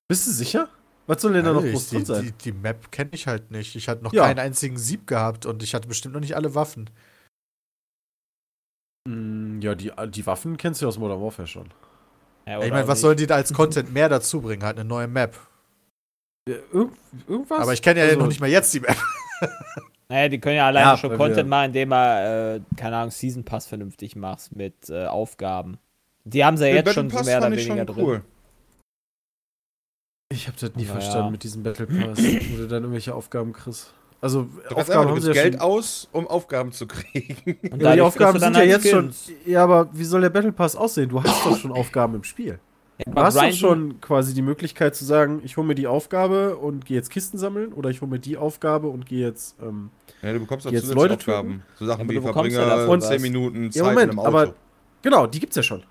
Bist 0.08 0.26
du 0.28 0.32
sicher? 0.32 0.70
Was 1.08 1.22
soll 1.22 1.34
denn 1.34 1.46
da 1.46 1.54
noch 1.54 1.64
groß 1.64 1.90
drin 1.90 2.00
die, 2.00 2.06
sein? 2.06 2.24
die, 2.24 2.32
die 2.32 2.52
Map 2.52 2.92
kenne 2.92 3.10
ich 3.14 3.28
halt 3.28 3.52
nicht. 3.52 3.76
Ich 3.76 3.88
hatte 3.90 4.04
noch 4.04 4.14
Ja. 4.14 4.24
keinen 4.26 4.40
einzigen 4.40 4.78
Sieb 4.78 5.08
gehabt 5.08 5.46
und 5.46 5.62
ich 5.62 5.74
hatte 5.76 5.88
bestimmt 5.88 6.14
noch 6.14 6.22
nicht 6.22 6.36
alle 6.36 6.56
Waffen. 6.56 6.90
Mm, 9.08 9.62
ja, 9.62 9.76
die, 9.76 9.92
die 10.10 10.26
Waffen 10.26 10.58
kennst 10.58 10.82
du 10.82 10.86
ja 10.86 10.90
aus 10.90 10.98
Modern 10.98 11.22
Warfare 11.22 11.48
schon. 11.48 11.70
Ja, 12.48 12.62
ich 12.62 12.72
meine, 12.72 12.88
was 12.88 13.02
sollen 13.02 13.18
die 13.18 13.28
da 13.28 13.36
als 13.36 13.54
Content 13.54 13.94
mehr 13.94 14.10
dazu 14.10 14.42
bringen? 14.42 14.64
Halt 14.64 14.78
eine 14.80 14.88
neue 14.88 15.08
Map. 15.08 15.38
Ja, 16.50 16.56
irg 16.74 16.92
irgendwas? 17.28 17.60
Aber 17.60 17.74
ich 17.74 17.82
kenne 17.82 18.00
ja 18.00 18.06
Also- 18.08 18.20
noch 18.20 18.28
nicht 18.28 18.40
mal 18.40 18.50
jetzt 18.50 18.74
die 18.74 18.80
Map. 18.80 18.98
Naja, 20.12 20.28
die 20.28 20.40
können 20.40 20.58
ja 20.58 20.68
alleine 20.68 20.88
Ja, 20.92 20.98
schon 20.98 21.12
Content 21.16 21.38
wir- 21.38 21.46
machen, 21.46 21.66
indem 21.68 21.94
er, 21.94 22.56
äh, 22.56 22.62
keine 22.76 22.98
Ahnung, 22.98 23.12
Season 23.12 23.46
Pass 23.46 23.66
vernünftig 23.66 24.18
machst 24.18 24.54
mit 24.54 24.90
äh, 24.90 25.06
Aufgaben. 25.06 25.78
Die 26.26 26.44
haben 26.44 26.58
sie 26.58 26.66
ja 26.66 26.70
Den 26.72 26.76
jetzt 26.76 26.86
Battle 26.86 27.02
schon 27.04 27.10
so 27.10 27.16
Pass 27.18 27.26
mehr 27.28 27.38
oder 27.38 27.52
weniger 27.52 27.76
schon 27.78 27.86
drin. 27.86 28.06
cool. 28.06 28.22
Ich 30.34 30.48
habe 30.48 30.58
das 30.60 30.76
nie 30.76 30.84
Naja. 30.84 30.94
verstanden 30.94 31.32
mit 31.32 31.44
diesem 31.44 31.64
Battle 31.64 31.88
Pass, 31.88 32.18
wo 32.18 32.58
du 32.58 32.68
dann 32.68 32.84
irgendwelche 32.84 33.14
Aufgaben 33.16 33.54
kriegst. 33.54 33.94
Also, 34.22 34.44
Du 34.70 34.76
Aufgaben 34.76 35.08
einfach, 35.10 35.22
du 35.22 35.28
ja 35.28 35.34
Geld 35.34 35.54
schon. 35.56 35.62
aus, 35.62 36.08
um 36.12 36.28
Aufgaben 36.28 36.72
zu 36.72 36.88
kriegen. 36.88 37.58
Und 37.72 37.82
Ja, 37.82 37.88
aber 37.88 37.96
die 37.96 38.02
Aufgaben 38.02 38.40
sind 38.40 38.54
ja 38.54 38.60
halt 38.60 38.70
jetzt 38.70 38.88
schon. 38.90 39.12
Skins. 39.14 39.32
Ja, 39.46 39.64
aber 39.64 39.90
wie 39.94 40.04
soll 40.04 40.22
der 40.22 40.30
Battle 40.30 40.52
Pass 40.52 40.76
aussehen? 40.76 41.10
Du 41.10 41.24
hast 41.24 41.46
doch 41.46 41.58
schon 41.58 41.72
Aufgaben 41.72 42.16
im 42.16 42.24
Spiel. 42.24 42.60
Ja, 42.98 43.14
Du 43.14 43.22
hast 43.22 43.38
doch 43.38 43.52
schon 43.54 44.00
quasi 44.02 44.34
die 44.34 44.42
Möglichkeit 44.44 44.96
zu 44.96 45.06
sagen, 45.06 45.42
ich 45.44 45.58
hole 45.58 45.66
mir 45.66 45.76
die 45.76 45.88
Aufgabe 45.88 46.58
und 46.58 46.86
gehe 46.86 46.98
jetzt 46.98 47.10
Kisten 47.10 47.38
sammeln 47.38 47.74
oder 47.74 47.90
ich 47.90 48.02
hole 48.02 48.12
mir 48.12 48.20
die 48.20 48.38
Aufgabe 48.38 48.88
und 48.90 49.06
gehe 49.08 49.26
jetzt. 49.26 49.56
Ähm, 49.62 49.90
Ja, 50.22 50.34
du 50.34 50.40
bekommst 50.40 50.68
auch 50.68 50.72
Jetzt 50.72 50.82
zusätzliche 50.84 51.10
Leute 51.10 51.14
Aufgaben. 51.16 51.64
So 51.80 51.86
Sachen 51.88 52.02
Aber 52.02 52.10
wie 52.10 52.16
du 52.16 52.22
bekommst 52.22 52.52
ja 52.52 52.60
Verbringe 52.60 52.78
dafür 52.80 52.90
und 52.94 53.02
was. 53.02 53.08
10 53.10 53.22
Minuten 53.22 53.64
Ja, 53.66 53.72
Zeit 53.72 53.84
Moment, 53.84 54.14
in 54.14 54.20
einem 54.20 54.28
aber- 54.28 54.44
Auto. 54.44 54.54
genau, 55.02 55.28
die 55.28 55.40
gibt's 55.40 55.56
ja 55.56 55.64
schon. 55.64 55.84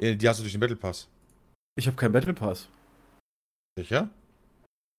Ja, 0.00 0.14
Die 0.14 0.28
hast 0.28 0.38
du 0.38 0.42
durch 0.42 0.52
den 0.52 0.60
Battle 0.60 0.76
Pass. 0.76 1.06
Ich 1.76 1.86
habe 1.86 1.96
keinen 1.96 2.12
Battle 2.12 2.32
Pass. 2.34 2.68
Sicher? 3.78 4.08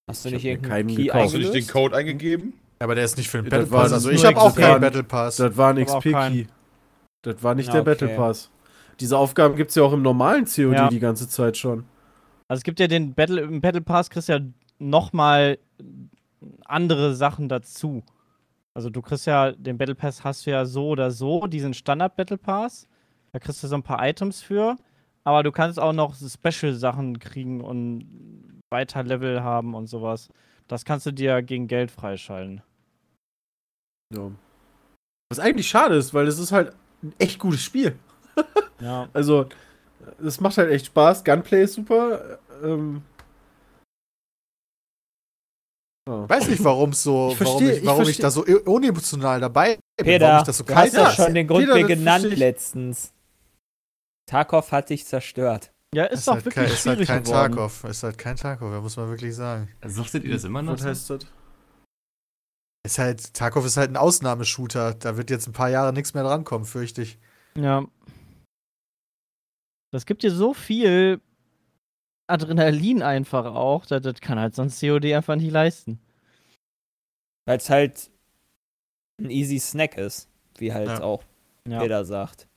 Hast 0.10 0.24
du 0.24 0.30
Ich 0.30 0.36
nicht 0.36 0.46
irgendeinen 0.46 0.88
keinen 0.88 0.96
Key. 0.98 1.08
Hast 1.08 1.34
du 1.34 1.38
nicht 1.40 1.54
den? 1.54 1.68
Code 1.68 1.96
eingegeben? 1.96 2.54
Aber 2.80 2.94
der 2.94 3.06
ist 3.06 3.18
nicht 3.18 3.30
für 3.30 3.42
den 3.42 3.50
Battle 3.50 3.66
Pass. 3.66 3.92
Also 3.92 4.10
ich 4.12 4.24
habe 4.24 4.38
auch 4.40 4.56
keinen 4.56 4.82
Battle 4.82 5.04
Pass. 5.04 5.38
Das 5.38 5.56
war 5.58 5.74
ein 5.74 5.84
XP-Key. 5.84 6.46
Das 7.24 7.42
war 7.42 7.56
nicht 7.56 7.68
Ja, 7.68 7.74
der. 7.76 7.82
Battle 7.84 8.10
Pass. 8.10 8.52
Diese 9.00 9.18
Aufgaben 9.18 9.56
gibt's 9.56 9.76
ja 9.76 9.84
auch 9.84 9.94
im 9.94 10.02
normalen 10.02 10.46
COD 10.46 10.74
Ja. 10.74 10.90
die 10.90 11.00
ganze 11.00 11.28
Zeit 11.28 11.58
schon. 11.58 11.86
Also 12.48 12.60
es 12.60 12.64
gibt 12.64 12.80
ja 12.80 12.88
den 12.88 13.14
Battle, 13.14 13.42
im 13.42 13.62
Battle 13.62 13.82
Pass 13.82 14.10
kriegst 14.10 14.30
ja 14.30 14.40
nochmal 14.80 15.58
andere 16.66 17.16
Sachen 17.16 17.50
dazu. 17.50 18.04
Also 18.74 18.90
du 18.90 19.02
kriegst 19.02 19.26
ja, 19.26 19.52
den 19.52 19.78
Battle 19.78 19.96
Pass 19.96 20.24
hast 20.24 20.46
du 20.46 20.52
ja 20.52 20.66
so 20.66 20.90
oder 20.90 21.12
so, 21.12 21.48
diesen 21.48 21.74
Standard 21.74 22.16
Battle 22.16 22.38
Pass. 22.38 22.88
Da 23.32 23.40
kriegst 23.40 23.64
du 23.64 23.68
so 23.68 23.76
ein 23.76 23.84
paar 23.84 24.06
Items 24.06 24.42
für. 24.42 24.76
Aber 25.24 25.42
du 25.44 25.52
kannst 25.52 25.80
auch 25.80 25.94
noch 25.94 26.16
Special-Sachen 26.16 27.20
kriegen 27.20 27.62
und 27.62 28.62
weiter 28.70 29.04
Level 29.04 29.42
haben 29.42 29.74
und 29.74 29.88
sowas. 29.88 30.30
Das 30.68 30.86
kannst 30.86 31.06
du 31.06 31.12
dir 31.12 31.42
gegen 31.42 31.68
Geld 31.68 31.90
freischalten. 31.90 32.62
Ja. 34.14 34.32
Was 35.30 35.40
eigentlich 35.40 35.68
schade 35.68 35.96
ist, 35.96 36.14
weil 36.14 36.28
es 36.28 36.38
ist 36.38 36.52
halt 36.52 36.76
ein 37.02 37.14
echt 37.18 37.40
gutes 37.40 37.64
Spiel. 37.64 37.98
Ja. 38.80 39.08
Also, 39.14 39.48
es 40.24 40.40
macht 40.40 40.58
halt 40.58 40.72
echt 40.72 40.88
Spaß. 40.88 41.24
Gunplay 41.24 41.64
ist 41.64 41.74
super. 41.74 42.40
Ähm, 42.64 43.02
ja. 46.08 46.30
weiß 46.30 46.48
nicht, 46.50 46.64
warum 46.64 46.94
so, 46.94 47.32
Ich 47.32 47.40
warum, 47.42 47.58
verstehe- 47.60 47.72
ich, 47.74 47.80
ich 47.82 47.86
warum 47.86 48.02
ich 48.04 48.18
verstehe- 48.20 48.22
da 48.22 48.64
so 48.64 48.72
unemotional 48.72 49.40
dabei 49.40 49.76
bin, 49.76 49.82
warum 49.98 50.06
Peter, 50.14 50.38
ich 50.40 50.44
das 50.44 50.58
so 50.58 50.64
du 50.64 50.74
kalt 50.74 50.94
hast 50.98 51.18
ja 51.18 51.26
schon 51.26 51.34
den 51.34 51.48
Grund 51.48 51.66
Peter, 51.68 51.88
genannt 51.88 52.26
ich. 52.26 52.38
letztens. 52.38 53.12
Tarkov 54.30 54.72
hat 54.72 54.90
dich 54.90 55.06
zerstört. 55.06 55.72
Ja, 55.94 56.06
ist, 56.06 56.20
Ist, 56.20 56.28
doch 56.28 56.34
halt 56.34 56.46
wirklich 56.46 56.66
kein, 56.66 56.74
ist 56.74 56.86
halt 56.86 56.96
schwierig 56.98 57.08
kein 57.08 57.24
geworden. 57.24 57.54
Tarkov. 57.56 57.84
Ist 57.86 58.04
halt 58.04 58.18
kein 58.18 58.36
Tarkov, 58.36 58.72
da 58.72 58.82
muss 58.82 58.98
man 58.98 59.10
wirklich 59.10 59.36
sagen. 59.36 59.70
Suchtet 59.86 60.24
ihr 60.26 60.34
das 60.34 60.44
immer 60.44 60.62
noch? 60.62 60.74
Was 60.74 60.82
So? 60.82 60.88
heißt 60.90 61.10
das? 61.12 61.20
Ist 62.86 63.00
halt, 63.00 63.34
Tarkov 63.34 63.66
ist 63.66 63.78
halt 63.78 63.90
ein 63.92 63.98
Ausnahmeshooter. 63.98 64.94
Da 64.96 65.18
wird 65.18 65.30
jetzt 65.30 65.48
ein 65.48 65.54
paar 65.54 65.70
Jahre 65.70 65.94
nichts 65.94 66.14
mehr 66.14 66.24
drankommen, 66.24 66.66
fürchte 66.66 67.02
ich. 67.02 67.18
Ja. 67.58 67.86
Das 69.96 70.06
gibt 70.06 70.24
dir 70.24 70.32
so 70.32 70.54
viel 70.54 71.22
Adrenalin 72.28 73.02
einfach 73.02 73.46
auch. 73.46 73.86
Das, 73.86 74.02
das 74.02 74.20
kann 74.20 74.38
halt 74.38 74.54
sonst 74.54 74.82
COD 74.82 75.14
einfach 75.14 75.38
nicht 75.38 75.52
leisten. 75.52 76.02
Weil 77.46 77.60
es 77.60 77.70
halt 77.70 78.12
ein 79.22 79.30
easy 79.30 79.58
Snack 79.58 79.98
ist, 79.98 80.28
wie 80.58 80.74
halt 80.74 80.90
Ja. 80.90 81.02
auch 81.02 81.24
Ja. 81.66 81.82
jeder 81.82 82.04
sagt. 82.04 82.50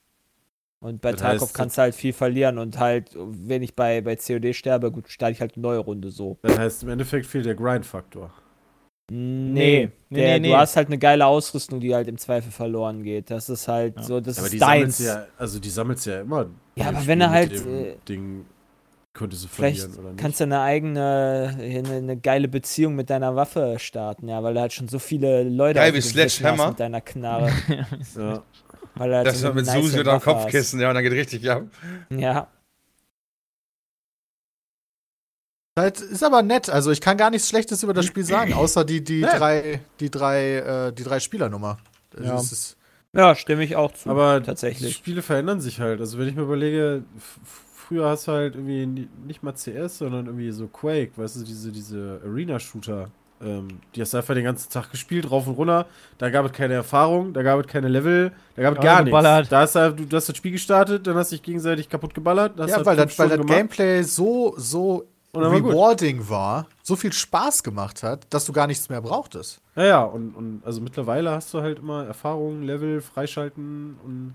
Und 0.81 1.01
bei 1.01 1.12
Das 1.12 1.20
Tarkov 1.20 1.51
heißt, 1.51 1.55
kannst 1.55 1.79
du 1.79 1.83
halt 1.83 1.94
viel 1.94 2.12
verlieren 2.12 2.59
und 2.59 2.77
halt, 2.81 3.11
wenn 3.14 3.62
ich 3.62 3.77
bei, 3.77 4.01
bei 4.01 4.16
COD 4.16 4.53
sterbe, 4.53 4.90
gut, 4.90 5.09
starte 5.09 5.33
ich 5.35 5.40
halt 5.40 5.55
eine 5.55 5.62
neue 5.62 5.79
Runde 5.79 6.11
so. 6.11 6.38
Das 6.42 6.59
heißt, 6.59 6.83
im 6.83 6.88
Endeffekt 6.88 7.27
fehlt 7.27 7.46
der 7.46 7.55
Grind-Faktor. 7.55 8.33
Nee, 9.11 9.90
nee, 10.11 10.20
der, 10.20 10.38
nee, 10.38 10.48
du 10.48 10.53
nee. 10.53 10.57
hast 10.57 10.77
halt 10.77 10.88
eine 10.88 10.98
geile 10.98 11.24
Ausrüstung, 11.27 11.81
die 11.81 11.94
halt 11.94 12.09
im 12.09 12.18
Zweifel 12.18 12.53
verloren 12.53 13.03
geht. 13.03 13.31
Das 13.31 13.48
ist 13.48 13.66
halt 13.66 13.96
Ja. 13.96 14.03
so, 14.03 14.20
das 14.20 14.37
Ja, 14.37 14.42
aber 14.42 14.51
die 14.51 14.57
ist 14.57 14.62
deins. 14.62 14.98
ja, 14.98 15.27
also 15.38 15.59
die 15.59 15.70
sammelst 15.70 16.05
ja 16.07 16.20
immer. 16.20 16.51
Ja, 16.79 16.88
aber 16.88 17.07
wenn 17.07 17.21
er 17.21 17.31
halt, 17.31 17.53
äh, 17.53 17.97
Ding 18.09 18.47
könnte 19.14 19.37
sie 19.37 19.49
Vielleicht 19.49 19.81
verlieren 19.81 19.99
oder 20.01 20.12
nicht. 20.12 20.21
kannst 20.21 20.41
du 20.41 20.45
eine 20.45 20.61
eigene, 20.61 21.57
eine, 21.59 21.95
eine 21.97 22.17
geile 22.17 22.49
Beziehung 22.49 22.95
mit 22.95 23.11
deiner 23.11 23.35
Waffe 23.37 23.77
starten, 23.79 24.29
ja, 24.29 24.43
weil 24.43 24.55
du 24.55 24.61
halt 24.61 24.73
schon 24.73 24.88
so 24.88 24.99
viele 24.99 25.43
Leute 25.43 25.81
Geil 25.81 25.95
wie 25.95 26.01
Sledgehammer. 26.01 26.69
mit 26.69 26.81
deiner 26.81 27.01
Knarre. 27.01 27.51
ja. 28.17 28.43
weil 28.95 29.11
du 29.11 29.17
halt 29.17 29.27
Das 29.27 29.41
so 29.41 29.53
mit 29.53 29.67
nice 29.67 29.75
Susi 29.85 30.01
oder 30.01 30.12
am 30.12 30.17
Waffe 30.19 30.35
hast. 30.35 30.43
Kopfkissen, 30.43 30.81
ja, 30.81 30.88
und 30.88 30.95
dann 30.95 31.05
geht 31.05 31.12
richtig 31.12 31.51
ab. 31.51 31.62
Ja, 32.11 32.47
Halt, 35.79 36.01
ist 36.01 36.25
aber 36.25 36.43
nett. 36.43 36.69
Also 36.69 36.91
ich 36.91 37.01
kann 37.01 37.17
gar 37.17 37.31
nichts 37.31 37.49
Schlechtes 37.49 37.83
über 37.85 37.95
das 37.95 38.05
Spiel 38.07 38.25
sagen, 38.25 38.53
außer 38.53 38.85
die, 38.85 39.03
die 39.03 39.21
drei, 39.21 39.81
die 40.01 40.11
drei, 40.11 40.57
äh, 40.88 40.93
die 40.93 41.05
drei 41.05 41.21
Spielernummer. 41.21 41.79
Also 42.17 42.25
Ja. 42.33 42.41
ist, 42.41 42.77
ja, 43.14 43.35
stimme 43.35 43.64
ich 43.64 43.77
auch 43.77 43.92
zu. 43.92 44.09
Aber 44.11 44.40
die 44.40 44.47
tatsächlich. 44.47 44.94
Spiele 44.94 45.23
verändern 45.23 45.61
sich 45.61 45.81
halt. 45.81 46.01
Also 46.01 46.18
wenn 46.18 46.29
ich 46.29 46.35
mir 46.37 46.42
überlege, 46.42 47.03
früher 47.75 48.09
hast 48.09 48.29
du 48.29 48.33
halt 48.33 48.55
irgendwie 48.55 48.87
ni- 48.87 49.09
nicht 49.27 49.42
mal 49.42 49.55
CS, 49.55 49.99
sondern 49.99 50.27
irgendwie 50.27 50.51
so 50.51 50.66
Quake, 50.68 51.12
weißt 51.16 51.37
du, 51.37 51.44
diese, 51.44 51.73
diese 51.73 52.21
Arena-Shooter. 52.25 53.11
Ähm, 53.40 53.68
die 53.94 54.01
hast 54.01 54.12
du 54.12 54.16
einfach 54.16 54.35
den 54.35 54.42
ganzen 54.44 54.68
Tag 54.71 54.90
gespielt, 54.90 55.31
rauf 55.31 55.47
und 55.47 55.55
runter. 55.55 55.87
Da 56.18 56.29
gab 56.29 56.44
es 56.44 56.53
keine 56.53 56.75
Erfahrung, 56.75 57.33
da 57.33 57.42
gab 57.44 57.61
es 57.61 57.66
keine 57.68 57.87
Level, 57.88 58.33
da 58.57 58.62
gab 58.62 58.73
es 58.77 58.85
Ja, 58.85 58.94
gar 58.97 59.05
geballert. 59.05 59.38
nichts. 59.42 59.51
Da 59.51 59.61
hast 59.61 59.75
du, 59.77 60.07
du 60.07 60.16
hast 60.16 60.29
das 60.29 60.37
Spiel 60.37 60.53
gestartet, 60.53 61.07
dann 61.07 61.14
hast 61.14 61.31
du 61.31 61.37
dich 61.37 61.42
gegenseitig 61.44 61.88
kaputt 61.88 62.14
geballert. 62.14 62.59
ja, 62.59 62.66
halt 62.77 62.85
weil 62.87 62.97
das, 62.97 63.16
weil 63.18 63.29
das 63.29 63.47
Gameplay 63.47 64.03
so, 64.03 64.55
so 64.59 65.07
und 65.38 65.44
dann 65.44 65.53
war 65.53 65.61
gut. 65.61 65.72
rewarding 65.72 66.29
war, 66.29 66.66
so 66.83 66.96
viel 66.96 67.12
Spaß 67.12 67.62
gemacht 67.62 68.03
hat, 68.03 68.27
dass 68.31 68.44
du 68.46 68.53
gar 68.53 68.66
nichts 68.66 68.88
mehr 68.88 69.01
brauchtest. 69.01 69.61
Ja, 69.77 69.85
ja, 69.85 70.03
und, 70.03 70.35
und 70.35 70.62
also 70.64 70.81
mittlerweile 70.81 71.31
hast 71.31 71.53
du 71.55 71.61
halt 71.62 71.79
immer 71.79 72.05
Erfahrung, 72.07 72.62
Level, 72.62 73.01
freischalten 73.01 73.96
und 74.05 74.35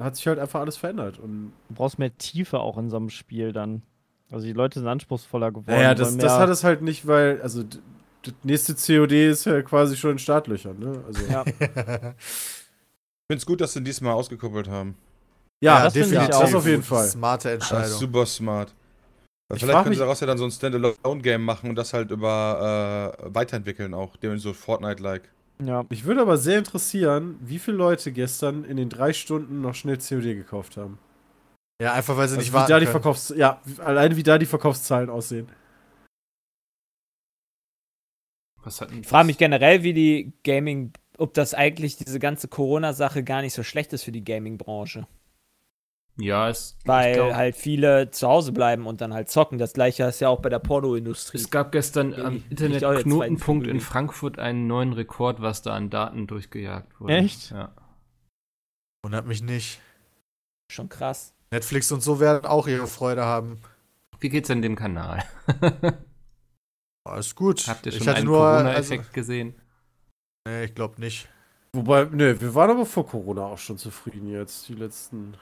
hat 0.00 0.16
sich 0.16 0.26
halt 0.26 0.38
einfach 0.38 0.60
alles 0.60 0.76
verändert. 0.76 1.18
Und 1.18 1.52
Du 1.68 1.74
brauchst 1.74 1.98
mehr 1.98 2.16
Tiefe 2.18 2.60
auch 2.60 2.78
in 2.78 2.90
so 2.90 2.96
einem 2.96 3.10
Spiel 3.10 3.52
dann. 3.52 3.82
Also 4.30 4.46
die 4.46 4.52
Leute 4.52 4.78
sind 4.80 4.88
anspruchsfüller 4.88 5.50
geworden. 5.50 5.70
Naja, 5.70 5.94
das, 5.94 6.16
das 6.16 6.32
hat 6.32 6.50
es 6.50 6.64
halt 6.64 6.82
nicht, 6.82 7.06
weil, 7.06 7.40
also 7.42 7.62
das 8.22 8.34
nächste 8.42 8.74
COD 8.74 9.12
ist 9.30 9.46
ja 9.46 9.62
quasi 9.62 9.96
schon 9.96 10.12
in 10.12 10.18
Startlöchern, 10.18 10.78
ne? 10.78 11.02
Also, 11.06 11.24
Ja. 11.30 11.44
Ich 13.30 13.34
finde 13.34 13.40
es 13.42 13.46
gut, 13.46 13.60
dass 13.60 13.74
sie 13.74 13.82
diesmal 13.82 14.14
ausgekuppelt 14.14 14.68
haben. 14.68 14.96
ja, 15.60 15.84
das 15.84 15.92
finde 15.92 16.06
ich 16.08 16.12
definitiv. 16.14 16.36
auch 16.36 16.40
Das 16.40 16.54
auf 16.54 16.66
jeden 16.66 16.82
Fall. 16.82 17.06
Smarte 17.08 17.48
Das 17.58 17.64
ist 17.66 17.70
Entscheidung. 17.72 17.98
super 17.98 18.24
smart. 18.26 18.74
Weil 19.48 19.56
Ich 19.56 19.64
vielleicht 19.64 19.82
können 19.82 19.94
sie 19.94 20.00
daraus 20.00 20.20
ja 20.20 20.26
dann 20.26 20.36
so 20.38 20.44
ein 20.44 20.50
Standalone-Game 20.50 21.42
machen 21.42 21.70
und 21.70 21.76
das 21.76 21.94
halt 21.94 22.10
über 22.10 23.16
äh, 23.18 23.34
weiterentwickeln 23.34 23.94
auch, 23.94 24.16
dem 24.16 24.38
so 24.38 24.52
Fortnite-like. 24.52 25.30
ja. 25.64 25.84
Mich 25.88 26.04
würde 26.04 26.20
aber 26.20 26.36
sehr 26.36 26.58
interessieren, 26.58 27.38
wie 27.40 27.58
viele 27.58 27.78
Leute 27.78 28.12
gestern 28.12 28.64
in 28.64 28.76
den 28.76 28.90
drei 28.90 29.12
Stunden 29.14 29.62
noch 29.62 29.74
schnell 29.74 29.96
COD 29.98 30.34
gekauft 30.34 30.76
haben. 30.76 30.98
Ja, 31.80 31.94
einfach 31.94 32.16
weil 32.16 32.28
sie 32.28 32.34
Also 32.34 32.40
nicht 32.40 32.50
wie 32.50 32.54
warten 32.54 32.70
da 32.72 32.78
die 32.80 32.84
können. 32.86 32.92
Verkaufs 32.92 33.32
ja, 33.34 33.62
wie- 33.64 33.80
alleine 33.80 34.16
wie 34.16 34.22
da 34.22 34.36
die 34.36 34.46
Verkaufszahlen 34.46 35.08
aussehen. 35.08 35.48
Was 38.64 38.80
hat 38.80 38.90
Ich 38.92 39.06
frage 39.06 39.26
mich 39.26 39.38
generell, 39.38 39.82
wie 39.82 39.94
die 39.94 40.32
Gaming, 40.44 40.92
ob 41.16 41.32
das 41.34 41.54
eigentlich 41.54 41.96
diese 41.96 42.18
ganze 42.18 42.48
Corona-Sache 42.48 43.22
gar 43.24 43.40
nicht 43.40 43.54
so 43.54 43.62
schlecht 43.62 43.92
ist 43.92 44.02
für 44.02 44.12
die 44.12 44.24
Gaming-Branche. 44.24 45.06
Ja, 46.20 46.48
es, 46.48 46.76
ich 46.80 46.86
Weil 46.88 47.14
glaub, 47.14 47.32
halt 47.34 47.54
viele 47.54 48.10
zu 48.10 48.26
Hause 48.26 48.50
bleiben 48.52 48.86
und 48.86 49.00
dann 49.00 49.14
halt 49.14 49.30
zocken. 49.30 49.56
Das 49.58 49.72
gleiche 49.72 50.02
ist 50.04 50.18
ja 50.20 50.28
auch 50.28 50.40
bei 50.40 50.48
der 50.48 50.58
Pornoindustrie. 50.58 51.38
es 51.38 51.48
gab 51.50 51.70
gestern 51.70 52.10
Ich- 52.12 52.18
am 52.18 52.36
ich- 52.36 52.44
ich 52.44 52.50
Internet-Knotenpunkt 52.50 53.66
zweiten 53.66 53.76
in. 53.76 53.80
Frankfurt 53.80 54.38
einen 54.38 54.66
neuen 54.66 54.92
Rekord, 54.92 55.40
was 55.40 55.62
da 55.62 55.74
an 55.74 55.90
Daten 55.90 56.26
durchgejagt 56.26 57.00
wurde. 57.00 57.14
Echt? 57.18 57.50
Ja. 57.52 57.72
Wundert 59.04 59.26
mich 59.26 59.42
nicht. 59.42 59.80
Schon 60.72 60.88
krass. 60.88 61.32
Netflix 61.52 61.92
und 61.92 62.02
so 62.02 62.18
werden 62.20 62.44
auch 62.46 62.66
ihre 62.66 62.88
Freude 62.88 63.24
haben. 63.24 63.60
Wie 64.20 64.28
geht's 64.28 64.48
denn 64.48 64.60
dem 64.60 64.74
Kanal? 64.74 65.22
Alles 67.04 67.34
gut. 67.34 67.66
Habt 67.68 67.86
ihr 67.86 67.92
ich 67.92 67.98
schon 67.98 68.06
hatte 68.08 68.16
einen 68.18 68.26
nur. 68.26 68.40
Also, 68.44 68.64
Corona-Effekt 68.64 69.12
gesehen? 69.14 69.54
nee, 70.46 70.64
ich 70.64 70.74
glaube 70.74 71.00
nicht. 71.00 71.28
Wobei, 71.74 72.04
ne, 72.04 72.40
wir 72.40 72.54
waren 72.54 72.70
aber 72.70 72.84
vor 72.86 73.06
Corona 73.06 73.42
auch 73.46 73.58
schon 73.58 73.78
zufrieden 73.78 74.28
jetzt, 74.30 74.68
die 74.68 74.74
letzten. 74.74 75.34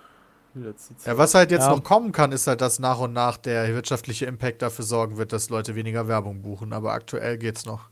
Ja, 1.05 1.19
was 1.19 1.35
halt 1.35 1.51
jetzt 1.51 1.63
Ja. 1.67 1.71
noch 1.75 1.83
kommen 1.85 2.13
kann, 2.13 2.33
ist 2.33 2.47
halt, 2.47 2.61
dass 2.61 2.79
nach 2.79 2.99
und 3.01 3.13
nach 3.13 3.37
der 3.37 3.75
wirtschaftliche 3.75 4.27
Impact 4.27 4.63
dafür 4.63 4.85
sorgen 4.85 5.17
wird, 5.19 5.33
dass 5.33 5.51
Leute 5.51 5.75
weniger 5.75 6.09
Werbung 6.09 6.43
buchen. 6.43 6.73
Aber 6.73 6.93
aktuell 6.93 7.37
geht's 7.39 7.67
noch. 7.67 7.91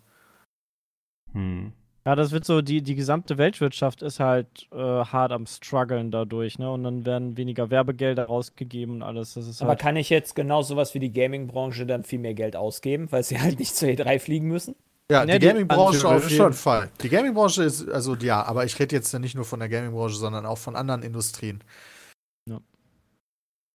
Hm. 1.33 1.73
Ja, 2.07 2.15
das 2.15 2.33
wird 2.33 2.45
so, 2.45 2.61
die, 2.61 2.83
die 2.83 2.95
gesamte 2.97 3.39
Weltwirtschaft 3.39 4.03
ist 4.03 4.21
halt 4.21 4.69
äh, 4.73 4.77
hart 4.77 5.33
am 5.33 5.47
struggeln 5.47 6.11
dadurch, 6.11 6.59
ne? 6.59 6.71
Und 6.71 6.85
dann 6.85 7.07
werden 7.07 7.39
weniger 7.39 7.71
Werbegelder 7.71 8.27
rausgegeben 8.27 8.97
und 8.97 9.03
alles. 9.03 9.35
Das 9.35 9.47
ist 9.49 9.63
Aber 9.63 9.71
halt. 9.71 9.81
kann 9.81 9.97
ich 9.97 10.11
jetzt 10.11 10.37
genau 10.37 10.61
sowas 10.63 10.93
wie 10.95 10.99
die 11.01 11.13
Gaming-Branche 11.13 11.87
dann 11.87 12.05
viel 12.05 12.19
mehr 12.19 12.35
Geld 12.35 12.57
ausgeben, 12.57 13.11
weil 13.11 13.23
sie 13.25 13.41
halt 13.41 13.59
nicht 13.59 13.75
zur 13.75 13.89
E3 13.89 14.19
fliegen 14.19 14.49
müssen? 14.49 14.75
Ja, 15.11 15.21
Ja, 15.25 15.27
die 15.35 15.39
die- 15.39 15.47
Gaming-Branche 15.47 16.07
auf 16.07 16.25
jeden 16.29 16.37
schon. 16.37 16.53
Fall. 16.53 16.91
Die 17.03 17.09
Gaming-Branche 17.09 17.63
ist, 17.65 17.89
also 17.89 18.15
ja, 18.17 18.43
aber 18.43 18.67
ich 18.67 18.79
rede 18.79 18.95
jetzt 18.95 19.11
ja 19.13 19.19
nicht 19.19 19.35
nur 19.35 19.47
von 19.47 19.61
der 19.61 19.71
Gaming-Branche, 19.71 20.17
sondern 20.17 20.45
auch 20.45 20.59
von 20.59 20.77
anderen 20.77 21.03
Industrien. 21.03 21.65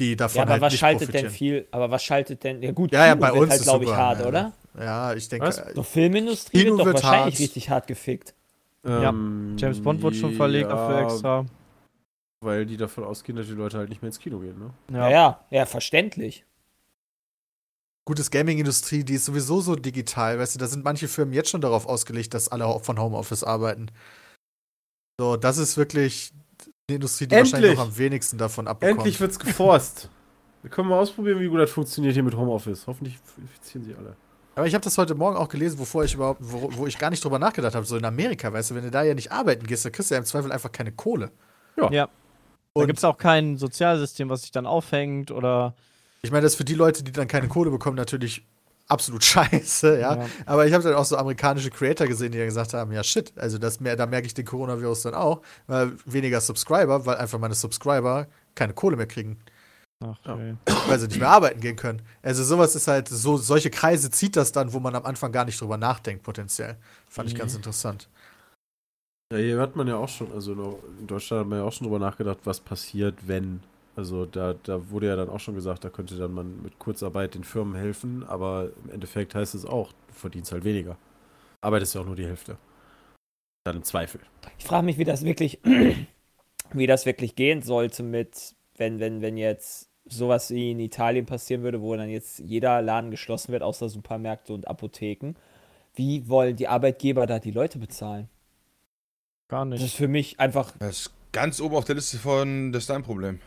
Ja. 0.01 0.05
Die 0.05 0.15
davon 0.15 0.37
Ja, 0.37 0.43
aber 0.43 0.51
halt 0.53 0.61
was 0.61 0.73
nicht 0.73 0.79
schaltet 0.79 0.99
profitieren. 1.09 1.25
denn 1.25 1.33
viel, 1.33 1.67
aber 1.71 1.91
was 1.91 2.03
schaltet 2.03 2.43
denn, 2.43 2.61
ja 2.61 2.71
gut, 2.71 2.91
Ja, 2.93 3.07
ja, 3.07 3.15
bei 3.15 3.31
wird 3.31 3.41
uns 3.43 3.51
halt, 3.51 3.61
glaube 3.63 3.85
ich, 3.85 3.91
hart, 3.91 4.19
ja. 4.21 4.27
oder? 4.27 4.53
Ja, 4.77 5.13
ich 5.13 5.27
denke, 5.27 5.47
Was? 5.47 5.57
äh, 5.59 5.73
So 5.75 5.83
Filmindustrie 5.83 6.59
Kino 6.59 6.71
wird 6.71 6.79
doch 6.79 6.85
wird 6.85 7.03
wahrscheinlich 7.03 7.33
hart. 7.35 7.39
richtig 7.41 7.69
hart 7.69 7.87
gefickt. 7.87 8.33
Ja, 8.85 9.09
Ähm, 9.09 9.55
James 9.57 9.81
Bond 9.81 10.01
wurde 10.01 10.15
schon 10.15 10.33
verlegt 10.35 10.69
dafür 10.71 10.95
ja, 10.95 11.03
extra. 11.03 11.45
Weil 12.41 12.65
die 12.65 12.77
davon 12.77 13.03
ausgehen, 13.03 13.35
dass 13.37 13.47
die 13.47 13.51
Leute 13.53 13.77
halt 13.77 13.89
nicht 13.89 14.01
mehr 14.01 14.07
ins 14.07 14.19
Kino 14.19 14.39
gehen, 14.39 14.57
ne? 14.57 14.69
Ja, 14.97 15.09
ja, 15.09 15.45
ja, 15.49 15.65
verständlich. 15.65 16.45
gutes 18.05 18.31
Gaming-Industrie, 18.31 19.03
die 19.03 19.15
ist 19.15 19.25
sowieso 19.25 19.59
so 19.61 19.75
digital, 19.75 20.39
weißt 20.39 20.55
du, 20.55 20.59
da 20.59 20.65
sind 20.67 20.83
manche 20.83 21.07
Firmen 21.07 21.33
jetzt 21.33 21.49
schon 21.51 21.61
darauf 21.61 21.85
ausgelegt, 21.85 22.33
dass 22.33 22.47
alle 22.47 22.79
von 22.79 22.97
Homeoffice 22.99 23.43
arbeiten. 23.43 23.91
So, 25.19 25.35
das 25.35 25.57
ist 25.57 25.75
wirklich 25.77 26.31
die 26.89 26.95
Industrie, 26.95 27.27
die 27.27 27.35
Endlich! 27.35 27.53
wahrscheinlich 27.53 27.77
noch 27.77 27.85
am 27.85 27.97
wenigsten 27.97 28.37
davon 28.37 28.67
abbekommt. 28.67 28.99
Endlich 28.99 29.19
wird's 29.19 29.39
geforst. 29.39 30.09
Wir 30.61 30.69
können 30.69 30.89
mal 30.89 30.99
ausprobieren, 30.99 31.39
wie 31.39 31.47
gut 31.47 31.59
das 31.59 31.71
funktioniert 31.71 32.13
hier 32.13 32.23
mit 32.23 32.35
Homeoffice. 32.35 32.85
Hoffentlich 32.85 33.17
infizieren 33.37 33.85
sie 33.85 33.95
alle. 33.95 34.17
Aber 34.55 34.67
ich 34.67 34.73
habe 34.73 34.83
das 34.83 34.97
heute 34.97 35.15
Morgen 35.15 35.37
auch 35.37 35.47
gelesen, 35.47 35.79
wovor 35.79 36.03
ich 36.03 36.13
überhaupt, 36.15 36.41
wo, 36.43 36.69
wo 36.73 36.85
ich 36.85 36.97
gar 36.97 37.09
nicht 37.09 37.23
drüber 37.23 37.39
nachgedacht 37.39 37.75
habe. 37.75 37.85
So 37.85 37.95
in 37.95 38.03
Amerika, 38.03 38.51
weißt 38.51 38.71
du, 38.71 38.75
wenn 38.75 38.83
du 38.83 38.91
da 38.91 39.03
ja 39.03 39.13
nicht 39.13 39.31
arbeiten 39.31 39.65
gehst, 39.65 39.85
dann 39.85 39.93
kriegst 39.93 40.11
du 40.11 40.15
ja 40.15 40.19
im 40.19 40.25
Zweifel 40.25 40.51
einfach 40.51 40.71
keine 40.71 40.91
Kohle. 40.91 41.31
Ja. 41.77 41.89
Da 41.89 42.09
Und- 42.73 42.87
gibt 42.87 42.97
es 42.99 43.05
auch 43.05 43.17
kein 43.17 43.57
Sozialsystem, 43.57 44.27
was 44.29 44.41
sich 44.41 44.51
dann 44.51 44.65
aufhängt 44.65 45.31
oder. 45.31 45.75
Ich 46.23 46.31
meine, 46.31 46.41
das 46.43 46.53
ist 46.53 46.57
für 46.57 46.65
die 46.65 46.73
Leute, 46.75 47.03
die 47.03 47.13
dann 47.13 47.29
keine 47.29 47.47
Kohle 47.47 47.71
bekommen, 47.71 47.95
natürlich 47.95 48.45
absolut 48.89 49.23
scheiße, 49.23 49.99
ja. 49.99 50.15
Ja. 50.15 50.25
Aber 50.45 50.65
ich 50.67 50.73
habe 50.73 50.83
dann 50.83 50.95
auch 50.95 51.05
so 51.05 51.15
amerikanische 51.17 51.69
Creator 51.69 52.07
gesehen, 52.07 52.31
die 52.31 52.37
dann 52.39 52.47
gesagt 52.47 52.73
haben, 52.73 52.91
ja 52.91 53.03
shit, 53.03 53.31
also 53.37 53.57
das, 53.57 53.79
mer- 53.79 53.95
da 53.95 54.05
merke 54.05 54.27
ich 54.27 54.33
den 54.33 54.45
Coronavirus 54.45 55.03
dann 55.03 55.13
auch, 55.13 55.41
weil 55.67 55.93
weniger 56.05 56.41
Subscriber, 56.41 57.05
weil 57.05 57.17
einfach 57.17 57.39
meine 57.39 57.53
Subscriber 57.53 58.27
keine 58.55 58.73
Kohle 58.73 58.97
mehr 58.97 59.07
kriegen, 59.07 59.37
Ach, 60.03 60.17
Ja. 60.25 60.37
ey. 60.37 60.55
weil 60.87 60.99
sie 60.99 61.07
nicht 61.07 61.19
mehr 61.19 61.29
arbeiten 61.29 61.59
gehen 61.61 61.75
können. 61.75 62.01
Also 62.21 62.43
sowas 62.43 62.75
ist 62.75 62.87
halt, 62.87 63.07
so 63.07 63.37
solche 63.37 63.69
Kreise 63.69 64.09
zieht 64.11 64.35
das 64.35 64.51
dann, 64.51 64.73
wo 64.73 64.79
man 64.79 64.95
am 64.95 65.05
Anfang 65.05 65.31
gar 65.31 65.45
nicht 65.45 65.59
drüber 65.61 65.77
nachdenkt, 65.77 66.23
potenziell. 66.23 66.77
Fand 67.09 67.27
ich 67.29 67.35
Mhm. 67.35 67.39
ganz 67.39 67.55
interessant. 67.55 68.09
Ja, 69.31 69.37
hier 69.37 69.59
hat 69.59 69.75
man 69.75 69.87
ja 69.87 69.95
auch 69.97 70.09
schon, 70.09 70.31
also 70.33 70.79
in 70.99 71.05
Deutschland 71.07 71.41
hat 71.41 71.47
man 71.47 71.59
ja 71.59 71.65
auch 71.65 71.71
schon 71.73 71.85
drüber 71.85 71.99
nachgedacht, 71.99 72.39
was 72.45 72.59
passiert, 72.59 73.15
wenn. 73.27 73.61
Also 73.95 74.25
da, 74.25 74.53
da 74.63 74.89
wurde 74.89 75.07
ja 75.07 75.15
dann 75.15 75.29
auch 75.29 75.39
schon 75.39 75.55
gesagt, 75.55 75.83
da 75.83 75.89
könnte 75.89 76.15
dann 76.17 76.31
man 76.31 76.61
mit 76.63 76.79
Kurzarbeit 76.79 77.35
den 77.35 77.43
Firmen 77.43 77.75
helfen, 77.75 78.23
aber 78.23 78.69
im 78.83 78.91
Endeffekt 78.91 79.35
heißt 79.35 79.55
es 79.55 79.65
auch, 79.65 79.91
du 80.07 80.13
verdienst 80.13 80.51
halt 80.51 80.63
weniger. 80.63 80.97
Arbeitest 81.61 81.95
ja 81.95 82.01
auch 82.01 82.05
nur 82.05 82.15
die 82.15 82.25
Hälfte. 82.25 82.57
Dann 83.65 83.77
im 83.77 83.83
Zweifel. 83.83 84.21
Ich 84.57 84.65
frage 84.65 84.85
mich, 84.85 84.97
wie 84.97 85.03
das 85.03 85.23
wirklich, 85.23 85.59
wie 86.73 86.87
das 86.87 87.05
wirklich 87.05 87.35
gehen 87.35 87.61
sollte 87.61 88.03
mit, 88.03 88.55
wenn, 88.77 88.99
wenn, 88.99 89.21
wenn 89.21 89.37
jetzt 89.37 89.89
sowas 90.05 90.49
wie 90.49 90.71
in 90.71 90.79
Italien 90.79 91.25
passieren 91.25 91.61
würde, 91.61 91.81
wo 91.81 91.95
dann 91.95 92.09
jetzt 92.09 92.39
jeder 92.39 92.81
Laden 92.81 93.11
geschlossen 93.11 93.51
wird, 93.51 93.63
außer 93.63 93.89
Supermärkte 93.89 94.53
und 94.53 94.67
Apotheken. 94.67 95.33
Wie 95.93 96.27
wollen 96.29 96.55
die 96.55 96.67
Arbeitgeber 96.67 97.27
da 97.27 97.39
die 97.39 97.51
Leute 97.51 97.79
bezahlen? 97.79 98.29
Gar 99.49 99.65
Das 99.65 99.79
ist 99.79 99.83
nicht. 99.83 99.95
für 99.97 100.07
mich 100.07 100.39
einfach, 100.39 100.71
Das 100.79 101.01
ist 101.01 101.11
ganz 101.31 101.59
oben 101.59 101.75
auf 101.75 101.85
der 101.85 101.95
Liste 101.95 102.17
von, 102.17 102.71
das 102.71 102.83
ist 102.83 102.89
dein 102.89 103.03
Problem. 103.03 103.39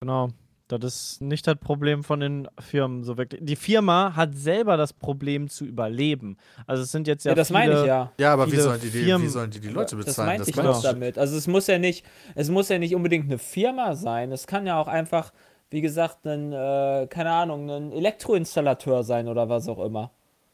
Genau. 0.00 0.28
Das 0.66 0.82
ist 0.82 1.20
nicht 1.20 1.46
das 1.46 1.56
Problem 1.56 2.02
von 2.02 2.20
den 2.20 2.48
Firmen 2.58 3.04
so 3.04 3.18
wirklich. 3.18 3.40
Die 3.44 3.54
Firma 3.54 4.16
hat 4.16 4.34
selber 4.34 4.78
das 4.78 4.94
Problem 4.94 5.48
zu 5.50 5.66
überleben. 5.66 6.38
Also 6.66 6.82
es 6.84 6.90
sind 6.90 7.06
jetzt 7.06 7.24
ja, 7.26 7.32
Ja, 7.32 7.34
das 7.36 7.48
viele, 7.48 7.58
meine 7.58 7.80
ich 7.80 7.86
ja. 7.86 8.12
Ja, 8.18 8.32
aber 8.32 8.50
wie 8.50 8.56
sollen 8.56 8.80
die, 8.80 8.88
die, 8.88 8.94
wie 9.00 9.04
Firmen- 9.04 9.28
sollen 9.28 9.50
die, 9.50 9.60
die 9.60 9.68
Leute 9.68 9.94
Das 9.96 10.06
bezahlen? 10.06 10.26
meinte 10.28 10.48
ich 10.48 10.56
doch 10.56 10.82
damit. 10.82 11.18
Also 11.18 11.36
es 11.36 11.46
muss 11.46 11.66
ja 11.66 11.78
nicht, 11.78 12.04
es 12.34 12.48
muss 12.48 12.70
ja 12.70 12.78
nicht 12.78 12.94
unbedingt 12.94 13.26
eine 13.26 13.36
Firma 13.38 13.94
sein. 13.94 14.32
Es 14.32 14.46
kann 14.46 14.66
ja 14.66 14.80
auch 14.80 14.88
einfach, 14.88 15.34
wie 15.70 15.82
gesagt, 15.82 16.26
ein, 16.26 16.52
äh, 16.54 17.06
keine 17.10 17.30
Ahnung, 17.30 17.68
ein 17.70 17.92
Elektroinstallateur 17.92 19.04
sein 19.04 19.28
oder 19.28 19.50
was 19.50 19.68
auch 19.68 19.84
immer. 19.84 20.12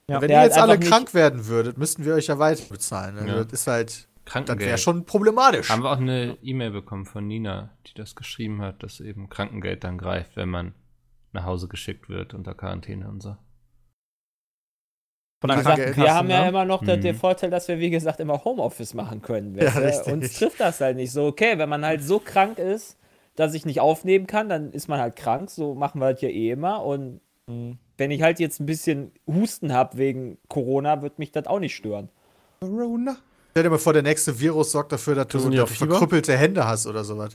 Ja. 0.08 0.20
Wenn 0.20 0.30
ihr 0.30 0.38
halt 0.40 0.50
jetzt 0.50 0.60
alle 0.60 0.76
krank 0.80 1.14
werden 1.14 1.46
würdet, 1.46 1.78
müssten 1.78 2.04
wir 2.04 2.14
euch 2.14 2.26
ja 2.26 2.36
weiter 2.40 2.64
bezahlen. 2.68 3.14
Ne? 3.14 3.28
Ja. 3.28 3.44
Das 3.44 3.52
ist 3.52 3.66
halt, 3.68 4.08
das 4.24 4.32
Krankengeld. 4.32 4.68
wäre 4.68 4.78
schon 4.78 5.04
problematisch. 5.04 5.68
Haben 5.70 5.82
wir 5.82 5.90
auch 5.90 5.96
eine 5.98 6.36
E-Mail 6.42 6.70
bekommen 6.70 7.04
von 7.06 7.26
Nina, 7.26 7.70
die 7.86 7.94
das 7.94 8.14
geschrieben 8.14 8.60
hat, 8.62 8.82
dass 8.82 9.00
eben 9.00 9.28
Krankengeld 9.28 9.82
dann 9.84 9.98
greift, 9.98 10.36
wenn 10.36 10.48
man 10.48 10.74
nach 11.32 11.44
Hause 11.44 11.68
geschickt 11.68 12.08
wird 12.08 12.34
unter 12.34 12.54
Quarantäne 12.54 13.08
und 13.08 13.20
so. 13.22 13.36
von 15.40 15.50
gesagt, 15.50 15.64
Krankenkasse, 15.76 16.00
wir 16.06 16.14
haben 16.14 16.28
ja 16.30 16.42
ne? 16.42 16.48
immer 16.50 16.64
noch 16.66 16.82
Mhm. 16.82 17.00
den 17.00 17.14
Vorteil, 17.16 17.48
dass 17.50 17.66
wir, 17.68 17.78
wie 17.78 17.88
gesagt, 17.90 18.20
immer 18.20 18.44
Homeoffice 18.44 18.92
machen 18.94 19.22
können. 19.22 19.54
Ja. 19.56 19.72
Uns 20.12 20.34
trifft 20.38 20.60
das 20.60 20.80
halt 20.82 20.96
nicht 20.96 21.12
so. 21.12 21.26
Okay, 21.28 21.56
wenn 21.56 21.68
man 21.68 21.84
halt 21.84 22.02
so 22.02 22.18
krank 22.18 22.58
ist, 22.58 22.98
dass 23.36 23.54
ich 23.54 23.64
nicht 23.64 23.80
aufnehmen 23.80 24.26
kann, 24.26 24.50
dann 24.50 24.70
ist 24.72 24.88
man 24.88 25.00
halt 25.00 25.16
krank. 25.16 25.48
So 25.50 25.74
machen 25.74 26.00
wir 26.00 26.12
das 26.12 26.20
ja 26.20 26.28
eh 26.28 26.50
immer. 26.50 26.84
Und 26.84 27.20
Mhm. 27.46 27.78
wenn 27.96 28.10
ich 28.10 28.20
halt 28.22 28.38
jetzt 28.38 28.60
ein 28.60 28.66
bisschen 28.66 29.12
Husten 29.26 29.72
habe 29.72 29.96
wegen 29.96 30.36
Corona, 30.48 31.00
wird 31.00 31.18
mich 31.18 31.32
das 31.32 31.46
auch 31.46 31.58
nicht 31.58 31.74
stören. 31.74 32.10
Corona. 32.60 33.16
Stell 33.50 33.62
dir 33.64 33.70
mal 33.70 33.78
vor, 33.78 33.92
der 33.92 34.02
nächste 34.02 34.38
Virus 34.38 34.72
sorgt 34.72 34.92
dafür, 34.92 35.14
dass 35.16 35.26
du, 35.28 35.38
dass 35.50 35.50
du 35.50 35.66
verkrüppelte 35.66 36.36
Hände 36.36 36.66
hast 36.66 36.86
oder 36.86 37.02
sowas. 37.04 37.34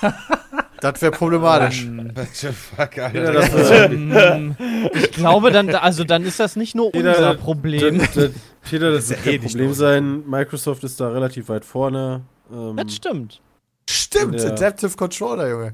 das 0.80 1.00
wäre 1.00 1.12
problematisch. 1.12 1.86
What 1.88 2.28
the 2.34 2.48
fuck, 2.48 2.96
Ja, 2.96 3.04
Alter. 3.06 3.32
das 3.32 3.50
Das 3.50 5.02
ich 5.02 5.12
glaube 5.12 5.50
dann, 5.50 5.70
also 5.74 6.04
dann 6.04 6.24
ist 6.24 6.40
das 6.40 6.56
nicht 6.56 6.74
nur 6.74 6.94
Jeder- 6.94 7.16
unser 7.16 7.34
Problem. 7.36 7.98
Das, 7.98 8.12
das, 8.12 8.30
Peter, 8.68 8.92
das 8.92 9.08
wird 9.08 9.18
ja 9.20 9.24
kein 9.32 9.34
eh 9.34 9.38
Problem 9.46 9.72
sein. 9.72 10.28
Microsoft 10.28 10.84
ist 10.84 11.00
da 11.00 11.08
relativ 11.08 11.48
weit 11.48 11.64
vorne. 11.64 12.22
Ähm, 12.52 12.76
Das 12.76 12.94
stimmt. 12.94 13.40
Stimmt, 13.88 14.40
Ja. 14.40 14.50
Adaptive 14.50 14.96
Controller, 14.96 15.48
Junge. 15.48 15.72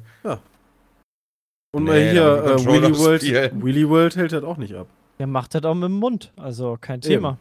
und 1.73 1.85
Nee, 1.85 1.91
mal 1.91 2.11
hier, 2.11 2.23
äh, 2.45 2.67
Wheelie, 2.67 2.99
World. 2.99 3.23
Wheelie 3.64 3.89
World 3.89 4.17
hält 4.17 4.33
das 4.33 4.45
auch 4.45 4.57
nicht 4.57 4.75
ab. 4.75 4.87
Der 5.19 5.27
macht 5.27 5.55
das 5.55 5.64
auch 5.64 5.75
mit 5.75 5.85
dem 5.85 5.95
Mund. 5.99 6.33
Also 6.37 6.79
kein 6.81 7.01
Eben. 7.01 7.03
Thema. 7.09 7.39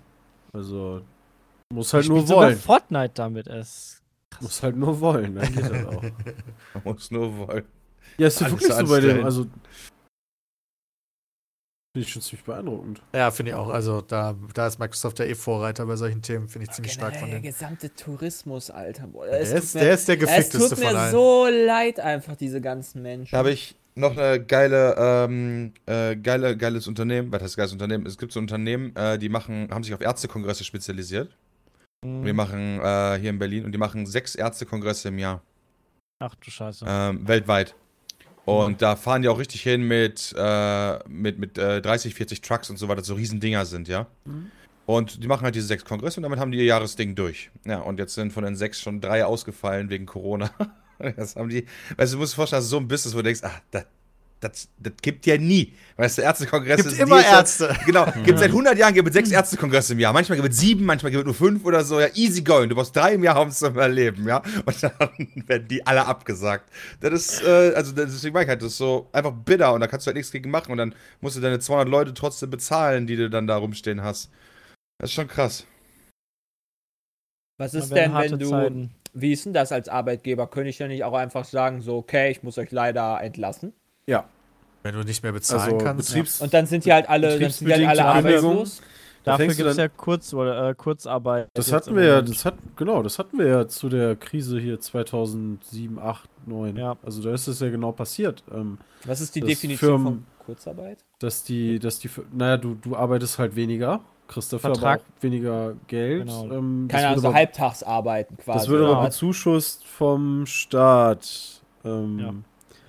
Also, 0.53 1.01
muss 1.73 1.93
halt 1.93 2.03
Ich 2.03 2.09
nur 2.09 2.19
spiel 2.19 2.27
sogar 2.27 2.47
wollen. 2.49 2.57
Fortnite 2.59 3.13
damit. 3.15 3.47
Es 3.47 4.01
Muss 4.41 4.61
halt 4.63 4.75
nur 4.75 4.99
wollen, 4.99 5.35
dann 5.35 5.53
geht 5.53 5.69
das 5.69 5.85
auch. 5.85 6.03
muss 6.83 7.11
nur 7.11 7.37
wollen. 7.37 7.65
Ja, 8.17 8.27
ist 8.27 8.39
ja 8.41 8.49
wirklich 8.51 8.71
so 8.73 8.85
bei 8.87 8.99
dem, 8.99 9.23
also. 9.25 9.43
Finde 11.93 12.07
ich 12.07 12.11
schon 12.11 12.21
ziemlich 12.21 12.43
beeindruckend. 12.45 13.01
Ja, 13.13 13.31
finde 13.31 13.51
ich 13.51 13.55
auch. 13.55 13.69
Also 13.69 14.01
da, 14.01 14.35
da 14.53 14.67
ist 14.67 14.79
Microsoft 14.79 15.17
ja 15.19 15.25
eh 15.25 15.35
Vorreiter 15.35 15.85
bei 15.85 15.95
solchen 15.95 16.21
Themen, 16.21 16.49
finde 16.49 16.65
ich 16.67 16.71
ziemlich 16.71 16.91
stark 16.91 17.15
von 17.15 17.29
der 17.29 17.39
denen. 17.39 17.51
gesamte 17.51 17.93
Tourismus, 17.93 18.69
Alter. 18.69 19.07
Boah, 19.07 19.25
Der 19.27 19.39
es 19.39 19.51
ist, 19.53 19.71
tut 19.73 19.81
der 19.81 19.87
mir, 19.87 19.93
ist 19.93 20.07
der 20.09 20.15
es 20.15 20.19
gefickteste 20.21 20.59
tut 20.75 20.79
von 20.83 20.93
mir 20.93 20.99
allen. 20.99 21.11
so 21.13 21.47
leid, 21.47 21.99
einfach 22.01 22.35
diese 22.35 22.59
ganzen 22.59 23.01
Menschen. 23.01 23.31
Da 23.31 23.37
habe 23.37 23.51
ich 23.51 23.75
noch 23.95 24.17
eine 24.17 24.43
geile, 24.43 24.95
ähm, 24.97 25.73
äh, 25.85 26.17
geile, 26.17 26.57
geiles 26.57 26.85
Unternehmen. 26.89 27.31
Was 27.31 27.41
heißt 27.41 27.55
geiles 27.55 27.71
Unternehmen? 27.71 28.05
Es 28.05 28.17
gibt 28.17 28.33
so 28.33 28.41
Unternehmen, 28.41 28.93
äh, 28.97 29.17
die 29.17 29.29
machen, 29.29 29.69
haben 29.71 29.85
sich 29.85 29.93
auf 29.93 30.01
Ärztekongresse 30.01 30.65
spezialisiert. 30.65 31.33
Und 32.05 32.25
die 32.25 32.33
machen 32.33 32.79
äh, 32.79 33.17
hier 33.19 33.29
in 33.29 33.39
Berlin 33.39 33.65
und 33.65 33.71
die 33.71 33.77
machen 33.77 34.05
sechs 34.05 34.35
Ärztekongresse 34.35 35.09
im 35.09 35.19
Jahr. 35.19 35.41
Ach 36.19 36.35
du 36.35 36.49
Scheiße. 36.49 36.85
ähm, 36.87 37.27
weltweit. 37.27 37.75
Und 38.45 38.81
da 38.83 38.95
fahren 38.95 39.23
die 39.23 39.27
auch 39.27 39.39
richtig 39.39 39.61
hin 39.63 39.81
mit, 39.87 40.33
äh, 40.37 40.99
mit, 41.09 41.39
mit 41.39 41.57
äh, 41.57 41.81
30, 41.81 42.13
40 42.13 42.41
Trucks 42.41 42.69
und 42.69 42.77
so 42.77 42.87
weiter, 42.87 43.03
so 43.03 43.15
riesen 43.15 43.39
Dinger 43.39 43.65
sind, 43.65 43.87
ja. 43.87 44.05
Und 44.85 45.23
die 45.23 45.27
machen 45.27 45.43
halt 45.43 45.55
diese 45.55 45.65
sechs 45.65 45.83
Kongresse 45.83 46.19
und 46.19 46.23
damit 46.23 46.37
haben 46.39 46.51
die 46.51 46.59
ihr 46.59 46.65
Jahresding 46.65 47.15
durch. 47.15 47.49
Ja, 47.65 47.79
und 47.79 47.97
jetzt 47.97 48.13
sind 48.13 48.31
von 48.31 48.43
den 48.43 48.55
sechs 48.55 48.79
schon 48.79 49.01
drei 49.01 49.25
ausgefallen 49.25 49.89
wegen 49.89 50.05
Corona. 50.05 50.51
Das 51.17 51.35
haben 51.35 51.49
die, 51.49 51.65
weißt 51.97 52.13
du, 52.13 52.15
du 52.15 52.21
musst 52.21 52.31
dir 52.31 52.35
vorstellen, 52.37 52.59
das 52.59 52.65
ist 52.65 52.69
so 52.71 52.77
ein 52.77 52.87
Business, 52.87 53.13
wo 53.13 53.17
du 53.17 53.23
denkst, 53.23 53.41
ach, 53.43 53.59
das, 53.69 53.85
das, 54.49 54.67
das 54.79 54.93
gibt 55.01 55.25
ja 55.25 55.37
nie. 55.37 55.73
Weißt 55.97 56.17
du, 56.17 56.21
Ärztekongress 56.23 56.77
Gibt 56.77 56.91
ist 56.91 56.99
immer 56.99 57.17
nie 57.17 57.23
so- 57.23 57.29
Ärzte. 57.29 57.75
Genau, 57.85 58.05
gibt 58.23 58.39
seit 58.39 58.49
100 58.49 58.77
Jahren 58.77 58.93
gibt 58.93 59.07
es 59.07 59.13
sechs 59.13 59.31
Ärztekongresse 59.31 59.93
im 59.93 59.99
Jahr. 59.99 60.11
Manchmal 60.13 60.39
gibt 60.41 60.53
es 60.53 60.59
sieben, 60.59 60.85
manchmal 60.85 61.11
gibt 61.11 61.21
es 61.21 61.25
nur 61.25 61.33
fünf 61.33 61.63
oder 61.65 61.83
so. 61.83 61.99
Ja, 61.99 62.07
easy 62.15 62.41
going. 62.41 62.69
Du 62.69 62.75
brauchst 62.75 62.95
drei 62.95 63.13
im 63.13 63.23
Jahr, 63.23 63.41
um 63.41 63.47
es 63.47 63.59
zu 63.59 63.67
überleben, 63.67 64.27
ja. 64.27 64.41
Und 64.65 64.83
dann 64.83 64.91
werden 65.47 65.67
die 65.67 65.85
alle 65.85 66.05
abgesagt. 66.05 66.69
Das 66.99 67.13
ist, 67.13 67.43
äh, 67.43 67.73
also 67.75 67.91
das- 67.93 68.11
deswegen 68.11 68.33
meine 68.33 68.43
ich 68.45 68.49
halt, 68.49 68.61
das 68.61 68.73
ist 68.73 68.77
so 68.77 69.09
einfach 69.13 69.31
bitter 69.31 69.73
und 69.73 69.79
da 69.81 69.87
kannst 69.87 70.05
du 70.05 70.09
halt 70.09 70.17
nichts 70.17 70.31
gegen 70.31 70.49
machen 70.51 70.71
und 70.71 70.77
dann 70.77 70.95
musst 71.21 71.37
du 71.37 71.41
deine 71.41 71.59
200 71.59 71.87
Leute 71.89 72.13
trotzdem 72.13 72.49
bezahlen, 72.49 73.07
die 73.07 73.15
du 73.15 73.29
dann 73.29 73.47
da 73.47 73.57
rumstehen 73.57 74.01
hast. 74.03 74.29
Das 74.99 75.09
ist 75.09 75.13
schon 75.15 75.27
krass. 75.27 75.65
Was 77.57 77.73
ist 77.73 77.89
denn, 77.93 78.13
wenn 78.13 78.37
du, 78.39 78.49
Zeiten. 78.49 78.91
wie 79.13 79.31
ist 79.31 79.45
denn 79.45 79.53
das 79.53 79.71
als 79.71 79.87
Arbeitgeber? 79.87 80.47
Könnte 80.47 80.69
ich 80.69 80.79
ja 80.79 80.87
nicht 80.89 81.03
auch 81.05 81.13
einfach 81.13 81.45
sagen, 81.45 81.81
so, 81.81 81.95
okay, 81.97 82.31
ich 82.31 82.43
muss 82.43 82.57
euch 82.57 82.71
leider 82.71 83.21
entlassen? 83.21 83.71
Ja. 84.07 84.27
Wenn 84.85 84.93
du 84.93 85.03
nicht 85.03 85.23
mehr 85.23 85.31
bezahlen 85.31 85.73
Also, 85.73 85.77
kannst. 85.83 86.09
Betriebs. 86.09 86.41
Und 86.41 86.53
dann 86.53 86.67
sind 86.67 86.85
die 86.85 86.93
halt 86.93 87.09
alle, 87.09 87.39
dann 87.39 87.49
sind 87.49 87.67
die 87.67 87.73
halt 87.73 87.87
alle 87.87 88.05
arbeitslos? 88.05 88.81
Da 89.23 89.31
Dafür 89.31 89.47
gibt 89.55 89.67
es 89.67 89.77
ja 89.77 89.87
Kurz 89.87 90.31
oder 90.35 90.69
äh, 90.69 90.75
Kurzarbeit. 90.75 91.47
Das 91.55 91.71
hatten 91.73 91.95
wir 91.95 92.03
ja, 92.05 92.21
das 92.21 92.45
hat, 92.45 92.53
genau, 92.75 93.01
das 93.01 93.17
hatten 93.17 93.39
wir 93.39 93.47
ja 93.47 93.67
zu 93.67 93.89
der 93.89 94.15
Krise 94.15 94.59
hier 94.59 94.79
2007, 94.79 95.97
8, 95.97 96.29
9. 96.45 96.77
Ja. 96.77 96.97
Also 97.03 97.23
da 97.23 97.33
ist 97.33 97.47
es 97.47 97.59
ja 97.61 97.71
genau 97.71 97.93
passiert, 97.93 98.43
ähm, 98.53 98.77
Was 99.05 99.21
ist 99.21 99.33
die 99.33 99.41
Definition 99.41 99.89
Firmen- 99.89 100.05
von 100.05 100.23
Kurzarbeit? 100.45 100.99
dass 101.17 101.43
die, 101.43 101.79
dass 101.79 101.97
die, 101.97 102.11
naja, 102.31 102.57
du, 102.57 102.75
du 102.79 102.95
arbeitest 102.95 103.39
halt 103.39 103.55
weniger, 103.55 104.01
kriegst 104.27 104.53
dafür 104.53 104.75
Vertrag. 104.75 104.99
aber 104.99 105.09
auch 105.17 105.23
weniger 105.23 105.73
Geld. 105.87 106.27
Genau. 106.27 106.43
Ähm, 106.51 106.87
Keine 106.91 107.07
Ahnung, 107.07 107.19
so 107.21 107.27
aber- 107.29 107.35
Halbtagsarbeiten 107.37 108.37
quasi. 108.37 108.59
Das 108.59 108.69
wird 108.69 108.83
oder 108.83 108.97
aber 108.97 109.05
bezuschusst 109.05 109.83
vom 109.87 110.45
Staat. 110.45 111.61
Ähm, 111.83 112.19
Ja. 112.19 112.33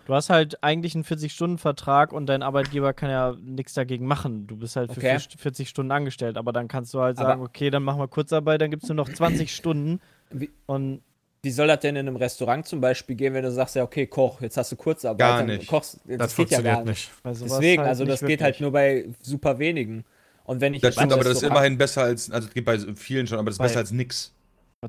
Du 0.07 0.15
hast 0.15 0.31
halt 0.31 0.63
eigentlich 0.63 0.95
einen 0.95 1.05
40-Stunden-Vertrag 1.05 2.13
und 2.13 2.27
dein 2.27 2.43
Arbeitgeber 2.43 2.93
kann 2.95 3.11
ja 3.11 3.35
nichts 3.43 3.75
dagegen 3.75 4.07
machen. 4.07 4.47
Du 4.47 4.57
bist 4.57 4.77
halt 4.77 4.93
für 4.93 5.01
Okay. 5.01 5.19
40 5.37 5.69
Stunden 5.69 5.91
angestellt, 5.91 6.37
aber 6.37 6.53
dann 6.53 6.69
kannst 6.69 6.95
du 6.95 7.01
halt 7.01 7.19
Aber- 7.19 7.29
sagen, 7.31 7.43
okay, 7.43 7.71
dann 7.71 7.83
machen 7.83 7.99
wir 8.01 8.07
Kurzarbeit, 8.09 8.61
dann 8.61 8.71
gibt 8.71 8.85
es 8.85 8.89
nur 8.89 8.95
noch 8.97 9.09
20 9.09 9.55
Stunden. 9.55 10.01
Wie- 10.31 10.51
Und 10.67 11.03
Wie 11.43 11.51
soll 11.51 11.67
das 11.69 11.81
denn 11.81 11.95
in 11.97 12.07
einem 12.09 12.17
Restaurant 12.17 12.67
zum 12.67 12.81
Beispiel 12.81 13.15
gehen, 13.15 13.35
wenn 13.35 13.45
du 13.45 13.53
sagst, 13.53 13.77
ja, 13.77 13.83
okay, 13.85 14.07
Koch, 14.07 14.41
jetzt 14.41 14.57
hast 14.57 14.73
du 14.73 14.77
Kurzarbeit. 14.77 15.19
Gar 15.19 15.39
dann 15.39 15.47
nicht. 15.47 15.69
Kochst, 15.69 16.01
das, 16.05 16.19
das 16.19 16.37
geht 16.37 16.51
ja 16.51 16.57
funktioniert 16.59 16.75
gar 16.77 16.85
nicht. 16.85 17.11
nicht. 17.25 17.41
Deswegen, 17.45 17.81
halt 17.83 17.89
also 17.89 18.05
nicht 18.05 18.13
das 18.23 18.27
geht 18.29 18.43
halt 18.43 18.61
nur 18.61 18.73
bei 18.73 19.09
super 19.23 19.59
wenigen. 19.61 20.05
Und 20.45 20.61
wenn 20.61 20.75
ich 20.75 20.81
Das 20.83 20.95
stimmt, 20.95 21.13
aber 21.13 21.23
das 21.25 21.39
ist 21.39 21.43
immerhin 21.43 21.77
besser 21.79 22.03
als, 22.05 22.31
also 22.31 22.49
es 22.49 22.55
gibt 22.55 22.67
bei 22.67 22.79
vielen 22.97 23.27
schon, 23.27 23.39
aber 23.39 23.47
das 23.47 23.55
ist 23.55 23.59
Bei- 23.59 23.65
besser 23.67 23.79
als 23.81 23.91
nix. 23.93 24.33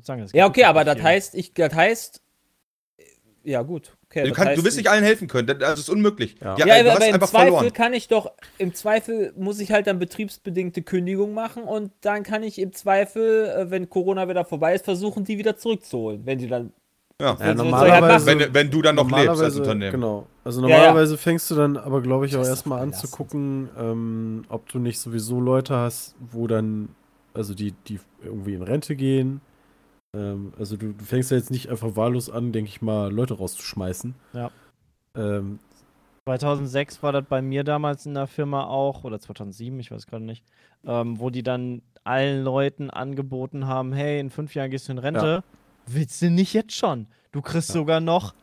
Sagen, 0.02 0.22
es 0.22 0.32
Ja, 0.32 0.46
okay, 0.46 0.64
aber 0.64 0.84
das 0.84 1.00
heißt, 1.02 1.34
ich, 1.34 1.52
das 1.54 1.74
heißt, 1.74 2.20
ja 3.44 3.62
gut, 3.62 3.96
okay. 4.06 4.24
Du, 4.24 4.32
kannst, 4.32 4.50
heißt, 4.50 4.60
du 4.60 4.64
wirst 4.64 4.76
nicht 4.76 4.90
allen 4.90 5.04
helfen 5.04 5.28
können, 5.28 5.46
das, 5.46 5.58
das 5.58 5.78
ist 5.80 5.90
unmöglich. 5.90 6.36
Ja. 6.42 6.56
Ja, 6.58 6.66
Ja, 6.66 6.92
aber 6.92 7.06
im 7.06 7.20
Zweifel 7.20 7.28
verloren. 7.28 7.72
kann 7.72 7.92
ich 7.92 8.08
doch, 8.08 8.30
im 8.58 8.74
Zweifel 8.74 9.32
muss 9.36 9.60
ich 9.60 9.72
halt 9.72 9.86
dann 9.86 9.98
betriebsbedingte 9.98 10.82
Kündigung 10.82 11.34
machen 11.34 11.62
und 11.62 11.92
dann 12.00 12.22
kann 12.22 12.42
ich 12.42 12.58
im 12.58 12.72
Zweifel, 12.72 13.46
äh, 13.46 13.70
wenn 13.70 13.88
Corona 13.88 14.28
wieder 14.28 14.44
vorbei 14.44 14.74
ist, 14.74 14.84
versuchen, 14.84 15.24
die 15.24 15.38
wieder 15.38 15.56
zurückzuholen, 15.56 16.22
wenn 16.24 16.38
die 16.38 16.48
dann. 16.48 16.72
Ja. 17.20 17.32
Ja, 17.32 17.38
halt 17.38 17.56
normalerweise, 17.56 18.26
machen? 18.26 18.40
Wenn, 18.40 18.54
wenn 18.54 18.70
du 18.70 18.80
dann 18.80 18.94
noch 18.94 19.10
lebst 19.10 19.42
als 19.42 19.56
Unternehmen. 19.56 19.90
Genau. 19.90 20.26
Also 20.44 20.62
Ja, 20.62 20.68
ja. 20.68 20.76
normalerweise 20.76 21.18
fängst 21.18 21.50
du 21.50 21.56
dann 21.56 21.76
aber, 21.76 22.00
glaube 22.00 22.26
ich, 22.26 22.36
auch 22.36 22.44
erstmal 22.44 22.80
an 22.80 22.92
zu 22.92 23.08
gucken, 23.08 23.68
ähm, 23.76 24.44
ob 24.48 24.68
du 24.68 24.78
nicht 24.78 25.00
sowieso 25.00 25.40
Leute 25.40 25.74
hast, 25.74 26.14
wo 26.20 26.46
dann, 26.46 26.90
also 27.34 27.54
die, 27.54 27.72
die 27.88 27.98
irgendwie 28.22 28.54
in 28.54 28.62
Rente 28.62 28.94
gehen. 28.94 29.40
Ähm, 30.14 30.52
also 30.58 30.76
du, 30.76 30.92
du 30.92 31.04
fängst 31.04 31.30
ja 31.30 31.36
jetzt 31.36 31.50
nicht 31.50 31.68
einfach 31.68 31.96
wahllos 31.96 32.30
an, 32.30 32.52
denke 32.52 32.70
ich 32.70 32.82
mal, 32.82 33.12
Leute 33.12 33.34
rauszuschmeißen. 33.34 34.14
Ja. 34.32 34.50
Ähm, 35.14 35.58
2006 36.26 37.02
war 37.02 37.12
das 37.12 37.24
bei 37.26 37.40
mir 37.40 37.64
damals 37.64 38.04
in 38.04 38.14
der 38.14 38.26
Firma 38.26 38.64
auch, 38.66 39.04
oder 39.04 39.18
2007, 39.18 39.80
ich 39.80 39.90
weiß 39.90 40.06
gerade 40.06 40.24
nicht, 40.24 40.44
ähm, 40.84 41.18
wo 41.18 41.30
die 41.30 41.42
dann 41.42 41.82
allen 42.04 42.44
Leuten 42.44 42.90
angeboten 42.90 43.66
haben, 43.66 43.92
hey, 43.92 44.20
in 44.20 44.30
fünf 44.30 44.54
Jahren 44.54 44.70
gehst 44.70 44.88
du 44.88 44.92
in 44.92 44.98
Rente. 44.98 45.42
Willst 45.86 46.20
du 46.20 46.30
nicht 46.30 46.52
jetzt 46.52 46.74
schon? 46.74 47.06
Du 47.32 47.40
kriegst 47.40 47.68
sogar 47.68 48.00
noch 48.00 48.34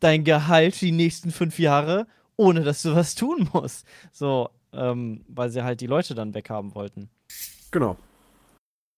dein 0.00 0.24
Gehalt 0.24 0.80
die 0.80 0.92
nächsten 0.92 1.30
fünf 1.30 1.58
Jahre, 1.58 2.06
ohne 2.36 2.62
dass 2.62 2.82
du 2.82 2.94
was 2.94 3.14
tun 3.14 3.48
musst. 3.52 3.86
So, 4.12 4.50
ähm, 4.72 5.24
weil 5.28 5.50
sie 5.50 5.62
halt 5.62 5.80
die 5.80 5.86
Leute 5.86 6.14
dann 6.14 6.34
weghaben 6.34 6.74
wollten. 6.74 7.08
Genau. 7.70 7.96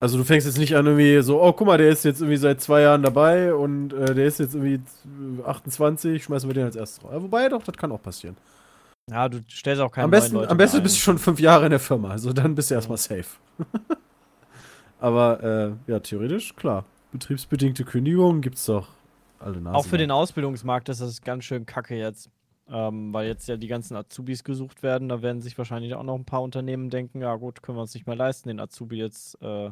Also 0.06 0.18
du 0.18 0.24
fängst 0.24 0.46
jetzt 0.46 0.58
nicht 0.58 0.76
an 0.76 0.86
irgendwie 0.86 1.20
so, 1.20 1.42
oh 1.42 1.52
guck 1.52 1.66
mal, 1.66 1.78
der 1.78 1.88
ist 1.88 2.04
jetzt 2.04 2.20
irgendwie 2.20 2.36
seit 2.36 2.60
zwei 2.60 2.82
Jahren 2.82 3.02
dabei 3.02 3.52
und 3.52 3.92
äh, 3.92 4.14
der 4.14 4.26
ist 4.26 4.38
jetzt 4.38 4.54
irgendwie 4.54 4.74
äh, 5.40 5.44
28, 5.44 6.22
schmeißen 6.22 6.48
wir 6.48 6.54
den 6.54 6.62
als 6.62 6.76
erstes 6.76 7.02
raus. 7.02 7.10
Ja, 7.12 7.22
wobei 7.24 7.48
doch, 7.48 7.60
das 7.64 7.76
kann 7.76 7.90
auch 7.90 8.00
passieren. 8.00 8.36
Ja, 9.10 9.28
du 9.28 9.40
stellst 9.50 9.82
auch 9.82 9.90
keine 9.90 10.04
am 10.04 10.12
besten, 10.12 10.36
am 10.36 10.56
besten 10.56 10.80
bist 10.84 10.94
du 10.94 11.00
schon 11.00 11.18
fünf 11.18 11.40
Jahre 11.40 11.64
in 11.64 11.70
der 11.70 11.80
Firma, 11.80 12.10
also 12.10 12.32
dann 12.32 12.54
bist 12.54 12.70
du 12.70 12.76
erstmal 12.76 12.98
safe. 12.98 13.26
Aber 15.00 15.42
äh, 15.42 15.90
ja, 15.90 15.98
theoretisch, 15.98 16.54
klar. 16.54 16.84
Betriebsbedingte 17.10 17.82
Kündigungen 17.82 18.42
gibt's 18.42 18.64
doch 18.66 18.86
alle 19.40 19.60
Nase. 19.60 19.76
Auch 19.76 19.86
für 19.86 19.98
den 19.98 20.12
Ausbildungsmarkt 20.12 20.88
ist 20.88 21.00
das 21.00 21.20
ganz 21.20 21.42
schön 21.42 21.66
kacke 21.66 21.96
jetzt. 21.96 22.30
Ähm, 22.68 23.12
weil 23.12 23.26
jetzt 23.26 23.48
ja 23.48 23.56
die 23.56 23.66
ganzen 23.66 23.96
Azubis 23.96 24.44
gesucht 24.44 24.84
werden, 24.84 25.08
da 25.08 25.20
werden 25.22 25.42
sich 25.42 25.58
wahrscheinlich 25.58 25.94
auch 25.94 26.02
noch 26.04 26.14
ein 26.14 26.24
paar 26.24 26.42
Unternehmen 26.42 26.90
denken, 26.90 27.22
ja 27.22 27.34
gut, 27.36 27.62
können 27.62 27.78
wir 27.78 27.82
uns 27.82 27.94
nicht 27.94 28.06
mehr 28.06 28.16
leisten, 28.16 28.48
den 28.48 28.60
Azubi 28.60 28.96
jetzt 28.98 29.40
äh, 29.40 29.70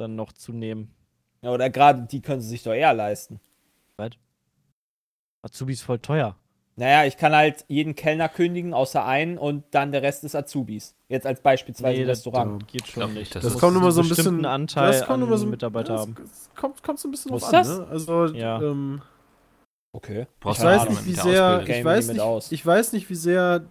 dann 0.00 0.16
noch 0.16 0.32
zu 0.32 0.52
nehmen. 0.52 0.90
Ja, 1.42 1.50
oder 1.50 1.70
gerade 1.70 2.02
die 2.10 2.20
können 2.20 2.40
sie 2.40 2.48
sich 2.48 2.62
doch 2.62 2.72
eher 2.74 2.92
leisten. 2.94 3.40
Azubi 5.42 5.72
ist 5.72 5.82
voll 5.82 5.98
teuer. 5.98 6.36
Naja, 6.76 7.06
ich 7.06 7.16
kann 7.16 7.34
halt 7.34 7.64
jeden 7.68 7.94
Kellner 7.94 8.28
kündigen, 8.28 8.72
außer 8.74 9.04
einen, 9.04 9.38
und 9.38 9.64
dann 9.70 9.92
der 9.92 10.02
Rest 10.02 10.24
ist 10.24 10.34
Azubis. 10.34 10.94
Jetzt 11.08 11.26
als 11.26 11.40
beispielsweise 11.40 12.02
im 12.02 12.06
das 12.06 12.18
Restaurant. 12.18 12.66
geht 12.68 12.86
schon 12.86 13.12
nicht. 13.14 13.34
Das 13.34 13.44
muss 13.44 13.58
kommt 13.58 13.76
immer 13.76 13.90
so 13.90 14.02
ein 14.02 14.08
bisschen 14.08 14.44
Anteil 14.46 14.92
das 14.92 15.06
kommt 15.06 15.22
an 15.22 15.28
immer 15.28 15.36
so, 15.38 15.46
Mitarbeiter 15.46 15.98
haben. 15.98 16.16
Es 16.22 16.48
kommt, 16.56 16.82
kommt 16.82 16.98
so 16.98 17.08
ein 17.08 17.10
bisschen 17.10 17.32
Muss 17.32 17.42
drauf 17.42 17.52
an. 17.54 17.58
das? 17.64 17.78
Ne? 17.78 17.86
Also, 17.88 18.26
Ja. 18.26 18.60
ähm, 18.62 19.02
Okay. 19.92 20.26
Ich 20.48 20.62
weiß 20.62 20.88
nicht, 20.88 21.04
wie 21.06 21.14
sehr, 21.14 21.64
ich 21.66 21.84
weiß 21.84 22.08
nicht, 22.08 22.20
aus. 22.20 22.52
ich 22.52 22.64
weiß 22.64 22.92
nicht, 22.92 23.10
wie 23.10 23.14
sehr 23.16 23.64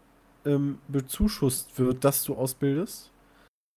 ähm, 0.46 0.80
bezuschusst 0.90 1.80
wird, 1.80 2.04
dass 2.04 2.24
du 2.26 2.36
ausbildest. 2.36 3.10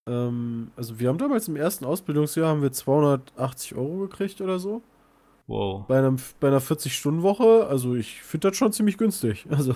Ähm, 0.09 0.71
also 0.77 0.99
wir 0.99 1.09
haben 1.09 1.19
damals 1.19 1.49
im 1.49 1.57
ersten 1.57 1.85
Ausbildungsjahr 1.85 2.49
haben 2.49 2.63
wir 2.63 2.73
280 2.73 3.75
Euro 3.77 3.99
gekriegt 3.99 4.41
oder 4.41 4.59
so. 4.59 4.83
Wow. 5.47 5.85
Bei, 5.87 5.99
einem, 5.99 6.17
bei 6.41 6.49
einer 6.49 6.61
40-Stunden-Woche. 6.61 7.67
Also 7.69 7.95
ich 7.95 8.23
finde 8.23 8.49
das 8.51 8.57
schon 8.57 8.73
ziemlich 8.73 8.99
günstig. 8.99 9.47
Also 9.51 9.75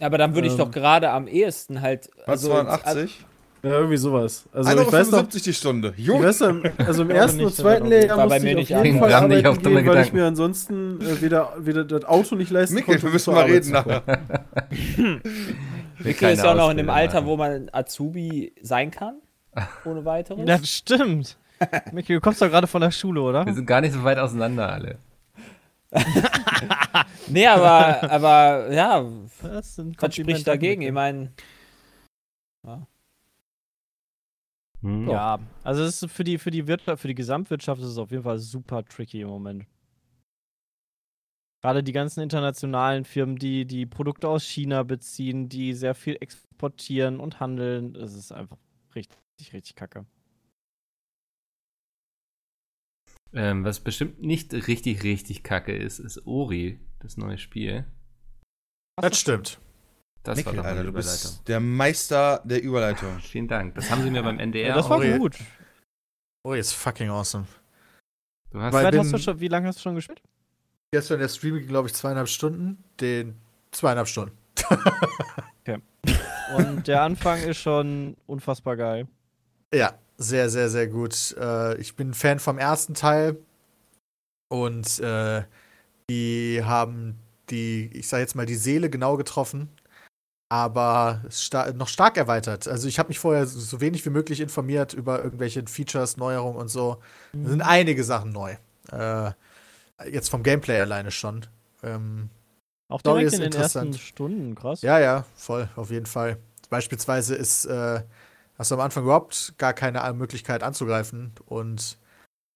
Aber 0.00 0.18
dann 0.18 0.34
würde 0.34 0.48
ich 0.48 0.54
Ähm. 0.54 0.58
doch 0.58 0.70
gerade 0.70 1.10
am 1.10 1.28
ehesten 1.28 1.80
halt. 1.80 2.10
Was 2.26 2.44
Also, 2.44 2.48
82? 2.50 3.24
ja, 3.62 3.70
irgendwie 3.70 3.96
sowas. 3.96 4.44
Also 4.52 4.70
1,75 4.70 4.80
ich 4.86 4.92
weiß 4.92 5.10
noch, 5.12 5.28
Euro 5.28 5.42
die 5.42 5.52
Stunde. 5.54 5.94
ich 5.96 6.04
Junge. 6.06 6.26
weiß 6.26 6.40
noch, 6.40 6.54
also 6.78 7.02
im 7.02 7.10
ersten 7.10 7.44
und 7.44 7.54
zweiten 7.54 7.84
das 7.84 7.90
Lehrjahr 7.90 8.16
musste 8.26 8.48
ich 8.48 8.54
nicht 8.56 8.74
auf 8.74 8.84
jeden. 8.84 8.98
Fall 8.98 9.10
Kam 9.10 9.28
nicht 9.28 9.46
auf 9.46 9.58
arbeiten 9.58 9.62
gehen, 9.62 9.74
weil 9.74 9.80
ich 9.82 9.86
Gedanken. 9.86 10.16
mir 10.16 10.26
ansonsten 10.26 11.00
äh, 11.00 11.20
weder, 11.22 11.52
weder 11.60 11.84
das 11.84 12.04
Auto 12.04 12.34
nicht 12.34 12.50
leisten 12.50 12.74
Mikkel, 12.74 12.94
konnte. 12.98 13.02
wir 13.04 13.08
um 13.08 13.12
müssen 13.12 13.32
mal 13.34 13.40
Arbeit 13.42 13.54
reden 13.54 13.70
nachher. 13.70 14.02
Mikkel 16.04 16.30
ist 16.30 16.42
ja 16.44 16.52
auch 16.52 16.56
noch 16.56 16.70
in 16.70 16.76
dem 16.76 16.90
Alter, 16.90 17.24
wo 17.26 17.36
man 17.36 17.68
Azubi 17.72 18.54
sein 18.62 18.90
kann. 18.90 19.20
Ohne 19.84 20.04
weiteres. 20.04 20.44
Das 20.46 20.68
stimmt. 20.68 21.36
Micky, 21.92 22.14
du 22.14 22.20
kommst 22.20 22.40
doch 22.42 22.48
gerade 22.48 22.66
von 22.66 22.80
der 22.80 22.90
Schule, 22.90 23.20
oder? 23.20 23.46
Wir 23.46 23.54
sind 23.54 23.66
gar 23.66 23.80
nicht 23.80 23.92
so 23.92 24.02
weit 24.02 24.18
auseinander 24.18 24.72
alle. 24.72 24.98
Nee, 27.28 27.46
aber, 27.46 28.10
aber 28.10 28.72
ja, 28.72 29.04
Das 29.42 29.76
sind 29.76 30.00
was 30.00 30.14
spricht 30.14 30.46
dagegen? 30.46 30.82
Ich 30.82 30.92
meine, 30.92 31.30
Hm. 34.82 35.08
Ja, 35.08 35.38
also 35.62 35.84
es 35.84 36.02
ist 36.02 36.12
für 36.12 36.24
die, 36.24 36.38
für 36.38 36.50
die 36.50 36.66
Wirtschaft, 36.66 37.00
für 37.00 37.08
die 37.08 37.14
Gesamtwirtschaft 37.14 37.80
ist 37.80 37.88
es 37.88 37.98
auf 37.98 38.10
jeden 38.10 38.24
Fall 38.24 38.38
super 38.38 38.84
tricky 38.84 39.20
im 39.20 39.28
Moment. 39.28 39.64
Gerade 41.62 41.82
die 41.84 41.92
ganzen 41.92 42.20
internationalen 42.20 43.04
Firmen, 43.04 43.36
die 43.36 43.64
die 43.66 43.86
Produkte 43.86 44.28
aus 44.28 44.42
China 44.44 44.82
beziehen, 44.82 45.48
die 45.48 45.74
sehr 45.74 45.94
viel 45.94 46.16
exportieren 46.20 47.20
und 47.20 47.38
handeln, 47.38 47.94
es 47.94 48.14
ist 48.14 48.32
einfach 48.32 48.56
richtig, 48.96 49.16
richtig 49.52 49.76
kacke. 49.76 50.04
Ähm, 53.34 53.64
was 53.64 53.80
bestimmt 53.80 54.20
nicht 54.20 54.52
richtig, 54.52 55.04
richtig 55.04 55.42
kacke 55.42 55.74
ist, 55.74 55.98
ist 56.00 56.26
Ori, 56.26 56.80
das 56.98 57.16
neue 57.16 57.38
Spiel. 57.38 57.86
Das 59.00 59.18
stimmt. 59.18 59.58
Das 60.22 60.36
Mikkel, 60.36 60.56
war 60.56 60.62
doch 60.62 60.68
Alter, 60.68 60.80
eine 60.80 60.84
du 60.84 60.88
Überleitung. 60.90 61.12
bist 61.30 61.48
der 61.48 61.60
Meister 61.60 62.42
der 62.44 62.62
Überleitung. 62.62 63.18
Vielen 63.20 63.48
Dank. 63.48 63.74
Das 63.74 63.90
haben 63.90 64.02
sie 64.02 64.10
mir 64.10 64.22
beim 64.22 64.38
NDR 64.38 64.68
Ja, 64.68 64.74
das 64.74 64.88
war 64.90 64.98
Ori. 64.98 65.18
gut. 65.18 65.38
Oh, 66.44 66.52
ist 66.52 66.72
fucking 66.72 67.08
awesome. 67.08 67.46
Du 68.50 68.60
hast 68.60 68.72
Weil- 68.74 68.98
hast 68.98 69.12
du 69.12 69.18
schon, 69.18 69.40
wie 69.40 69.48
lange 69.48 69.66
hast 69.68 69.78
du 69.78 69.82
schon 69.82 69.94
gespielt? 69.94 70.20
Gestern 70.94 71.20
der 71.20 71.28
Stream 71.28 71.58
ging, 71.58 71.68
glaube 71.68 71.88
ich, 71.88 71.94
zweieinhalb 71.94 72.28
Stunden. 72.28 72.84
Den 73.00 73.34
zweieinhalb 73.70 74.08
Stunden. 74.08 74.36
Und 76.56 76.86
der 76.86 77.00
Anfang 77.00 77.42
ist 77.42 77.56
schon 77.56 78.14
unfassbar 78.26 78.76
geil. 78.76 79.08
Ja, 79.72 79.94
sehr, 80.18 80.50
sehr, 80.50 80.68
sehr 80.68 80.88
gut. 80.88 81.34
Äh, 81.40 81.80
ich 81.80 81.96
bin 81.96 82.12
Fan 82.12 82.38
vom 82.38 82.58
ersten 82.58 82.92
Teil. 82.92 83.38
Und 84.50 85.00
äh, 85.00 85.44
die 86.10 86.60
haben 86.62 87.18
die, 87.48 87.88
ich 87.94 88.06
sag 88.06 88.18
jetzt 88.18 88.34
mal, 88.34 88.44
die 88.44 88.54
Seele 88.54 88.90
genau 88.90 89.16
getroffen. 89.16 89.70
Aber 90.50 91.22
sta 91.30 91.72
noch 91.72 91.88
stark 91.88 92.18
erweitert. 92.18 92.68
Also 92.68 92.86
ich 92.86 92.98
habe 92.98 93.08
mich 93.08 93.18
vorher 93.18 93.46
so, 93.46 93.58
so 93.58 93.80
wenig 93.80 94.04
wie 94.04 94.10
möglich 94.10 94.40
informiert 94.40 94.92
über 94.92 95.24
irgendwelche 95.24 95.66
Features, 95.66 96.18
Neuerungen 96.18 96.58
und 96.58 96.68
so. 96.68 96.98
Es 97.32 97.48
sind 97.48 97.62
einige 97.62 98.04
Sachen 98.04 98.30
neu. 98.32 98.56
Äh, 98.90 99.30
jetzt 100.10 100.30
vom 100.30 100.42
Gameplay 100.42 100.80
alleine 100.80 101.10
schon. 101.10 101.46
Ähm, 101.82 102.30
Auch 102.88 103.00
Story 103.00 103.20
direkt 103.20 103.34
ist 103.34 103.40
in 103.40 103.50
den 103.50 103.60
ersten. 103.60 103.94
Stunden, 103.94 104.54
krass. 104.54 104.82
Ja, 104.82 104.98
ja, 104.98 105.24
voll, 105.34 105.68
auf 105.76 105.90
jeden 105.90 106.06
Fall. 106.06 106.38
Beispielsweise 106.70 107.34
ist, 107.34 107.64
äh, 107.66 108.02
hast 108.58 108.70
du 108.70 108.74
am 108.74 108.80
Anfang 108.80 109.04
überhaupt 109.04 109.54
gar 109.58 109.72
keine 109.74 110.12
Möglichkeit 110.14 110.62
anzugreifen 110.62 111.32
und 111.46 111.98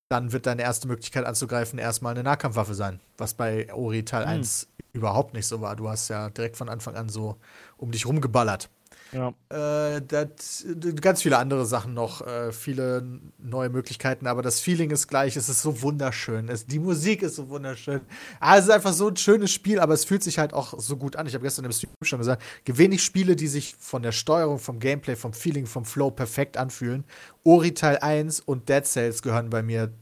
dann 0.09 0.33
wird 0.33 0.47
deine 0.47 0.63
erste 0.63 0.87
Möglichkeit 0.87 1.25
anzugreifen 1.25 1.79
erstmal 1.79 2.13
eine 2.15 2.23
Nahkampfwaffe 2.23 2.75
sein, 2.75 3.01
was 3.19 3.35
bei 3.35 3.73
Ori 3.75 4.05
Teil 4.05 4.23
Hm. 4.23 4.31
1 4.31 4.69
überhaupt 4.93 5.35
nicht 5.35 5.47
so 5.47 5.61
war. 5.61 5.77
Du 5.77 5.89
hast 5.89 6.09
ja 6.09 6.31
direkt 6.31 6.57
von 6.57 6.69
Anfang 6.69 6.95
an 6.97 7.09
so 7.09 7.37
um 7.77 7.91
dich 7.91 8.07
rumgeballert. 8.07 8.71
Ja. 9.17 9.33
Äh, 9.49 10.03
das, 10.03 10.67
ganz 11.01 11.23
viele 11.23 11.39
andere 11.39 11.65
Sachen 11.65 11.95
noch, 11.95 12.21
äh, 12.27 12.53
viele 12.53 13.03
neue 13.39 13.71
Möglichkeiten, 13.71 14.27
aber 14.27 14.43
das 14.43 14.61
Feeling 14.61 14.91
ist 14.91 15.09
gleich, 15.09 15.37
es 15.37 15.49
ist 15.49 15.63
so 15.63 15.81
wunderschön, 15.81 16.51
es, 16.51 16.67
die 16.67 16.79
Musik 16.79 17.23
ist 17.23 17.37
so 17.37 17.49
wunderschön. 17.49 18.03
Ah, 18.41 18.59
es 18.59 18.65
ist 18.65 18.71
einfach 18.71 18.93
so 18.93 19.09
ein 19.09 19.17
schönes 19.17 19.51
Spiel, 19.51 19.81
aber 19.81 19.95
es 19.95 20.05
fühlt 20.05 20.23
sich 20.23 20.39
halt 20.39 20.53
auch 20.53 20.79
so 20.79 20.99
gut 20.99 21.17
an. 21.17 21.27
Ich 21.27 21.33
habe 21.33 21.43
gestern 21.43 21.65
im 21.65 21.73
Stream 21.73 21.93
schon 22.03 22.19
gesagt, 22.19 22.43
wenig 22.67 23.03
Spiele, 23.03 23.37
die 23.37 23.47
sich 23.47 23.75
von 23.79 24.03
der 24.03 24.13
Steuerung, 24.13 24.59
vom 24.59 24.81
Gameplay, 24.81 25.17
vom 25.17 25.33
Feeling, 25.33 25.65
vom 25.65 25.87
Flow 25.87 26.11
perfekt 26.11 26.59
anfühlen. 26.59 27.05
Ori 27.43 27.73
Teil 27.73 27.99
1 27.99 28.41
und 28.41 28.69
Dead 28.69 28.85
Cells 28.85 29.23
gehören 29.23 29.49
bei 29.49 29.63
mir 29.63 29.93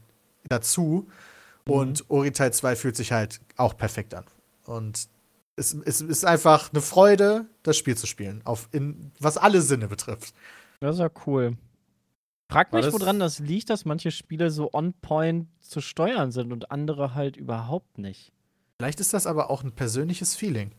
dazu 0.49 1.07
und 1.65 2.03
Ori 2.09 2.31
Teil 2.31 2.51
2 2.51 2.75
fühlt 2.75 2.97
sich 2.97 3.13
halt 3.13 3.39
auch 3.55 3.77
perfekt 3.77 4.13
an. 4.13 4.25
Und 4.65 5.07
es, 5.55 5.73
es 5.73 6.01
ist 6.01 6.25
einfach 6.25 6.71
eine 6.71 6.81
Freude, 6.81 7.45
das 7.63 7.77
Spiel 7.77 7.95
zu 7.97 8.07
spielen, 8.07 8.41
auf 8.45 8.67
in, 8.71 9.11
was 9.19 9.37
alle 9.37 9.61
Sinne 9.61 9.87
betrifft. 9.87 10.33
Das 10.81 10.95
ist 10.95 10.99
ja 11.01 11.09
cool. 11.25 11.57
Frag 12.51 12.73
mich, 12.73 12.85
das- 12.85 12.93
woran 12.93 13.19
das 13.19 13.39
liegt, 13.39 13.69
dass 13.69 13.85
manche 13.85 14.11
Spiele 14.11 14.51
so 14.51 14.69
on 14.73 14.93
point 14.93 15.47
zu 15.61 15.81
steuern 15.81 16.31
sind 16.31 16.51
und 16.51 16.71
andere 16.71 17.15
halt 17.15 17.37
überhaupt 17.37 17.97
nicht. 17.97 18.31
Vielleicht 18.79 18.99
ist 18.99 19.13
das 19.13 19.25
aber 19.25 19.49
auch 19.49 19.63
ein 19.63 19.71
persönliches 19.71 20.35
Feeling. 20.35 20.71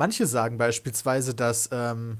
Manche 0.00 0.26
sagen 0.26 0.58
beispielsweise, 0.58 1.34
dass 1.34 1.68
ähm, 1.70 2.18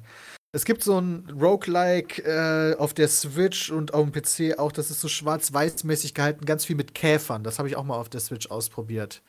es 0.53 0.65
gibt 0.65 0.85
so 0.85 0.99
ein 1.01 1.29
Roguelike 1.31 2.23
äh, 2.23 2.77
auf 2.77 2.95
der 2.95 3.09
Switch 3.09 3.71
und 3.73 3.93
auf 3.95 4.09
dem 4.09 4.13
PC 4.13 4.59
auch, 4.59 4.71
das 4.71 4.91
ist 4.91 5.01
so 5.01 5.09
schwarz-weiß-mäßig 5.09 6.15
gehalten, 6.15 6.45
ganz 6.45 6.65
viel 6.65 6.77
mit 6.77 6.95
Käfern. 6.95 7.43
Das 7.43 7.59
habe 7.59 7.69
ich 7.69 7.75
auch 7.75 7.83
mal 7.83 7.97
auf 7.97 8.09
der 8.09 8.21
Switch 8.21 8.49
ausprobiert. 8.51 9.23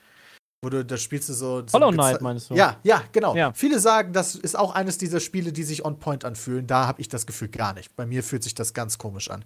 Wo 0.63 0.69
du, 0.69 0.85
da 0.85 0.97
spielst 0.97 1.29
du 1.29 1.33
so. 1.33 1.67
so 1.67 1.73
Hollow 1.73 1.91
Knight 1.91 2.21
meinst 2.21 2.49
du? 2.49 2.55
Ja, 2.55 2.77
ja, 2.83 3.03
genau. 3.11 3.35
Ja. 3.35 3.53
Viele 3.53 3.79
sagen, 3.79 4.13
das 4.13 4.35
ist 4.35 4.57
auch 4.57 4.73
eines 4.73 4.97
dieser 4.97 5.19
Spiele, 5.19 5.51
die 5.51 5.63
sich 5.63 5.85
on 5.85 5.99
point 5.99 6.25
anfühlen. 6.25 6.65
Da 6.65 6.87
habe 6.87 7.01
ich 7.01 7.09
das 7.09 7.25
Gefühl 7.25 7.49
gar 7.49 7.73
nicht. 7.73 7.95
Bei 7.95 8.05
mir 8.05 8.23
fühlt 8.23 8.43
sich 8.43 8.55
das 8.55 8.73
ganz 8.73 8.97
komisch 8.97 9.29
an. 9.29 9.45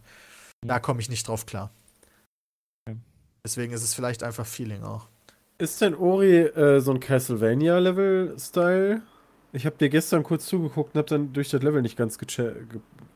Da 0.65 0.79
komme 0.79 1.01
ich 1.01 1.09
nicht 1.09 1.27
drauf 1.27 1.45
klar. 1.45 1.71
Okay. 2.87 2.97
Deswegen 3.43 3.73
ist 3.73 3.83
es 3.83 3.93
vielleicht 3.93 4.23
einfach 4.23 4.45
Feeling 4.45 4.83
auch. 4.83 5.07
Ist 5.57 5.81
denn 5.81 5.95
Ori 5.95 6.37
äh, 6.37 6.79
so 6.79 6.91
ein 6.91 6.99
Castlevania-Level-Style? 6.99 9.01
Ich 9.51 9.65
habe 9.65 9.75
dir 9.77 9.89
gestern 9.89 10.23
kurz 10.23 10.45
zugeguckt 10.45 10.93
und 10.93 10.99
habe 10.99 11.09
dann 11.09 11.33
durch 11.33 11.49
das 11.49 11.63
Level 11.63 11.81
nicht 11.81 11.97
ganz 11.97 12.17
ge 12.17 12.27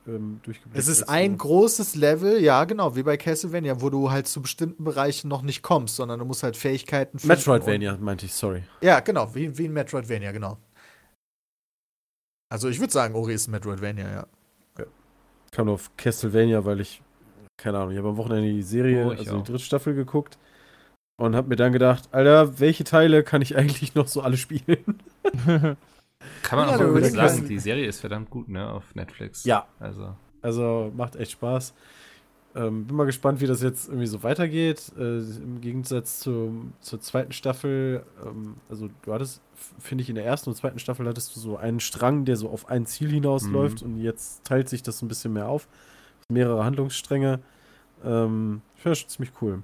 ähm, 0.08 0.40
durchgeblickt. 0.44 0.78
Es 0.78 0.88
ist 0.88 1.04
als 1.04 1.10
ein 1.10 1.38
großes 1.38 1.96
Level, 1.96 2.42
ja, 2.42 2.66
genau, 2.66 2.96
wie 2.96 3.04
bei 3.04 3.18
Castlevania, 3.18 3.82
wo 3.82 3.90
du 3.90 4.12
halt 4.12 4.28
zu 4.28 4.42
bestimmten 4.42 4.84
Bereichen 4.84 5.28
noch 5.28 5.44
nicht 5.44 5.62
kommst, 5.62 5.96
sondern 5.96 6.20
du 6.20 6.26
musst 6.26 6.44
halt 6.44 6.58
Fähigkeiten 6.58 7.20
finden 7.20 7.36
Metroidvania, 7.36 7.98
meinte 7.98 8.26
ich, 8.26 8.34
sorry. 8.34 8.64
Ja, 8.82 9.00
genau, 9.00 9.34
wie, 9.36 9.58
wie 9.58 9.66
ein 9.66 9.74
Metroidvania, 9.74 10.32
genau. 10.32 10.58
Also 12.50 12.68
ich 12.68 12.80
würde 12.80 12.94
sagen, 12.94 13.16
Ori 13.16 13.34
ist 13.34 13.48
ein 13.48 13.52
Metroidvania, 13.52 14.28
ja. 14.78 14.86
kam 15.52 15.68
nur 15.68 15.76
auf 15.76 15.92
Castlevania, 15.98 16.66
weil 16.66 16.82
ich, 16.82 17.02
keine 17.58 17.78
Ahnung, 17.78 17.92
ich 17.92 17.98
habe 17.98 18.10
am 18.10 18.18
Wochenende 18.18 18.52
die 18.52 18.64
Serie, 18.64 19.08
Oh, 19.08 19.12
also 19.12 19.38
auch. 19.38 19.44
die 19.44 19.52
dritte 19.52 19.64
Staffel 19.64 19.94
geguckt 19.94 20.38
und 21.18 21.36
habe 21.36 21.48
mir 21.48 21.56
dann 21.56 21.72
gedacht, 21.72 22.10
Alter, 22.12 22.60
welche 22.60 22.84
Teile 22.84 23.24
kann 23.24 23.42
ich 23.42 23.56
eigentlich 23.58 23.96
noch 23.96 24.08
so 24.08 24.22
alle 24.22 24.38
spielen? 24.38 25.00
Kann 26.41 26.59
man 26.59 26.67
Ja, 26.69 26.76
auch 26.76 26.80
so 26.80 26.86
überlegst- 26.86 27.15
sagen. 27.15 27.47
Die 27.47 27.59
Serie 27.59 27.86
ist 27.88 27.99
verdammt 27.99 28.30
gut, 28.30 28.47
ne, 28.49 28.69
auf 28.69 28.93
Netflix. 28.95 29.43
Ja. 29.45 29.67
Also, 29.80 30.15
Also 30.41 30.91
macht 30.95 31.15
echt 31.15 31.32
Spaß. 31.34 31.74
Ähm, 32.55 32.86
bin 32.86 32.95
mal 32.95 33.05
gespannt, 33.05 33.41
wie 33.41 33.47
das 33.47 33.63
jetzt 33.63 33.88
irgendwie 33.88 34.05
so 34.05 34.21
weitergeht. 34.21 34.91
Äh, 34.97 35.19
Im 35.19 35.59
Gegensatz 35.61 36.19
zu, 36.19 36.71
zur 36.82 37.01
zweiten 37.01 37.32
Staffel, 37.32 38.03
ähm, 38.24 38.57
also 38.69 38.89
du 39.01 39.13
hattest, 39.13 39.41
finde 39.80 40.03
ich, 40.03 40.09
in 40.09 40.15
der 40.15 40.26
ersten 40.26 40.49
und 40.51 40.55
zweiten 40.55 40.78
Staffel 40.78 41.07
hattest 41.07 41.36
du 41.36 41.39
so 41.39 41.57
einen 41.57 41.80
Strang, 41.80 42.26
der 42.26 42.36
so 42.36 42.49
auf 42.49 42.69
ein 42.69 42.86
Ziel 42.86 43.09
hinausläuft 43.09 43.82
und 43.82 43.97
jetzt 43.97 44.43
teilt 44.43 44.69
sich 44.69 44.84
das 44.84 45.01
ein 45.01 45.07
bisschen 45.07 45.34
mehr 45.34 45.47
auf. 45.49 45.67
Mehrere 46.30 46.63
Handlungsstränge. 46.63 47.39
Ähm, 48.05 48.61
ich 48.76 48.82
finde 48.84 48.91
das 48.91 48.99
schon 48.99 49.09
ziemlich 49.09 49.32
cool. 49.41 49.63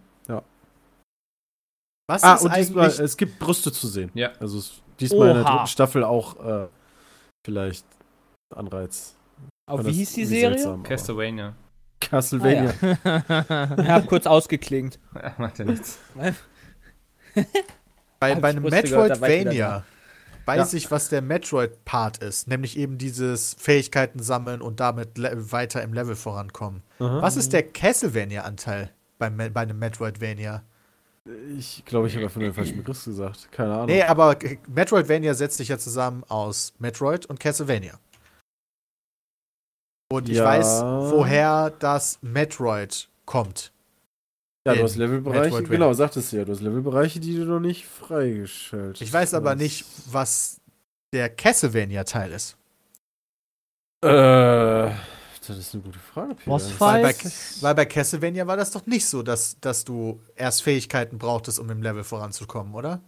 Was 2.08 2.24
Ah, 2.24 2.34
ist 2.36 2.42
und 2.44 2.56
diesmal, 2.56 2.86
eigentlich 2.86 3.00
es 3.02 3.18
gibt 3.18 3.38
Brüste 3.38 3.72
zu 3.72 3.88
sehen. 3.88 4.10
Ja. 4.16 4.32
Also 4.40 4.58
es 4.58 4.82
diesmal 5.00 5.30
in 5.30 5.34
der 5.36 5.44
Oha. 5.46 5.52
dritten 5.56 5.68
Staffel 5.68 6.04
auch 6.04 6.46
äh, 6.46 6.68
vielleicht 7.46 7.86
Anreiz. 8.56 9.16
Aber 9.70 9.86
wie 9.86 9.92
hieß 9.92 10.14
die 10.14 10.26
Serie? 10.26 10.58
seltsam, 10.58 10.84
Castlevania. 10.84 11.56
Castlevania. 12.00 12.74
Ich 13.82 13.88
hab 13.90 14.08
kurz 14.08 14.26
ausgeklingt. 14.26 15.00
Ja, 15.16 15.34
macht 15.38 15.60
ja 15.60 15.66
nichts. 15.66 16.00
Bei, 18.20 18.36
bei 18.36 18.50
einem 18.50 18.64
Metroidvania 18.64 19.84
weiß 20.46 20.74
ich, 20.74 20.90
was 20.90 21.10
der 21.10 21.22
Metroid-Part 21.22 22.18
ist. 22.18 22.48
Nämlich 22.48 22.78
eben 22.78 22.98
dieses 22.98 23.54
Fähigkeiten 23.60 24.20
sammeln 24.20 24.62
und 24.62 24.80
damit 24.80 25.10
weiter 25.52 25.84
im 25.84 25.94
Level 25.94 26.16
vorankommen. 26.16 26.82
Aha. 27.00 27.22
Was 27.22 27.38
ist 27.38 27.54
der 27.54 27.64
Castlevania-Anteil 27.64 28.92
beim, 29.20 29.36
Me- 29.36 29.52
bei 29.52 29.62
einem 29.62 29.78
Metroidvania? 29.78 30.64
Ich 31.58 31.84
glaube, 31.86 32.08
ich 32.08 32.16
habe 32.16 32.26
einfach 32.26 32.38
nur 32.40 32.50
den 32.50 32.54
falschen 32.56 32.78
Begriff 32.78 33.04
gesagt. 33.04 33.52
Keine 33.52 33.74
Ahnung. 33.74 33.86
Nee, 33.88 34.04
aber 34.04 34.36
K- 34.36 34.58
Metroidvania 34.68 35.34
setzt 35.34 35.58
sich 35.58 35.68
ja 35.68 35.78
zusammen 35.78 36.24
aus 36.28 36.74
Metroid 36.80 37.26
und 37.28 37.40
Castlevania. 37.40 38.00
Und 40.12 40.28
ich 40.30 40.38
Ja. 40.38 40.46
weiß, 40.46 40.84
woher 41.12 41.70
das 41.72 42.18
Metroid 42.22 43.10
kommt. 43.26 43.72
ja, 44.68 44.76
du 44.76 44.84
hast 44.84 44.96
Levelbereiche. 44.98 45.64
Genau, 45.64 45.94
sagtest 45.94 46.32
du 46.32 46.38
ja. 46.38 46.46
Du 46.46 46.52
hast 46.52 46.62
Levelbereiche, 46.62 47.20
die 47.20 47.36
du 47.36 47.46
noch 47.46 47.60
nicht 47.60 47.86
freigeschaltet 47.88 49.02
Ich 49.02 49.12
weiß 49.14 49.34
aber 49.36 49.52
hast. 49.52 49.58
nicht, 49.60 49.86
was 50.12 50.62
der 51.14 51.30
Castlevania-Teil 51.30 52.32
ist. 52.32 52.56
Äh, 54.04 54.92
das 55.50 55.58
ist 55.58 55.74
eine 55.74 55.84
gute 55.84 56.00
Frage, 56.00 56.36
Peter. 56.36 56.52
Weil 56.80 57.02
bei, 57.02 57.16
weil 57.62 57.76
bei 57.76 57.86
Castlevania 57.86 58.48
war 58.48 58.58
das 58.58 58.72
doch 58.72 58.86
nicht 58.86 59.06
so, 59.06 59.24
dass, 59.24 59.60
dass 59.60 59.84
du 59.84 60.22
erst 60.36 60.64
Fähigkeiten 60.64 61.18
brauchtest, 61.18 61.60
um 61.60 61.70
im 61.70 61.82
Level 61.82 62.04
voranzukommen, 62.04 62.74
oder? 62.74 63.02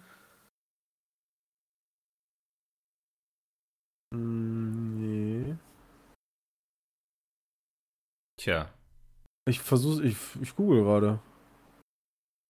Mm, 4.13 4.97
nee. 4.97 5.55
Tja, 8.37 8.73
Ich 9.47 9.61
versuche, 9.61 10.03
ich, 10.03 10.17
ich 10.41 10.55
google 10.55 10.83
gerade. 10.83 11.19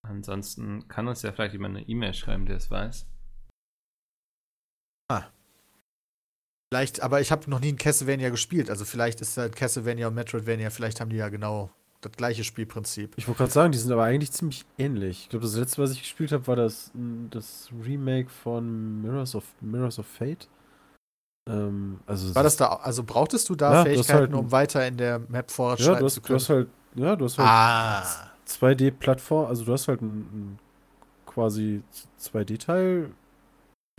ansonsten 0.07 0.87
kann 0.87 1.07
uns 1.07 1.21
ja 1.21 1.31
vielleicht 1.31 1.53
jemand 1.53 1.77
eine 1.77 1.87
E-Mail 1.87 2.13
schreiben, 2.13 2.45
der 2.45 2.57
es 2.57 2.71
weiß. 2.71 3.05
Vielleicht, 6.73 7.01
aber 7.03 7.19
ich 7.19 7.33
habe 7.33 7.49
noch 7.49 7.59
nie 7.59 7.73
ein 7.73 7.77
Castlevania 7.77 8.29
gespielt. 8.29 8.69
Also 8.69 8.85
vielleicht 8.85 9.19
ist 9.19 9.35
halt 9.35 9.57
Castlevania 9.57 10.07
und 10.07 10.15
Metroidvania, 10.15 10.69
vielleicht 10.69 11.01
haben 11.01 11.09
die 11.09 11.17
ja 11.17 11.27
genau 11.27 11.69
das 11.99 12.13
gleiche 12.13 12.45
Spielprinzip. 12.45 13.11
Ich 13.17 13.27
wollte 13.27 13.39
gerade 13.39 13.51
sagen, 13.51 13.71
die 13.73 13.77
sind 13.77 13.91
aber 13.91 14.05
eigentlich 14.05 14.31
ziemlich 14.31 14.63
ähnlich. 14.77 15.23
Ich 15.23 15.29
glaube, 15.29 15.43
das 15.45 15.55
letzte, 15.57 15.81
was 15.81 15.91
ich 15.91 15.99
gespielt 16.01 16.31
habe, 16.31 16.47
war 16.47 16.55
das, 16.55 16.89
mm, 16.93 17.25
das 17.29 17.67
Remake 17.85 18.29
von 18.29 19.01
Mirrors 19.01 19.35
of, 19.35 19.43
Mirrors 19.59 19.99
of 19.99 20.07
Fate. 20.07 20.47
Ähm, 21.49 21.99
also 22.05 22.33
War 22.33 22.43
das 22.43 22.55
da, 22.55 22.67
also 22.67 23.03
brauchtest 23.03 23.49
du 23.49 23.55
da 23.55 23.73
Ja, 23.73 23.83
du 23.83 23.89
hast 23.89 23.89
Fähigkeiten, 23.89 24.13
halt 24.21 24.29
ein- 24.31 24.35
um 24.35 24.51
weiter 24.53 24.87
in 24.87 24.95
der 24.95 25.19
Map 25.19 25.49
Ja, 25.49 25.53
voranschreiten 25.55 25.99
du 25.99 26.05
hast, 26.05 26.13
zu 26.13 26.21
du 26.21 26.27
können? 26.27 26.39
hast 26.39 26.49
halt, 26.49 26.69
ja, 26.95 27.15
du 27.17 27.25
hast 27.25 27.37
halt 27.37 27.47
ah, 27.49 28.31
2D-Plattform, 28.45 29.47
also 29.47 29.65
du 29.65 29.73
hast 29.73 29.89
halt 29.89 30.01
ein, 30.01 30.07
ein 30.21 30.59
quasi 31.25 31.83
2D-Teil, 32.17 33.11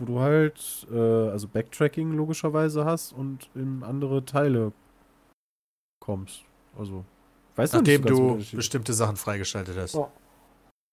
wo 0.03 0.05
du 0.05 0.19
halt, 0.19 0.87
äh, 0.91 1.29
also 1.29 1.47
Backtracking 1.47 2.11
logischerweise 2.11 2.83
hast 2.83 3.13
und 3.13 3.49
in 3.55 3.83
andere 3.83 4.25
Teile 4.25 4.73
kommst. 6.01 6.43
Also, 6.77 7.05
weißt 7.55 7.73
nachdem 7.73 8.01
du, 8.03 8.37
du 8.37 8.55
bestimmte 8.57 8.93
Sachen 8.93 9.15
freigeschaltet 9.15 9.77
hast. 9.77 9.95
Ja. 9.95 10.11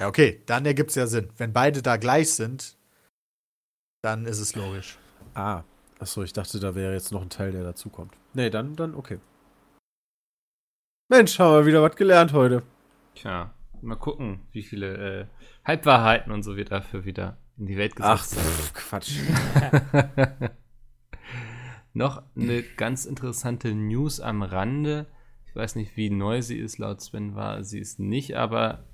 Ja, 0.00 0.08
okay, 0.08 0.40
dann 0.46 0.64
ergibt 0.64 0.90
es 0.90 0.96
ja 0.96 1.06
Sinn. 1.06 1.28
Wenn 1.36 1.52
beide 1.52 1.82
da 1.82 1.98
gleich 1.98 2.32
sind, 2.32 2.76
dann 4.02 4.24
ist 4.24 4.38
es 4.38 4.54
logisch. 4.54 4.98
Ah, 5.34 5.62
achso, 5.98 6.22
ich 6.22 6.32
dachte, 6.32 6.58
da 6.58 6.74
wäre 6.74 6.94
jetzt 6.94 7.12
noch 7.12 7.20
ein 7.20 7.28
Teil, 7.28 7.52
der 7.52 7.64
dazukommt. 7.64 8.14
Nee, 8.32 8.48
dann, 8.48 8.76
dann, 8.76 8.94
okay. 8.94 9.18
Mensch, 11.10 11.38
haben 11.38 11.52
wir 11.52 11.66
wieder 11.66 11.82
was 11.82 11.96
gelernt 11.96 12.32
heute. 12.32 12.62
Tja, 13.14 13.52
mal 13.82 13.96
gucken, 13.96 14.40
wie 14.52 14.62
viele 14.62 15.20
äh, 15.20 15.26
Halbwahrheiten 15.66 16.32
und 16.32 16.44
so 16.44 16.56
wir 16.56 16.64
dafür 16.64 17.04
wieder 17.04 17.36
in 17.60 17.66
die 17.66 17.76
Welt 17.76 17.94
Ach, 18.00 18.22
gesetzt 18.22 18.40
pff, 18.40 18.72
Quatsch. 18.72 19.12
haben. 19.54 20.48
Noch 21.92 22.22
eine 22.36 22.62
ganz 22.62 23.04
interessante 23.04 23.74
News 23.74 24.18
am 24.20 24.42
Rande. 24.42 25.06
Ich 25.46 25.54
weiß 25.54 25.74
nicht, 25.76 25.96
wie 25.96 26.10
neu 26.10 26.40
sie 26.42 26.58
ist, 26.58 26.78
laut 26.78 27.00
Sven 27.00 27.34
war 27.34 27.62
sie 27.62 27.80
ist 27.80 27.98
nicht, 27.98 28.34
aber 28.36 28.84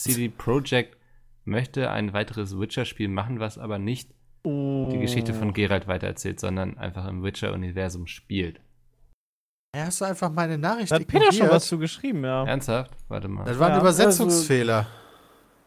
CD 0.00 0.28
Projekt 0.28 0.96
möchte 1.44 1.90
ein 1.90 2.12
weiteres 2.12 2.58
Witcher-Spiel 2.58 3.08
machen, 3.08 3.40
was 3.40 3.58
aber 3.58 3.78
nicht 3.78 4.10
die 4.46 4.98
Geschichte 5.00 5.34
von 5.34 5.52
Geralt 5.52 5.88
weitererzählt, 5.88 6.40
sondern 6.40 6.78
einfach 6.78 7.06
im 7.06 7.22
Witcher-Universum 7.22 8.06
spielt. 8.06 8.60
Ja, 9.76 9.86
hast 9.86 10.00
du 10.00 10.06
einfach 10.06 10.30
meine 10.30 10.56
Nachricht 10.56 10.90
Da 10.90 10.96
hat 10.96 11.06
Peter 11.06 11.32
schon 11.32 11.50
was 11.50 11.66
zu 11.66 11.78
geschrieben, 11.78 12.24
ja. 12.24 12.46
Ernsthaft? 12.46 12.92
Warte 13.08 13.28
mal. 13.28 13.44
Das 13.44 13.58
war 13.58 13.66
ein 13.68 13.74
Ja, 13.74 13.80
Übersetzungsfehler. 13.80 14.86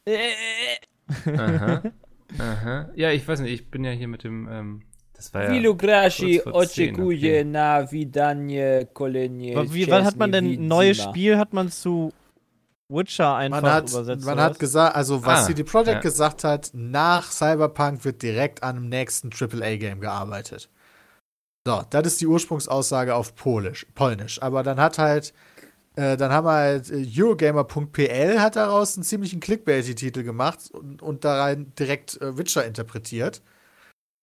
Aha. 0.08 1.82
Aha. 2.39 2.89
Ja, 2.95 3.12
ich 3.12 3.28
weiß 3.28 3.41
nicht, 3.41 3.52
ich 3.52 3.70
bin 3.70 3.84
ja 3.84 3.91
hier 3.91 4.08
mit 4.08 4.24
dem, 4.24 4.47
ähm, 4.49 4.82
das 5.14 5.34
war 5.34 5.43
ja. 5.43 5.49
Očekuje 6.45 7.41
okay. 7.41 7.43
na 7.43 7.91
wie, 9.74 9.89
wann 9.89 10.06
hat 10.06 10.18
man 10.18 10.32
denn 10.32 10.45
ein 10.45 10.68
neues 10.68 11.02
Spiel? 11.04 11.38
Hat 11.38 11.54
man 11.54 11.70
zu 11.70 12.12
Witcher 12.89 13.36
einfach 13.36 13.62
Man 13.62 13.72
hat, 13.72 13.89
übersetzt? 13.89 14.26
man 14.26 14.34
oder 14.36 14.43
hat 14.43 14.60
gesagt, 14.60 14.95
also 14.95 15.26
was 15.26 15.43
Ah, 15.43 15.47
CD 15.47 15.64
Projekt 15.64 15.89
ja. 15.89 15.99
gesagt 15.99 16.43
hat, 16.43 16.72
nach 16.74 17.32
Cyberpunk 17.32 18.04
wird 18.06 18.22
direkt 18.22 18.64
an 18.64 18.78
einem 18.78 18.89
nächsten 18.89 19.30
AAA-Game 19.32 19.99
gearbeitet. 19.99 20.70
So, 21.66 21.84
das 21.89 22.08
ist 22.08 22.22
die 22.22 22.28
Ursprungsaussage 22.28 23.14
auf 23.14 23.36
Polisch, 23.36 23.86
Polnisch. 23.93 24.41
Aber 24.41 24.64
dann 24.64 24.80
hat 24.80 24.97
halt, 24.97 25.34
äh, 25.95 26.17
dann 26.17 26.31
haben 26.31 26.47
halt 26.47 26.89
äh, 26.91 27.05
Eurogamer.pl 27.17 28.39
hat 28.39 28.55
daraus 28.55 28.95
einen 28.95 29.03
ziemlichen 29.03 29.39
Clickbaity-Titel 29.39 30.23
gemacht 30.23 30.69
und, 30.71 31.01
und 31.01 31.23
da 31.25 31.41
rein 31.43 31.73
direkt 31.77 32.19
äh, 32.21 32.37
Witcher 32.37 32.65
interpretiert. 32.65 33.41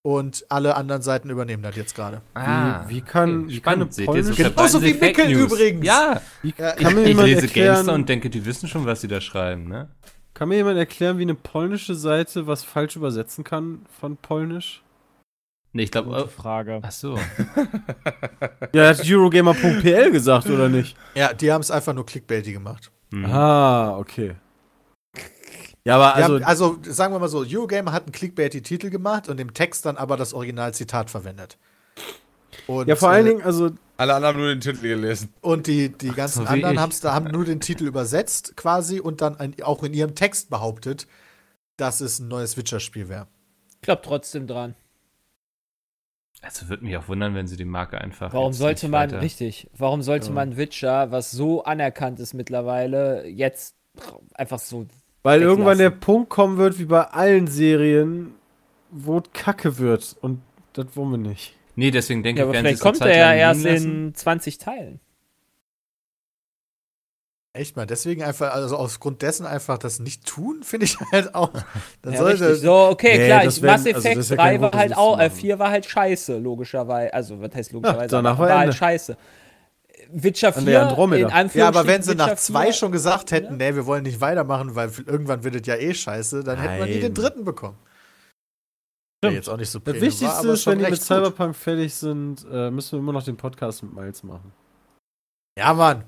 Und 0.03 0.47
alle 0.49 0.77
anderen 0.77 1.03
Seiten 1.03 1.29
übernehmen 1.29 1.63
das 1.63 1.75
jetzt 1.77 1.95
gerade. 1.95 2.23
Ah, 2.35 2.85
Wie- 2.89 2.97
wie 2.97 3.01
kann- 3.03 3.49
wie 3.49 3.61
kann 3.61 3.75
spannend, 3.91 3.99
eine 3.99 4.07
polnische- 4.07 4.45
Genauso 4.51 4.81
wie 4.83 4.95
Mickel 4.95 5.31
übrigens. 5.33 5.85
Ja, 5.85 6.23
Wie, 6.41 6.55
Ja, 6.57 6.73
kann 6.73 6.95
mir 6.95 7.03
ich 7.03 7.09
jemand 7.09 7.29
lese 7.29 7.43
erklären, 7.43 7.89
und 7.91 8.09
denke, 8.09 8.31
die 8.31 8.47
wissen 8.47 8.69
schon, 8.69 8.87
was 8.87 9.01
sie 9.01 9.09
da 9.09 9.21
schreiben, 9.21 9.69
ne? 9.69 9.91
Kann 10.35 10.49
mir 10.51 10.55
jemand 10.57 10.79
erklären, 10.79 11.19
wie 11.19 11.23
eine 11.23 11.35
polnische 11.35 11.97
Seite 11.97 12.47
was 12.47 12.63
falsch 12.63 12.95
übersetzen 12.95 13.43
kann 13.43 13.85
von 14.01 14.17
Polnisch? 14.17 14.83
Nee, 15.79 15.85
ich 15.85 15.93
glaube. 15.93 16.27
Frage. 16.27 16.81
ach 16.83 16.91
so. 16.91 17.17
Ja, 18.73 18.89
hat 18.89 19.01
Eurogamer.pl 19.09 20.11
gesagt, 20.11 20.51
oder 20.51 20.69
nicht? 20.69 20.97
Ja, 21.15 21.33
die 21.33 21.53
haben 21.53 21.61
es 21.61 21.71
einfach 21.71 21.95
nur 21.95 22.05
Clickbaity 22.05 22.53
gemacht. 22.53 22.91
Hm. 23.13 23.25
Ah, 23.25 23.97
okay. 23.97 24.35
Ja, 25.85 25.95
aber 25.95 26.17
Also, 26.17 26.35
also, 26.45 26.65
haben, 26.67 26.83
also 26.83 26.93
sagen 26.93 27.15
wir 27.15 27.21
mal 27.21 27.29
so, 27.29 27.45
Eurogamer 27.47 27.93
hat 27.93 28.03
einen 28.03 28.13
Clickbaity-Titel 28.13 28.91
gemacht 28.91 29.29
und 29.29 29.39
im 29.39 29.55
Text 29.55 29.87
dann 29.87 29.97
aber 29.97 30.17
das 30.17 30.35
Originalzitat 30.35 31.11
verwendet. 31.11 31.59
Und, 32.67 32.89
ja, 32.89 32.97
vor 32.97 33.11
allen 33.11 33.27
äh, 33.27 33.31
Dingen, 33.31 33.43
also, 33.43 33.71
Alle 33.97 34.15
anderen 34.17 34.35
haben 34.35 34.41
nur 34.43 34.49
den 34.49 34.61
Titel 34.61 34.83
gelesen. 34.83 35.33
Und 35.43 35.69
die, 35.69 35.91
die 35.91 36.11
ganzen 36.11 36.41
so 36.41 36.45
wie 36.47 36.49
anderen 36.49 36.81
haben's 36.81 36.99
da, 37.01 37.15
haben 37.15 37.31
nur 37.31 37.45
den 37.45 37.61
Titel 37.61 37.87
übersetzt 37.87 38.57
quasi 38.57 38.99
und 38.99 39.21
dann 39.21 39.39
ein, 39.39 39.55
auch 39.63 39.85
in 39.85 39.95
ihrem 39.95 40.17
Text 40.17 40.51
behauptet, 40.51 41.07
dass 41.77 42.01
es 42.01 42.19
ein 42.19 42.27
neues 42.27 42.57
Witcher-Spiel 42.57 43.09
wäre. 43.09 43.29
Ich 43.77 43.83
glaube 43.83 44.03
trotzdem 44.05 44.49
dran. 44.49 44.75
Also 46.43 46.69
würde 46.69 46.85
mich 46.85 46.97
auch 46.97 47.09
wundern, 47.09 47.35
wenn 47.35 47.47
sie 47.49 47.57
die 47.57 47.65
Marke 47.65 48.01
einfach. 48.01 48.33
Warum 48.33 48.53
jetzt 48.53 48.59
sollte 48.59 48.87
nicht 48.87 48.93
man, 48.93 49.11
weiter- 49.11 49.21
richtig, 49.23 49.69
warum 49.77 50.03
sollte 50.03 50.29
Ja. 50.29 50.33
man 50.35 50.57
Witcher, 50.57 51.11
was 51.11 51.31
so 51.31 51.65
anerkannt 51.65 52.21
ist 52.21 52.33
mittlerweile, 52.35 53.27
jetzt 53.27 53.75
einfach 54.35 54.59
so. 54.61 54.87
weil 55.25 55.41
weglassen. 55.41 55.43
irgendwann 55.59 55.79
der 55.79 55.91
Punkt 55.91 56.31
kommen 56.31 56.57
wird, 56.59 56.79
wie 56.79 56.85
bei 56.85 57.03
allen 57.03 57.49
Serien, 57.49 58.35
wo 58.91 59.19
es 59.19 59.25
kacke 59.33 59.79
wird. 59.79 60.17
Und 60.21 60.41
das 60.75 60.87
wollen 60.95 61.11
wir 61.11 61.19
nicht. 61.31 61.55
Nee, 61.75 61.91
deswegen 61.91 62.23
denke 62.23 62.41
Ja, 62.41 62.45
ich, 62.45 62.49
aber 62.49 62.53
werden 62.55 62.67
vielleicht 62.67 62.83
kommt 62.83 63.01
er 63.01 63.17
ja 63.17 63.35
erst 63.35 63.65
lassen. 63.65 64.07
in 64.09 64.15
20 64.15 64.59
Teilen. 64.59 65.01
Echt 67.59 67.77
mal, 67.77 67.87
deswegen 67.87 68.23
einfach, 68.23 68.53
also 68.55 68.77
aufgrund 68.77 69.21
dessen 69.23 69.45
einfach 69.47 69.79
das 69.79 69.99
nicht 69.99 70.25
tun, 70.27 70.63
finde 70.63 70.85
ich 70.87 70.97
halt 71.13 71.35
auch. 71.35 71.51
Dann 72.03 72.13
Ja, 72.13 72.19
sollte. 72.21 72.45
richtig. 72.51 72.63
So, 72.63 72.75
okay, 72.75 73.19
Nee, 73.19 73.27
klar, 73.27 73.45
ich, 73.45 73.61
Mass 73.63 73.85
also 73.87 73.89
Effect 73.91 74.17
das 74.17 74.25
ist 74.27 74.31
ja 74.31 74.37
3 74.37 74.43
kein 74.53 74.61
war 74.63 74.73
halt 74.73 74.97
auch, 74.97 75.19
äh, 75.19 75.25
machen. 75.29 75.37
4 75.37 75.59
war 75.59 75.71
halt 75.71 75.87
scheiße, 75.87 76.39
logischerweise. 76.39 77.13
Also, 77.13 77.41
was 77.41 77.55
heißt 77.55 77.73
logischerweise? 77.73 78.09
danach 78.09 78.31
aber 78.33 78.41
war 78.45 78.49
war 78.49 78.59
halt 78.59 78.67
Ende. 78.69 78.77
scheiße. 78.77 79.17
Witcher 80.11 80.53
4, 80.53 80.59
An 80.61 80.67
der 80.67 80.83
Andromeda. 80.89 81.41
in 81.41 81.51
ja, 81.53 81.69
aber 81.69 81.87
wenn 81.87 82.03
sie 82.03 82.15
nach 82.15 82.27
Witcher 82.29 82.37
zwei 82.37 82.65
4, 82.67 82.73
schon 82.73 82.93
gesagt 82.93 83.31
hätten, 83.33 83.57
nee, 83.59 83.75
wir 83.75 83.85
wollen 83.87 84.05
nicht 84.05 84.21
weitermachen, 84.21 84.75
weil 84.75 84.91
irgendwann 85.07 85.45
wird 85.45 85.57
es 85.57 85.67
ja 85.67 85.75
eh 85.77 85.93
scheiße, 85.93 86.45
dann 86.45 86.59
hätten 86.59 86.79
wir 86.79 86.87
nie 86.87 86.93
Nein. 86.93 87.01
den 87.03 87.15
dritten 87.15 87.45
bekommen. 87.45 87.77
Der 89.23 89.33
jetzt 89.33 89.49
auch 89.49 89.57
nicht 89.57 89.69
so 89.69 89.81
Das 89.81 89.95
Wichtigste 89.95 90.27
war, 90.27 90.39
aber 90.39 90.53
ist, 90.53 90.63
schon 90.63 90.73
wenn 90.75 90.79
die 90.79 90.85
mit 90.85 91.01
gut. 91.01 91.03
Cyberpunk 91.03 91.57
fertig 91.57 91.93
sind, 91.93 92.47
äh, 92.51 92.71
müssen 92.71 92.93
wir 92.93 92.99
immer 93.01 93.13
noch 93.13 93.25
den 93.25 93.37
Podcast 93.37 93.83
mit 93.83 93.93
Miles 93.93 94.23
machen. 94.23 94.53
Ja, 95.59 95.75
Mann. 95.75 96.05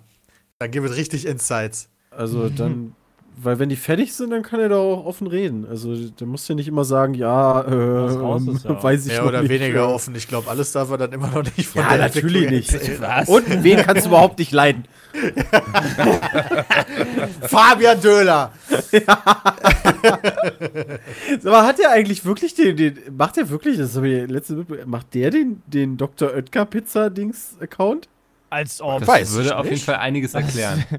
Dann 0.61 0.71
gibt 0.71 0.87
es 0.87 0.97
richtig 0.97 1.27
Insights. 1.27 1.89
Also 2.11 2.49
dann 2.51 2.95
weil 3.43 3.59
wenn 3.59 3.71
die 3.71 3.77
fertig 3.77 4.13
sind, 4.13 4.31
dann 4.31 4.43
kann 4.43 4.61
er 4.61 4.69
doch 4.69 4.99
auch 4.99 5.07
offen 5.07 5.27
reden. 5.27 5.67
Also 5.69 5.97
der 5.97 6.27
muss 6.27 6.47
ja 6.47 6.55
nicht 6.55 6.69
immer 6.69 6.85
sagen, 6.85 7.15
ja, 7.15 7.63
äh, 7.63 8.11
raus 8.11 8.43
ist, 8.47 8.65
ja. 8.67 8.83
weiß 8.83 9.07
ich 9.07 9.13
Mehr 9.13 9.23
noch 9.23 9.29
oder 9.29 9.41
nicht. 9.41 9.49
weniger 9.51 9.77
Ja. 9.81 9.87
offen. 9.87 10.15
Ich 10.15 10.29
glaube, 10.29 10.51
alles 10.51 10.73
darf 10.73 10.91
er 10.91 10.99
dann 10.99 11.13
immer 11.13 11.29
noch 11.29 11.45
nicht 11.57 11.67
von 11.67 11.81
Ja, 11.81 11.97
der 11.97 11.99
natürlich 11.99 12.51
nicht. 12.51 12.71
Was? 13.01 13.29
Und 13.31 13.65
wen 13.65 13.79
kannst 13.79 14.05
du 14.05 14.11
überhaupt 14.11 14.39
nicht 14.39 14.53
leiden? 14.53 14.85
Fabian 17.43 18.01
Döhler! 18.01 18.53
Aber 21.45 21.63
hat 21.67 21.79
der 21.79 21.93
eigentlich 21.93 22.25
wirklich 22.27 22.55
den, 22.55 22.77
den 22.77 22.99
macht 23.17 23.39
der 23.39 23.49
wirklich, 23.49 23.79
das 23.79 23.97
habe 23.97 24.09
ich 24.09 24.31
letzte 24.31 24.67
macht 24.85 25.15
der 25.15 25.31
den, 25.31 25.63
den 25.67 25.97
Dr. 25.97 26.35
Oetker 26.35 26.67
Pizza 26.67 27.09
Dings 27.09 27.57
Account? 27.61 28.09
Als 28.51 28.81
ob. 28.83 28.99
Das 29.01 29.09
weiß 29.09 29.33
würde 29.35 29.57
auf 29.57 29.65
jeden 29.65 29.75
nicht. 29.75 29.85
Fall 29.85 29.97
einiges 29.97 30.35
erklären. 30.35 30.85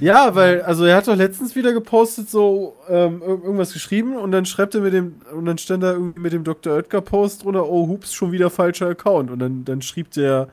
Ja, 0.00 0.34
weil, 0.34 0.62
also 0.62 0.84
er 0.84 0.96
hat 0.96 1.06
doch 1.06 1.14
letztens 1.14 1.54
wieder 1.54 1.72
gepostet, 1.72 2.28
so 2.28 2.76
ähm, 2.88 3.22
ir- 3.22 3.44
irgendwas 3.44 3.72
geschrieben 3.72 4.16
und 4.16 4.32
dann 4.32 4.44
schreibt 4.44 4.74
er 4.74 4.80
mit 4.80 4.92
dem, 4.92 5.20
und 5.32 5.46
dann 5.46 5.58
stand 5.58 5.84
da 5.84 5.92
irgendwie 5.92 6.18
mit 6.18 6.32
dem 6.32 6.42
Dr. 6.42 6.74
Oetker 6.74 7.00
Post 7.00 7.44
drunter, 7.44 7.68
oh, 7.68 7.86
hups, 7.86 8.12
schon 8.12 8.32
wieder 8.32 8.50
falscher 8.50 8.88
Account. 8.88 9.30
Und 9.30 9.38
dann, 9.38 9.64
dann 9.64 9.82
schrieb 9.82 10.10
der, 10.10 10.48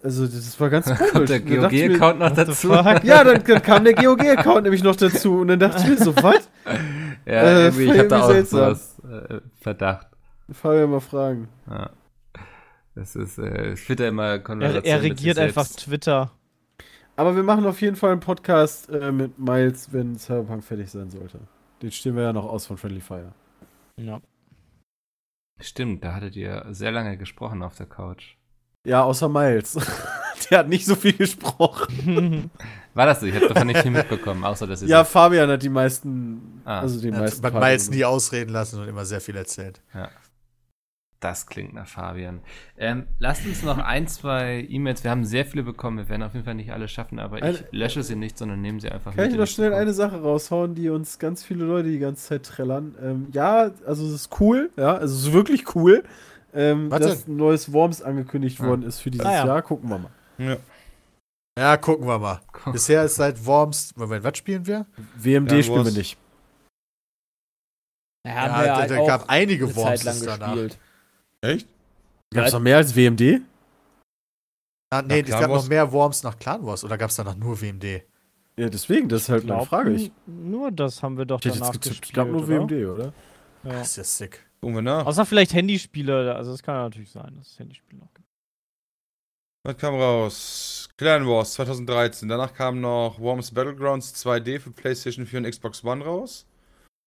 also 0.00 0.26
das 0.26 0.60
war 0.60 0.70
ganz 0.70 0.86
komisch. 0.96 1.10
Kommt 1.10 1.28
der 1.28 1.40
GOG-Account 1.40 2.18
noch 2.20 2.30
dazu? 2.30 2.68
Ja, 2.72 3.24
dann, 3.24 3.42
dann 3.44 3.62
kam 3.62 3.82
der 3.82 3.94
GOG-Account 3.94 4.62
nämlich 4.62 4.84
noch 4.84 4.94
dazu 4.94 5.40
und 5.40 5.48
dann 5.48 5.58
dachte 5.58 5.82
ich 5.82 5.88
mir 5.88 6.04
so, 6.04 6.14
was? 6.16 6.48
Ja, 7.26 7.42
Äh, 7.42 7.64
irgendwie, 7.64 7.84
ich 7.84 7.98
habe 7.98 8.08
da 8.08 8.22
auch 8.22 8.28
seltsam. 8.30 8.58
sowas 8.76 8.94
äh, 9.28 9.40
Verdacht. 9.60 10.06
Fabian 10.52 10.88
mal 10.90 11.00
fragen. 11.00 11.48
Ja. 11.68 11.90
Das 12.98 13.14
ist, 13.16 13.38
äh, 13.38 13.72
ich 13.74 13.80
finde 13.80 14.06
immer 14.08 14.24
Er, 14.24 14.38
Konversation 14.40 14.84
er 14.94 15.00
sich 15.00 15.10
regiert 15.12 15.38
einfach 15.38 15.64
selbst. 15.64 15.84
Twitter. 15.84 16.30
Aber 17.16 17.36
wir 17.36 17.42
machen 17.42 17.66
auf 17.66 17.80
jeden 17.80 17.96
Fall 17.96 18.12
einen 18.12 18.20
Podcast 18.20 18.88
äh, 18.90 19.12
mit 19.12 19.38
Miles, 19.38 19.92
wenn 19.92 20.18
Cyberpunk 20.18 20.64
fertig 20.64 20.90
sein 20.90 21.10
sollte. 21.10 21.38
Den 21.82 21.92
stehen 21.92 22.16
wir 22.16 22.22
ja 22.24 22.32
noch 22.32 22.44
aus 22.44 22.66
von 22.66 22.76
Friendly 22.76 23.00
Fire. 23.00 23.32
Ja. 23.96 24.20
Stimmt, 25.60 26.04
da 26.04 26.14
hattet 26.14 26.36
ihr 26.36 26.64
sehr 26.70 26.92
lange 26.92 27.16
gesprochen 27.16 27.62
auf 27.62 27.74
der 27.76 27.86
Couch. 27.86 28.36
Ja, 28.86 29.02
außer 29.02 29.28
Miles. 29.28 29.74
der 30.50 30.60
hat 30.60 30.68
nicht 30.68 30.86
so 30.86 30.94
viel 30.94 31.12
gesprochen. 31.14 32.50
War 32.94 33.06
das 33.06 33.20
so? 33.20 33.26
Ich 33.26 33.34
habe 33.34 33.48
davon 33.48 33.66
nicht 33.66 33.80
viel 33.80 33.90
mitbekommen, 33.90 34.44
außer 34.44 34.66
dass 34.66 34.82
ihr 34.82 34.88
Ja, 34.88 35.04
so- 35.04 35.10
Fabian 35.10 35.50
hat 35.50 35.62
die 35.62 35.68
meisten, 35.68 36.62
Ah. 36.64 36.80
also 36.80 37.00
den 37.00 37.14
Er 37.14 37.20
meisten. 37.20 37.44
hat 37.44 37.54
Miles 37.54 37.90
nie 37.90 38.04
ausreden 38.04 38.50
lassen 38.52 38.80
und 38.80 38.88
immer 38.88 39.04
sehr 39.04 39.20
viel 39.20 39.36
erzählt. 39.36 39.80
Ja. 39.94 40.08
Das 41.20 41.46
klingt 41.48 41.74
nach 41.74 41.88
Fabian. 41.88 42.40
Ähm, 42.76 43.08
lasst 43.18 43.44
uns 43.44 43.64
noch 43.64 43.78
ein, 43.78 44.06
zwei 44.06 44.64
E-Mails. 44.68 45.02
Wir 45.02 45.10
haben 45.10 45.24
sehr 45.24 45.44
viele 45.44 45.64
bekommen. 45.64 45.98
Wir 45.98 46.08
werden 46.08 46.22
auf 46.22 46.32
jeden 46.34 46.44
Fall 46.44 46.54
nicht 46.54 46.70
alle 46.72 46.86
schaffen, 46.86 47.18
aber 47.18 47.42
ich 47.42 47.64
lösche 47.72 48.04
sie 48.04 48.14
nicht, 48.14 48.38
sondern 48.38 48.60
nehme 48.60 48.80
sie 48.80 48.88
einfach 48.88 49.16
Kann 49.16 49.26
ich 49.26 49.32
in 49.32 49.38
noch 49.40 49.46
die 49.46 49.52
schnell 49.52 49.74
eine 49.74 49.92
Sache 49.92 50.20
raushauen, 50.22 50.76
die 50.76 50.88
uns 50.90 51.18
ganz 51.18 51.42
viele 51.42 51.64
Leute 51.64 51.88
die 51.90 51.98
ganze 51.98 52.24
Zeit 52.28 52.44
trällern? 52.44 52.94
Ähm, 53.02 53.26
ja, 53.32 53.72
also 53.84 54.06
es 54.06 54.12
ist 54.12 54.40
cool, 54.40 54.70
ja, 54.76 54.94
also 54.96 55.12
es 55.16 55.22
ist 55.26 55.32
wirklich 55.32 55.74
cool, 55.74 56.04
ähm, 56.54 56.88
dass 56.90 57.26
ein 57.26 57.36
neues 57.36 57.72
Worms 57.72 58.00
angekündigt 58.00 58.60
Ah. 58.60 58.66
worden 58.68 58.82
ist 58.84 59.00
für 59.00 59.10
dieses 59.10 59.26
Ah, 59.26 59.32
ja. 59.34 59.46
Jahr. 59.46 59.62
Gucken 59.62 59.90
wir 59.90 59.98
mal. 59.98 60.10
Ja. 60.38 60.56
Ja, 61.58 61.76
gucken 61.78 62.06
wir 62.06 62.20
mal. 62.20 62.40
Bisher 62.70 63.02
ist 63.02 63.16
seit 63.16 63.44
Worms. 63.44 63.92
Moment, 63.96 64.22
was 64.22 64.38
spielen 64.38 64.64
wir? 64.68 64.86
WMD 65.16 65.50
Ja, 65.50 65.62
spielen 65.64 65.84
wir 65.84 65.92
nicht. 65.92 66.16
Ja, 68.24 68.34
Ja, 68.34 68.46
da, 68.64 68.76
halt 68.76 68.90
da 68.92 68.98
auch 68.98 69.06
gab 69.08 69.28
einige 69.28 69.64
eine 69.64 69.74
Zeit 69.74 70.04
lang 70.04 70.14
Worms 70.14 70.24
danach. 70.26 70.52
gespielt. 70.54 70.78
Echt? 71.40 71.68
Gab 72.34 72.46
es 72.46 72.52
noch 72.52 72.60
mehr 72.60 72.76
als 72.76 72.94
WMD? 72.94 73.40
Ah, 74.90 75.02
nee, 75.02 75.20
es 75.20 75.30
gab 75.30 75.48
noch 75.48 75.68
mehr 75.68 75.90
Worms 75.92 76.22
nach 76.22 76.38
Clan 76.38 76.64
Wars 76.64 76.84
oder 76.84 76.96
gab 76.96 77.10
es 77.10 77.16
danach 77.16 77.36
nur 77.36 77.60
WMD? 77.60 78.02
Ja, 78.56 78.68
deswegen, 78.68 79.08
das 79.08 79.22
ist 79.22 79.28
halt 79.28 79.44
meine 79.44 79.64
Frage. 79.66 79.92
Ich, 79.92 80.10
nur 80.26 80.72
das 80.72 81.02
haben 81.02 81.16
wir 81.16 81.24
doch 81.24 81.40
ich 81.44 81.52
danach 81.52 81.72
gespielt, 81.72 82.06
ich 82.06 82.12
glaube 82.12 82.32
nur 82.32 82.42
oder? 82.42 82.48
WMD, 82.48 82.72
oder? 82.86 83.12
Ja. 83.62 83.72
Das 83.72 83.90
ist 83.90 83.96
ja 83.96 84.04
sick. 84.04 84.44
Gucken 84.60 84.76
wir 84.76 84.82
nach. 84.82 85.06
Außer 85.06 85.24
vielleicht 85.24 85.54
Handyspiele, 85.54 86.34
also 86.34 86.50
das 86.50 86.62
kann 86.62 86.74
ja 86.74 86.82
natürlich 86.82 87.10
sein, 87.10 87.36
dass 87.36 87.52
es 87.52 87.58
Handyspiele 87.58 88.00
noch 88.00 88.12
gibt. 88.14 88.26
Was 89.64 89.76
kam 89.76 89.94
raus? 89.94 90.88
Clan 90.96 91.26
Wars 91.26 91.52
2013. 91.54 92.28
Danach 92.28 92.54
kam 92.54 92.80
noch 92.80 93.20
Worms 93.20 93.52
Battlegrounds 93.52 94.14
2D 94.14 94.58
für 94.58 94.70
PlayStation 94.70 95.26
4 95.26 95.40
und 95.40 95.50
Xbox 95.50 95.84
One 95.84 96.04
raus. 96.04 96.46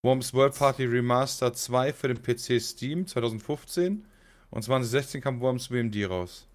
Worms 0.05 0.33
World 0.33 0.57
Party 0.57 0.85
Remaster 0.85 1.53
2 1.53 1.91
für 1.91 2.07
den 2.07 2.21
PC 2.21 2.61
Steam 2.61 3.07
2015. 3.07 4.05
Und 4.51 4.63
2016 4.63 5.21
kam 5.21 5.39
Worms 5.41 5.71
WMD 5.71 6.09
raus. 6.09 6.47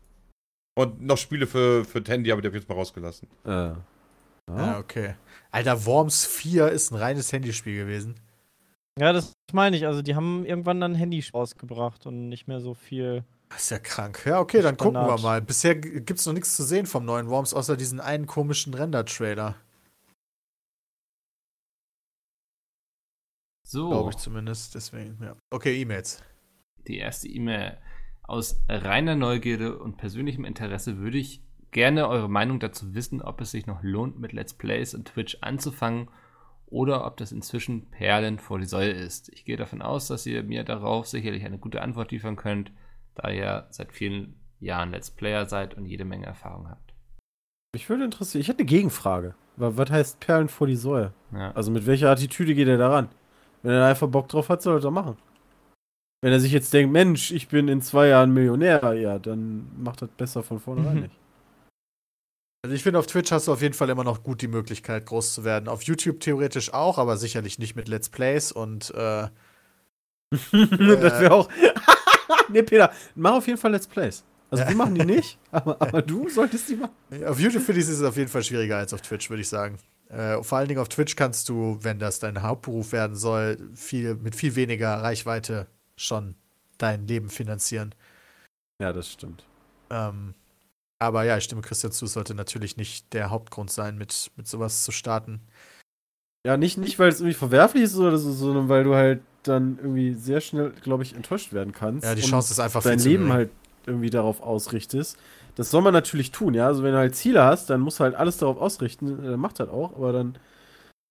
Und 0.78 1.01
noch 1.03 1.16
Spiele 1.16 1.47
für, 1.47 1.84
für 1.84 2.03
Handy, 2.07 2.30
aber 2.30 2.42
die 2.42 2.49
habe 2.49 2.57
ich 2.57 2.62
jetzt 2.62 2.68
mal 2.68 2.74
rausgelassen. 2.74 3.28
Äh. 3.44 3.49
Ja, 3.51 3.84
Ja. 4.49 4.78
okay. 4.78 5.14
Alter, 5.51 5.86
Worms 5.86 6.26
4 6.26 6.68
ist 6.68 6.90
ein 6.92 6.97
reines 6.97 7.32
Handyspiel 7.32 7.76
gewesen. 7.76 8.20
Ja, 8.99 9.12
das 9.12 9.32
meine 9.53 9.76
ich. 9.76 9.86
Also 9.86 10.03
die 10.03 10.14
haben 10.14 10.44
irgendwann 10.44 10.80
dann 10.80 10.94
Handy 10.94 11.24
rausgebracht 11.32 12.07
und 12.07 12.28
nicht 12.28 12.47
mehr 12.47 12.61
so 12.61 12.74
viel. 12.74 13.24
Das 13.49 13.62
ist 13.64 13.70
ja 13.70 13.78
krank. 13.78 14.22
Ja, 14.26 14.40
okay, 14.40 14.61
dann 14.61 14.76
gucken 14.76 14.94
wir 14.94 15.01
Standard. 15.05 15.22
mal. 15.22 15.40
Bisher 15.42 15.74
gibt 15.76 16.18
es 16.18 16.26
noch 16.26 16.32
nichts 16.32 16.57
zu 16.57 16.64
sehen 16.64 16.86
vom 16.86 17.05
neuen 17.05 17.28
Worms, 17.28 17.55
außer 17.55 17.76
diesen 17.76 18.01
einen 18.01 18.26
komischen 18.26 18.74
Render-Trailer. 18.74 19.55
So, 23.66 23.88
Glaube 23.90 24.11
ich 24.11 24.16
zumindest. 24.16 24.74
Deswegen, 24.74 25.18
ja. 25.22 25.34
Okay, 25.51 25.80
E-Mails. 25.80 26.22
die 26.86 26.99
erste 26.99 27.28
E-Mail. 27.28 27.78
Aus 28.27 28.61
reiner 28.68 29.14
Neugierde 29.14 29.79
und 29.79 29.97
persönlichem 29.99 30.45
Interesse 30.45 30.99
würde 30.99 31.18
ich 31.18 31.43
gerne 31.70 32.09
eure 32.09 32.29
Meinung 32.29 32.59
dazu 32.59 32.95
wissen, 32.95 33.22
ob 33.22 33.41
es 33.41 33.51
sich 33.51 33.66
noch 33.66 33.83
lohnt, 33.83 34.18
mit 34.18 34.33
Let's 34.33 34.55
Plays 34.55 34.95
und 34.95 35.09
Twitch 35.09 35.39
anzufangen 35.43 36.09
oder 36.66 37.07
ob 37.07 37.16
das 37.18 37.31
inzwischen 37.33 37.87
Perlen 37.91 38.39
vor 38.39 38.59
die 38.59 38.66
Säule 38.66 38.93
ist. 38.93 39.29
Ich 39.33 39.45
gehe 39.45 39.57
davon 39.57 39.83
aus, 39.83 40.09
dass 40.09 40.27
ihr 40.27 40.43
mir 40.43 40.64
darauf 40.64 41.07
sicherlich 41.07 41.45
eine 41.45 41.59
gute 41.59 41.83
Antwort 41.83 42.11
liefern 42.11 42.37
könnt, 42.37 42.72
da 43.14 43.31
ihr 43.31 43.66
seit 43.70 43.93
vielen 43.93 44.35
Jahren 44.59 44.91
Let's 44.91 45.11
Player 45.11 45.47
seid 45.47 45.74
und 45.74 45.85
jede 45.87 46.05
Menge 46.05 46.27
Erfahrung 46.27 46.68
habt. 46.68 46.95
Mich 47.74 47.89
würde 47.89 48.05
interessieren, 48.05 48.41
ich 48.41 48.49
hätte 48.49 48.61
eine 48.61 48.66
Gegenfrage. 48.66 49.35
Wa- 49.57 49.72
Was 49.77 49.91
heißt 49.91 50.20
Perlen 50.20 50.49
vor 50.49 50.66
die 50.66 50.77
Säule? 50.77 51.12
Ja. 51.33 51.53
Also 51.53 51.70
mit 51.70 51.87
welcher 51.87 52.11
Attitüde 52.11 52.55
geht 52.55 52.68
er 52.68 52.79
daran? 52.79 53.09
Wenn 53.62 53.72
er 53.72 53.81
da 53.81 53.89
einfach 53.89 54.09
Bock 54.09 54.29
drauf 54.29 54.49
hat, 54.49 54.62
soll 54.62 54.77
er 54.79 54.81
das 54.81 54.91
machen. 54.93 55.16
Wenn 56.22 56.32
er 56.32 56.40
sich 56.40 56.52
jetzt 56.52 56.72
denkt, 56.72 56.92
Mensch, 56.92 57.30
ich 57.30 57.48
bin 57.48 57.68
in 57.68 57.82
zwei 57.82 58.08
Jahren 58.08 58.32
Millionär, 58.32 58.94
ja, 58.94 59.18
dann 59.18 59.70
macht 59.78 60.02
das 60.02 60.08
besser 60.16 60.42
von 60.42 60.58
vornherein 60.60 60.96
Mhm. 60.96 61.02
nicht. 61.02 61.18
Also 62.64 62.74
ich 62.74 62.82
finde, 62.82 62.98
auf 62.98 63.06
Twitch 63.06 63.30
hast 63.30 63.46
du 63.46 63.52
auf 63.52 63.62
jeden 63.62 63.74
Fall 63.74 63.90
immer 63.90 64.02
noch 64.02 64.24
gut 64.24 64.42
die 64.42 64.48
Möglichkeit, 64.48 65.06
groß 65.06 65.34
zu 65.34 65.44
werden. 65.44 65.68
Auf 65.68 65.82
YouTube 65.82 66.18
theoretisch 66.20 66.72
auch, 66.74 66.98
aber 66.98 67.16
sicherlich 67.16 67.58
nicht 67.60 67.76
mit 67.76 67.86
Let's 67.86 68.08
Plays 68.08 68.50
und 68.50 68.90
äh, 68.94 69.28
das 70.32 71.20
wäre 71.20 71.32
auch. 71.32 71.48
nee, 72.48 72.62
Peter, 72.62 72.92
mach 73.14 73.34
auf 73.34 73.46
jeden 73.46 73.58
Fall 73.58 73.70
Let's 73.70 73.86
Plays. 73.86 74.24
Also 74.50 74.66
wir 74.66 74.74
machen 74.76 74.94
die 74.94 75.04
nicht, 75.04 75.38
aber, 75.52 75.80
aber 75.80 76.02
du 76.02 76.28
solltest 76.28 76.68
die 76.68 76.76
machen. 76.76 76.94
auf 77.24 77.38
YouTube 77.38 77.62
finde 77.62 77.80
ich 77.80 77.88
es 77.88 78.02
auf 78.02 78.16
jeden 78.16 78.28
Fall 78.30 78.42
schwieriger 78.42 78.78
als 78.78 78.92
auf 78.94 79.00
Twitch, 79.02 79.28
würde 79.30 79.42
ich 79.42 79.48
sagen. 79.48 79.78
Äh, 80.08 80.42
vor 80.42 80.58
allen 80.58 80.68
Dingen 80.68 80.80
auf 80.80 80.88
Twitch 80.88 81.14
kannst 81.16 81.48
du, 81.48 81.78
wenn 81.82 81.98
das 81.98 82.20
dein 82.20 82.42
Hauptberuf 82.42 82.92
werden 82.92 83.16
soll, 83.16 83.58
viel, 83.74 84.14
mit 84.16 84.34
viel 84.36 84.54
weniger 84.56 85.02
Reichweite 85.02 85.66
schon 85.97 86.34
dein 86.78 87.07
Leben 87.07 87.28
finanzieren. 87.28 87.94
Ja, 88.80 88.92
das 88.92 89.11
stimmt. 89.11 89.44
Ähm, 89.90 90.34
aber 90.99 91.24
ja, 91.24 91.36
ich 91.36 91.44
stimme 91.44 91.62
Christian 91.62 91.92
zu, 91.92 92.07
es 92.07 92.12
sollte 92.12 92.34
natürlich 92.34 92.76
nicht 92.76 93.12
der 93.12 93.30
Hauptgrund 93.30 93.70
sein, 93.70 93.99
mit, 93.99 94.30
mit 94.36 94.47
sowas 94.47 94.84
zu 94.84 94.92
starten. 94.92 95.40
Ja, 96.47 96.57
nicht, 96.57 96.78
nicht 96.78 96.99
weil 96.99 97.09
es 97.09 97.20
irgendwie 97.20 97.34
verwerflich 97.34 97.84
ist 97.84 97.97
oder 97.97 98.16
so, 98.18 98.32
sondern 98.32 98.68
weil 98.68 98.84
du 98.84 98.94
halt 98.94 99.20
dann 99.42 99.78
irgendwie 99.78 100.14
sehr 100.14 100.40
schnell, 100.40 100.70
glaube 100.82 101.03
ich, 101.03 101.14
enttäuscht 101.14 101.53
werden 101.53 101.72
kannst. 101.72 102.05
Ja, 102.05 102.14
die 102.14 102.22
und 102.22 102.30
Chance 102.30 102.53
ist 102.53 102.61
einfach 102.61 102.82
dein 102.82 102.99
Leben 102.99 103.32
halt 103.32 103.51
irgendwie 103.86 104.11
darauf 104.11 104.40
ausrichtest. 104.40 105.16
Das 105.55 105.70
soll 105.70 105.82
man 105.82 105.92
natürlich 105.92 106.30
tun, 106.32 106.55
ja. 106.55 106.66
Also 106.66 106.82
wenn 106.82 106.92
du 106.92 106.99
halt 106.99 107.14
Ziele 107.14 107.42
hast, 107.44 107.70
dann 107.70 107.80
musst 107.80 107.99
du 107.99 108.05
halt 108.05 108.14
alles 108.14 108.38
darauf 108.38 108.59
ausrichten. 108.59 109.24
Äh, 109.24 109.36
macht 109.36 109.61
halt 109.61 109.70
auch, 109.70 109.94
aber 109.97 110.12
dann 110.12 110.38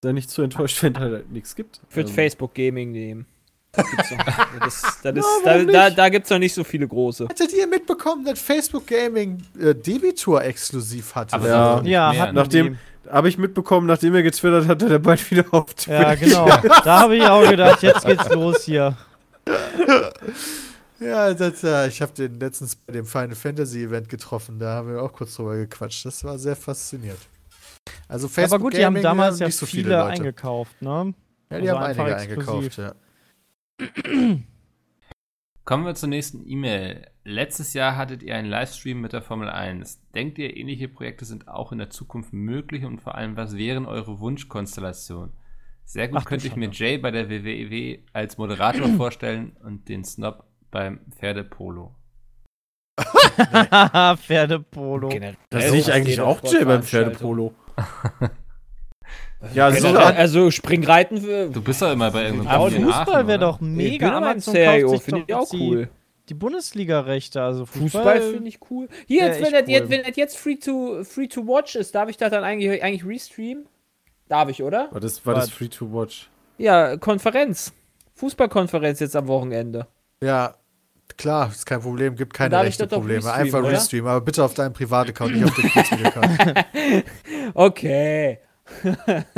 sei 0.04 0.12
nicht 0.12 0.30
zu 0.30 0.42
enttäuscht, 0.42 0.82
wenn 0.84 0.98
halt, 0.98 1.14
halt 1.14 1.32
nichts 1.32 1.56
gibt. 1.56 1.82
Ich 1.90 1.96
würde 1.96 2.10
Ähm, 2.10 2.16
Facebook 2.16 2.54
Gaming 2.54 2.92
nehmen. 2.92 3.26
Gibt's 3.76 4.12
noch. 4.12 4.26
Das, 4.60 4.82
das 5.04 5.26
da 5.44 5.58
da, 5.64 5.86
nicht? 5.90 5.98
da 5.98 6.10
gibt 6.10 6.26
es 6.26 6.30
noch 6.32 6.40
nicht 6.40 6.54
so 6.54 6.64
viele 6.64 6.88
große. 6.88 7.28
Hattet 7.28 7.54
ihr 7.54 7.68
mitbekommen, 7.68 8.26
dass 8.26 8.40
Facebook 8.40 8.88
Gaming 8.88 9.44
äh, 9.60 9.76
Debitor 9.76 10.42
exklusiv 10.44 11.14
hatte? 11.16 11.34
Aber 11.36 11.48
Ja. 11.48 11.82
Ja, 11.84 12.12
mehr, 12.12 12.22
hatten 12.22 12.36
ne? 12.36 12.42
Nachdem- 12.42 12.78
Habe 13.10 13.30
ich 13.30 13.38
mitbekommen, 13.38 13.86
nachdem 13.88 14.16
er 14.16 14.24
getwittert 14.24 14.68
hat, 14.68 14.82
dass 14.82 14.90
er 14.90 15.00
bald 15.00 15.30
wieder 15.30 15.46
auf 15.52 15.74
die. 15.76 15.92
Ja, 15.92 16.14
Twitch- 16.16 16.20
genau. 16.22 16.46
da 16.84 17.00
habe 17.02 17.16
ich 17.18 17.24
auch 17.24 17.48
gedacht, 17.48 17.84
jetzt 17.84 18.06
geht's 18.06 18.30
los 18.30 18.64
hier. 18.64 18.96
Ja, 21.00 21.34
das, 21.34 21.64
äh, 21.64 21.88
ich 21.90 22.02
habe 22.02 22.14
den 22.14 22.40
letztens 22.40 22.76
bei 22.78 22.94
dem 22.94 23.06
Final 23.06 23.36
Fantasy 23.36 23.84
Event 23.84 24.08
getroffen, 24.10 24.60
da 24.60 24.76
haben 24.76 24.94
wir 24.94 25.02
auch 25.04 25.12
kurz 25.12 25.36
drüber 25.36 25.56
gequatscht. 25.58 26.06
Das 26.06 26.24
war 26.24 26.38
sehr 26.40 26.56
faszinierend. 26.56 27.20
Also 28.08 28.28
Facebook 28.28 28.56
Aber 28.56 28.64
gut, 28.64 28.74
die 28.74 28.86
haben 28.86 28.94
Gaming, 28.94 29.04
damals 29.04 29.38
äh, 29.38 29.42
ja 29.42 29.46
nicht 29.48 29.58
so 29.58 29.66
viele, 29.66 29.84
viele 29.84 29.96
Leute. 29.98 30.12
eingekauft, 30.14 30.82
ne? 30.82 31.14
Ja, 31.52 31.60
die 31.60 31.70
also 31.70 31.80
haben 31.82 31.84
einige 32.00 32.16
exklusiv. 32.16 32.40
eingekauft, 32.52 32.78
ja. 32.78 32.94
Kommen 35.66 35.86
wir 35.86 35.96
zur 35.96 36.10
nächsten 36.10 36.48
E-Mail. 36.48 37.08
letztes 37.24 37.74
Jahr 37.74 37.98
hattet 37.98 38.22
ihr 38.22 38.36
einen 38.36 38.48
Livestream 38.48 39.02
mit 39.02 39.14
der 39.14 39.24
Formel 39.24 39.50
1. 39.50 40.00
Denkt 40.14 40.38
ihr, 40.38 40.56
ähnliche 40.56 40.88
Projekte 40.88 41.26
sind 41.26 41.48
auch 41.48 41.72
in 41.72 41.80
der 41.80 41.90
Zukunft 41.90 42.34
möglich 42.34 42.86
und 42.86 43.02
vor 43.02 43.16
allem, 43.16 43.36
was 43.36 43.58
wären 43.58 43.88
eure 43.88 44.20
Wunschkonstellationen? 44.20 45.34
Sehr 45.84 46.08
gut 46.08 46.20
Ach 46.22 46.26
könnte 46.26 46.48
ich 46.48 46.56
mir. 46.56 46.70
Jay 46.70 46.98
bei 46.98 47.12
der 47.12 47.30
WWE 47.30 48.00
als 48.14 48.38
Moderator 48.38 48.88
vorstellen 48.98 49.58
und 49.64 49.90
den 49.90 50.04
Snob 50.04 50.46
beim 50.72 51.00
Pferdepolo. 51.12 51.96
Pferdepolo. 54.18 55.10
Da 55.50 55.62
sehe 55.62 55.80
ich 55.80 55.92
eigentlich 55.92 56.22
auch 56.22 56.44
Jay 56.44 56.64
beim 56.64 56.84
Pferdepolo. 56.84 57.54
ja, 59.54 59.72
so, 59.72 59.88
Also, 59.88 60.00
also 60.00 60.52
Springreiten 60.52 61.22
für. 61.22 61.50
Du 61.50 61.62
bist 61.62 61.82
doch 61.82 61.92
immer 61.92 62.12
bei 62.12 62.26
irgendeinem 62.26 62.48
Aber 62.48 62.72
Fußball 62.72 63.28
wäre 63.28 63.40
doch 63.40 63.60
mega. 63.60 64.08
ich 64.08 64.14
Amazon 64.14 64.54
kauft 64.54 65.04
finde 65.04 65.24
ich 65.28 65.34
auch 65.34 65.50
die, 65.50 65.60
cool. 65.60 65.90
Die 66.30 66.34
Bundesliga-Rechte, 66.34 67.42
also 67.42 67.66
Fußball. 67.66 67.90
Fußball 67.90 68.22
finde 68.34 68.50
ich 68.50 68.60
cool. 68.70 68.88
Hier, 69.08 69.26
jetzt, 69.28 69.42
wenn, 69.44 69.52
das, 69.52 69.64
cool. 69.64 69.70
jetzt, 69.70 69.90
wenn 69.90 70.04
das 70.04 70.16
jetzt 70.16 70.38
free 70.38 70.56
to, 70.56 71.04
free 71.04 71.28
to 71.28 71.46
watch 71.46 71.76
ist, 71.76 71.94
darf 71.94 72.10
ich 72.10 72.18
das 72.18 72.32
dann 72.32 72.44
eigentlich, 72.44 72.82
eigentlich 72.84 73.06
restreamen? 73.06 73.68
Darf 74.28 74.50
ich, 74.50 74.64
oder? 74.64 74.90
war 74.92 75.00
das, 75.00 75.24
war 75.26 75.36
das? 75.36 75.52
Free 75.52 75.68
to 75.68 75.92
Watch? 75.94 76.30
Ja, 76.58 76.98
Konferenz. 76.98 77.72
Fußballkonferenz 78.16 79.00
jetzt 79.02 79.16
am 79.16 79.28
Wochenende. 79.28 79.86
Ja, 80.24 80.56
klar, 81.18 81.50
ist 81.50 81.66
kein 81.66 81.82
Problem, 81.82 82.16
gibt 82.16 82.34
keine 82.34 82.50
darf 82.50 82.62
ich 82.64 82.70
rechte 82.70 82.84
das 82.84 82.90
doch 82.90 82.98
Probleme. 82.98 83.20
restreamen, 83.20 83.46
Einfach 83.46 83.60
oder? 83.60 83.70
restreamen, 83.70 84.10
aber 84.10 84.22
bitte 84.22 84.44
auf 84.44 84.54
deinem 84.56 84.74
Privataccount, 84.74 85.34
nicht 85.36 85.44
auf 85.46 85.54
dem 85.54 85.70
Kids-Account. 85.70 86.66
Okay. 87.54 88.40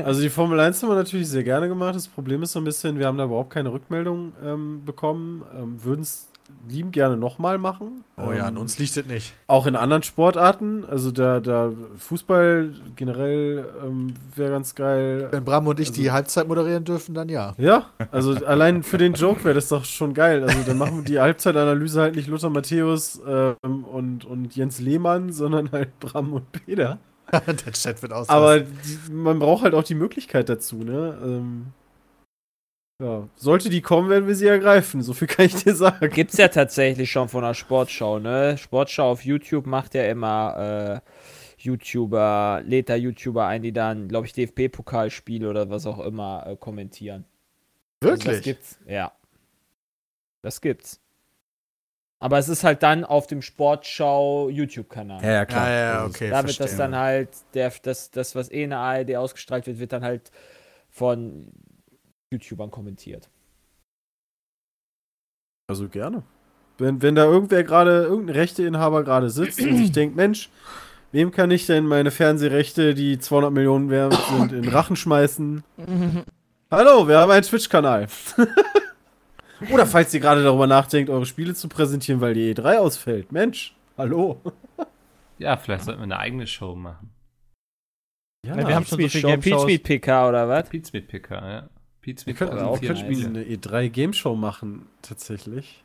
Also 0.03 0.21
die 0.21 0.29
Formel 0.29 0.59
1 0.59 0.81
haben 0.81 0.89
wir 0.89 0.95
natürlich 0.95 1.29
sehr 1.29 1.43
gerne 1.43 1.67
gemacht. 1.67 1.95
Das 1.95 2.07
Problem 2.07 2.43
ist 2.43 2.53
so 2.53 2.59
ein 2.59 2.65
bisschen, 2.65 2.97
wir 2.99 3.07
haben 3.07 3.17
da 3.17 3.25
überhaupt 3.25 3.49
keine 3.49 3.71
Rückmeldung 3.71 4.33
ähm, 4.43 4.85
bekommen. 4.85 5.43
Ähm, 5.57 5.83
Würden 5.83 6.01
es 6.01 6.29
lieben 6.67 6.91
gerne 6.91 7.17
nochmal 7.17 7.57
machen. 7.57 8.03
Oh 8.17 8.31
ja, 8.31 8.45
an 8.45 8.55
Ähm, 8.55 8.61
uns 8.61 8.79
liegt 8.79 8.95
es 8.95 9.05
nicht. 9.05 9.33
Auch 9.47 9.67
in 9.67 9.75
anderen 9.75 10.03
Sportarten. 10.03 10.85
Also 10.85 11.11
der, 11.11 11.41
der 11.41 11.73
Fußball 11.97 12.73
generell 12.95 13.65
ähm, 13.85 14.13
wäre 14.35 14.51
ganz 14.51 14.75
geil. 14.75 15.27
Wenn 15.31 15.43
Bram 15.43 15.67
und 15.67 15.79
ich 15.79 15.91
die 15.91 16.11
Halbzeit 16.11 16.47
moderieren 16.47 16.83
dürfen, 16.83 17.13
dann 17.13 17.29
ja. 17.29 17.53
Ja, 17.57 17.87
also 18.11 18.33
allein 18.45 18.83
für 18.83 18.97
den 18.97 19.13
Joke 19.13 19.43
wäre 19.43 19.55
das 19.55 19.67
doch 19.67 19.85
schon 19.85 20.13
geil. 20.13 20.43
Also 20.43 20.59
dann 20.65 20.77
machen 20.77 20.97
wir 20.97 21.03
die 21.03 21.19
Halbzeitanalyse 21.19 22.01
halt 22.01 22.15
nicht 22.15 22.27
Lothar 22.27 22.49
Matthäus 22.49 23.21
ähm, 23.27 23.83
und, 23.83 24.25
und 24.25 24.55
Jens 24.55 24.79
Lehmann, 24.79 25.31
sondern 25.33 25.71
halt 25.71 25.99
Bram 25.99 26.33
und 26.33 26.51
Peter. 26.51 26.99
Der 27.47 27.73
Chat 27.73 28.01
wird 28.01 28.13
aus. 28.13 28.29
Aber 28.29 28.61
die, 28.61 29.11
man 29.11 29.39
braucht 29.39 29.63
halt 29.63 29.73
auch 29.73 29.83
die 29.83 29.95
Möglichkeit 29.95 30.49
dazu, 30.49 30.77
ne? 30.77 31.17
Ähm, 31.21 31.67
ja, 33.01 33.27
sollte 33.35 33.69
die 33.69 33.81
kommen, 33.81 34.09
werden 34.09 34.27
wir 34.27 34.35
sie 34.35 34.47
ergreifen. 34.47 35.03
So 35.03 35.13
viel 35.13 35.27
kann 35.27 35.45
ich 35.45 35.55
dir 35.55 35.75
sagen. 35.75 36.09
Gibt's 36.09 36.37
ja 36.37 36.47
tatsächlich 36.47 37.11
schon 37.11 37.29
von 37.29 37.43
der 37.43 37.53
Sportschau, 37.53 38.19
ne? 38.19 38.57
Sportschau 38.57 39.11
auf 39.11 39.23
YouTube 39.23 39.67
macht 39.67 39.93
ja 39.93 40.05
immer 40.05 41.01
äh, 41.03 41.11
YouTuber, 41.57 42.63
lädt 42.65 42.89
da 42.89 42.95
YouTuber 42.95 43.45
ein, 43.45 43.61
die 43.61 43.73
dann, 43.73 44.07
glaube 44.07 44.27
ich, 44.27 44.33
DFB-Pokalspiele 44.33 45.49
oder 45.49 45.69
was 45.69 45.85
auch 45.85 45.99
immer 45.99 46.45
äh, 46.47 46.55
kommentieren. 46.55 47.25
Also 48.01 48.15
das 48.15 48.25
Wirklich? 48.25 48.43
gibt's, 48.43 48.79
ja. 48.87 49.11
Das 50.41 50.61
gibt's. 50.61 51.01
Aber 52.19 52.39
es 52.39 52.49
ist 52.49 52.63
halt 52.63 52.81
dann 52.81 53.03
auf 53.03 53.27
dem 53.27 53.41
Sportschau 53.41 54.49
YouTube-Kanal. 54.49 55.23
Ja, 55.23 55.43
ja, 55.43 55.45
ja, 55.49 55.69
ja, 55.69 56.05
okay. 56.05 56.29
da 56.29 56.45
wird 56.45 56.59
das 56.59 56.75
dann 56.75 56.95
halt, 56.95 57.29
der, 57.53 57.71
das, 57.83 58.09
das, 58.09 58.35
was 58.35 58.51
eh 58.51 58.63
in 58.63 58.71
der 58.71 58.79
ARD 58.79 59.15
ausgestrahlt 59.15 59.67
wird, 59.67 59.77
wird 59.77 59.93
dann 59.93 60.03
halt 60.03 60.31
von 60.89 61.51
YouTubern 62.31 62.71
kommentiert. 62.71 63.29
Also 65.67 65.89
gerne. 65.89 66.23
Wenn, 66.79 67.01
wenn 67.01 67.15
da 67.15 67.25
irgendwer 67.25 67.63
gerade, 67.63 68.03
irgendein 68.03 68.35
Rechteinhaber 68.35 69.03
gerade 69.03 69.29
sitzt 69.29 69.61
und 69.61 69.77
sich 69.77 69.91
denkt, 69.93 70.15
Mensch, 70.15 70.49
wem 71.11 71.31
kann 71.31 71.51
ich 71.51 71.67
denn 71.67 71.85
meine 71.85 72.09
Fernsehrechte, 72.09 72.95
die 72.95 73.19
200 73.19 73.51
Millionen 73.51 73.91
wert 73.91 74.17
sind, 74.29 74.53
in 74.53 74.63
den 74.63 74.71
Rachen 74.71 74.95
schmeißen? 74.95 75.63
Hallo, 76.71 77.07
wir 77.07 77.19
haben 77.19 77.31
einen 77.31 77.43
Twitch-Kanal. 77.43 78.07
Oder 79.71 79.85
falls 79.85 80.13
ihr 80.13 80.19
gerade 80.19 80.43
darüber 80.43 80.67
nachdenkt, 80.67 81.09
eure 81.09 81.25
Spiele 81.25 81.55
zu 81.55 81.67
präsentieren, 81.67 82.21
weil 82.21 82.33
die 82.33 82.53
E3 82.53 82.77
ausfällt. 82.77 83.31
Mensch, 83.31 83.75
hallo. 83.97 84.41
Ja, 85.39 85.57
vielleicht 85.57 85.85
sollten 85.85 85.99
wir 85.99 86.03
eine 86.03 86.19
eigene 86.19 86.47
Show 86.47 86.75
machen. 86.75 87.11
Ja, 88.45 88.55
wir 88.55 88.75
haben 88.75 88.85
schon 88.85 89.09
so 89.09 89.19
Game 89.19 89.39
Peach 89.39 89.53
Shows. 89.53 89.65
Meat 89.65 89.83
Picker 89.83 90.29
oder 90.29 90.47
was? 90.47 90.69
Pizza 90.69 90.91
mit 90.93 91.07
Picker, 91.07 91.49
ja. 91.49 91.69
Pizza 92.01 92.25
wir 92.25 92.33
mit 92.33 92.37
könnten 92.37 92.57
aber 92.57 92.69
auch 92.69 92.81
wir 92.81 92.93
könnten 92.93 93.11
nice. 93.11 93.25
eine 93.25 93.43
E3-Game-Show 93.43 94.35
machen, 94.35 94.87
tatsächlich. 95.01 95.83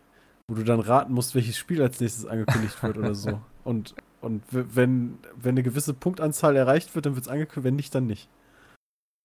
Wo 0.49 0.55
du 0.55 0.65
dann 0.65 0.81
raten 0.81 1.13
musst, 1.13 1.35
welches 1.35 1.57
Spiel 1.57 1.83
als 1.83 2.01
nächstes 2.01 2.27
angekündigt 2.27 2.83
wird 2.83 2.99
oder 2.99 3.15
so. 3.15 3.41
Und, 3.65 3.95
und 4.21 4.43
wenn, 4.51 5.19
wenn 5.37 5.51
eine 5.51 5.63
gewisse 5.63 5.95
Punktanzahl 5.95 6.57
erreicht 6.57 6.97
wird, 6.97 7.07
dann 7.07 7.15
wird 7.15 7.27
es 7.27 7.31
angekündigt, 7.31 7.65
wenn 7.65 7.77
nicht, 7.77 7.95
dann 7.95 8.09
nicht. 8.09 8.29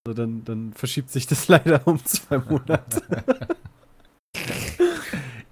Also 0.06 0.14
dann, 0.16 0.44
dann 0.46 0.74
verschiebt 0.74 1.10
sich 1.10 1.26
das 1.26 1.48
leider 1.48 1.88
um 1.88 2.04
zwei 2.06 2.38
Monate. 2.38 3.02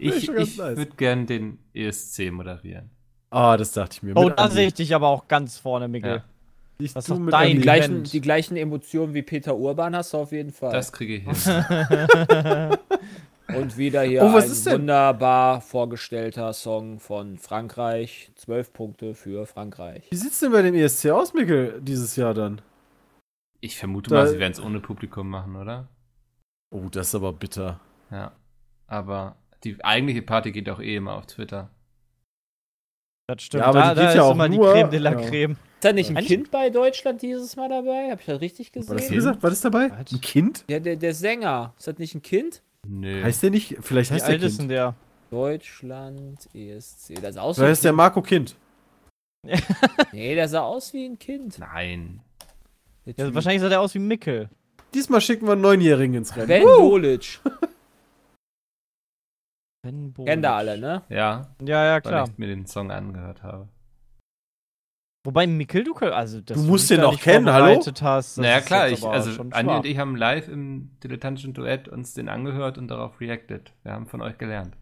Ich, 0.08 0.30
ich 0.30 0.58
nice. 0.58 0.78
würde 0.78 0.92
gern 0.98 1.26
den 1.26 1.60
ESC 1.74 2.32
moderieren. 2.32 2.90
Ah, 3.30 3.58
das 3.58 3.72
dachte 3.74 3.98
ich 3.98 4.04
mir. 4.04 4.16
Oh, 4.16 4.30
da 4.30 4.50
sehe 4.50 4.68
ich 4.68 4.74
dich 4.74 4.94
aber 4.96 5.08
auch 5.08 5.28
ganz 5.28 5.58
vorne, 5.58 5.88
Mikkel. 5.88 6.18
Ja. 6.18 6.24
Ich 6.78 6.94
das 6.94 7.08
ist 7.08 7.22
dein 7.32 7.52
Die 7.56 7.62
gleichen, 7.62 8.04
die 8.04 8.20
gleichen 8.22 8.58
Emotionen 8.58 9.14
wie 9.14 9.22
Peter 9.22 9.56
Urban 9.56 9.96
hast 9.96 10.14
du 10.14 10.18
auf 10.18 10.32
jeden 10.34 10.52
Fall. 10.52 10.74
Das 10.74 10.92
kriege 10.92 11.16
ich 11.16 11.24
hin. 11.24 11.34
Und 13.48 13.78
wieder 13.78 14.02
hier 14.02 14.24
Oh, 14.24 14.34
was 14.34 14.46
ein 14.46 14.52
ist 14.52 14.66
denn? 14.66 14.74
wunderbar 14.82 15.62
vorgestellter 15.62 16.52
Song 16.54 17.00
von 17.00 17.38
Frankreich. 17.38 18.32
Zwölf 18.36 18.74
Punkte 18.74 19.14
für 19.14 19.46
Frankreich. 19.46 20.04
Wie 20.10 20.16
sieht's 20.16 20.40
denn 20.40 20.52
bei 20.52 20.64
dem 20.64 20.74
ESC 20.74 21.12
aus, 21.12 21.34
Mikkel, 21.34 21.80
dieses 21.82 22.16
Jahr 22.16 22.34
dann? 22.34 22.62
Ich 23.62 23.78
vermute 23.78 24.10
Da- 24.10 24.18
mal, 24.18 24.28
sie 24.28 24.40
werden 24.40 24.54
es 24.54 24.60
ohne 24.60 24.80
Publikum 24.80 25.30
machen, 25.30 25.56
oder? 25.56 25.88
Oh, 26.72 26.90
das 26.92 27.10
ist 27.10 27.16
aber 27.16 27.34
bitter. 27.34 27.80
Ja. 28.12 28.32
Aber 28.88 29.36
die 29.66 29.84
eigentliche 29.84 30.22
Party 30.22 30.52
geht 30.52 30.70
auch 30.70 30.80
eh 30.80 30.96
immer 30.96 31.16
auf 31.16 31.26
Twitter. 31.26 31.70
Das 33.28 33.42
stimmt. 33.42 33.62
Ja, 33.64 33.68
aber 33.70 33.80
da, 33.80 33.90
die 33.90 33.96
da 33.96 34.02
geht 34.02 34.10
ist 34.12 34.16
ja 34.16 34.24
auch 34.24 34.32
immer 34.32 34.48
nur- 34.48 34.68
die 34.74 34.80
Creme 34.80 34.90
de 34.92 35.00
la 35.00 35.12
ja. 35.20 35.30
Creme. 35.30 35.52
Ist 35.52 35.84
da 35.84 35.94
nicht 35.94 36.16
ein 36.16 36.24
Kind 36.26 36.52
bei 36.52 36.70
Deutschland 36.70 37.22
dieses 37.22 37.56
Mal 37.56 37.70
dabei? 37.70 38.10
Hab 38.12 38.20
ich 38.20 38.26
das 38.28 38.40
richtig 38.42 38.72
gesehen? 38.72 38.98
wie 39.10 39.16
gesagt? 39.16 39.44
War 39.44 39.50
das 39.50 39.62
dabei? 39.62 39.92
Was? 39.92 40.12
Ein 40.14 40.22
Kind? 40.22 40.64
Ja, 40.70 40.80
der, 40.80 40.96
der 40.96 41.14
Sänger. 41.14 41.74
Ist 41.78 41.88
das 41.88 41.98
nicht 41.98 42.16
ein 42.16 42.22
Kind? 42.22 42.62
Nö. 42.88 43.24
Heißt 43.24 43.44
der 43.44 43.50
nicht? 43.52 43.78
Vielleicht 43.82 44.12
Wie 44.12 44.16
heißt 44.16 44.28
der 44.28 44.34
alt 44.36 44.44
ist 44.44 44.58
denn 44.60 44.68
Kind. 44.68 44.72
der? 44.72 44.96
Deutschland, 45.32 46.48
ESC. 46.54 47.16
Das 47.22 47.36
sah 47.36 47.42
aus 47.42 47.60
wie 47.60 47.64
heißt 47.64 47.84
der 47.84 47.94
Marco 47.94 48.22
Kind. 48.22 48.56
kind. 49.46 49.64
Nee, 50.12 50.34
der 50.36 50.48
sah 50.48 50.62
aus 50.62 50.94
wie 50.94 51.06
ein 51.06 51.20
Kind. 51.20 51.60
Nein. 51.60 52.22
Ja, 53.06 53.34
wahrscheinlich 53.34 53.62
sah 53.62 53.70
der 53.70 53.82
aus 53.82 53.94
wie 53.96 54.00
Mikkel. 54.00 54.50
Diesmal 54.94 55.22
schicken 55.22 55.46
wir 55.46 55.54
einen 55.54 55.62
Neunjährigen 55.62 56.16
ins 56.16 56.36
Rennen. 56.36 56.48
Ben 56.48 56.62
Dolic. 56.64 57.40
Ben 59.86 60.14
Bobic. 60.14 60.32
Kennen 60.32 60.42
da 60.42 60.58
alle, 60.58 60.80
ne? 60.80 61.04
Ja, 61.10 61.54
Ja, 61.62 61.86
ja, 61.86 61.94
weil 61.94 62.02
klar. 62.02 62.28
ich 62.28 62.40
mir 62.40 62.48
den 62.48 62.66
Song 62.66 62.90
angehört 62.90 63.44
habe. 63.44 63.70
Wobei 65.24 65.46
Mikkel, 65.46 65.84
du, 65.84 65.94
also 65.94 66.42
das 66.42 66.58
Du 66.58 66.68
musst 66.68 66.90
den 66.90 67.02
nicht 67.02 67.22
kennen, 67.22 67.52
hallo? 67.54 67.80
Hast, 68.02 68.40
naja, 68.40 68.58
ist 68.58 68.66
klar, 68.66 68.90
ich, 68.90 69.04
also 69.06 69.44
Andi 69.52 69.74
und 69.76 69.86
ich 69.86 70.00
haben 70.00 70.16
live 70.16 70.48
im 70.48 70.90
dilettantischen 71.04 71.54
Duett 71.54 71.88
uns 71.88 72.16
den 72.16 72.30
angehört 72.30 72.80
und 72.80 72.88
darauf 72.88 73.22
reacted. 73.22 73.74
Wir 73.84 73.92
haben 73.92 74.08
von 74.08 74.24
euch 74.24 74.40
gelernt. 74.40 74.76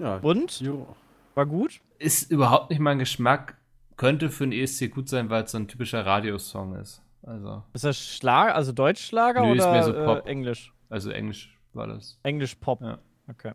Ja. 0.00 0.16
Und? 0.22 0.58
Jo. 0.60 0.86
War 1.34 1.44
gut? 1.44 1.82
Ist 1.98 2.30
überhaupt 2.30 2.70
nicht 2.70 2.78
mein 2.78 2.98
Geschmack. 2.98 3.58
Könnte 3.98 4.30
für 4.30 4.44
einen 4.44 4.52
ESC 4.52 4.90
gut 4.90 5.10
sein, 5.10 5.28
weil 5.28 5.44
es 5.44 5.50
so 5.50 5.58
ein 5.58 5.68
typischer 5.68 6.06
Radiosong 6.06 6.76
ist. 6.76 7.02
Also, 7.22 7.62
Ist 7.74 7.84
das 7.84 7.98
Schlager, 7.98 8.54
also 8.54 8.72
Deutschschlager 8.72 9.42
Nö, 9.42 9.54
ist 9.54 9.64
oder 9.64 9.72
mehr 9.72 9.82
so 9.82 9.92
Pop. 9.92 10.26
Äh, 10.26 10.30
Englisch? 10.30 10.72
also 10.88 11.10
Englisch 11.10 11.58
war 11.74 11.88
das. 11.88 12.18
Englisch 12.22 12.54
Pop. 12.54 12.80
Ja. 12.80 12.98
Okay. 13.28 13.52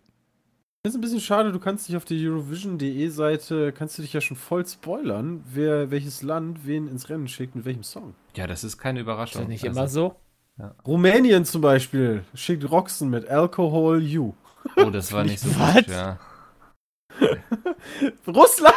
Das 0.86 0.92
ist 0.92 0.98
ein 0.98 1.02
bisschen 1.02 1.22
schade, 1.22 1.54
du 1.54 1.60
kannst 1.60 1.88
dich 1.88 1.96
auf 1.96 2.04
der 2.04 2.18
Eurovision.de 2.18 3.08
Seite, 3.08 3.72
kannst 3.72 3.98
du 3.98 4.02
dich 4.02 4.12
ja 4.12 4.20
schon 4.20 4.36
voll 4.36 4.66
spoilern, 4.68 5.42
wer 5.46 5.92
welches 5.92 6.24
Land 6.24 6.68
wen 6.68 6.90
ins 6.90 7.08
Rennen 7.08 7.30
schickt 7.30 7.56
mit 7.56 7.64
welchem 7.64 7.84
Song. 7.84 8.16
Ja, 8.36 8.48
das 8.48 8.66
ist 8.66 8.78
keine 8.78 9.00
Ist 9.00 9.04
Überraschung. 9.04 9.44
das 9.44 9.48
nicht 9.48 9.64
also, 9.66 9.80
immer 9.80 9.88
so? 9.88 10.16
Rumänien 10.86 11.46
zum 11.46 11.62
Beispiel 11.62 12.26
schickt 12.34 12.70
Roxen 12.70 13.10
mit 13.10 13.30
Alcohol 13.30 14.04
You. 14.04 14.34
Oh, 14.76 14.90
das 14.90 15.14
war 15.14 15.24
nicht 15.24 15.40
so 15.40 15.58
Was? 15.58 15.74
gut, 15.76 15.88
ja. 15.88 16.20
Russland! 18.28 18.76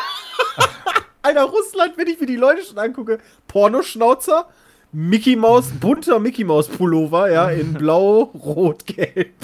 Alter, 1.23 1.43
Russland, 1.43 1.99
wenn 1.99 2.07
ich 2.07 2.21
mir 2.21 2.27
die 2.27 2.37
Leute 2.37 2.63
schon 2.63 2.79
angucke, 2.79 3.19
Pornoschnauzer, 3.49 4.49
Mickey 4.93 5.35
Maus, 5.35 5.73
bunter 5.73 6.21
Mickey 6.21 6.45
Maus 6.45 6.69
Pullover, 6.69 7.33
ja, 7.33 7.51
in 7.51 7.75
blau, 7.75 8.31
rot, 8.33 8.87
gelb. 8.87 9.35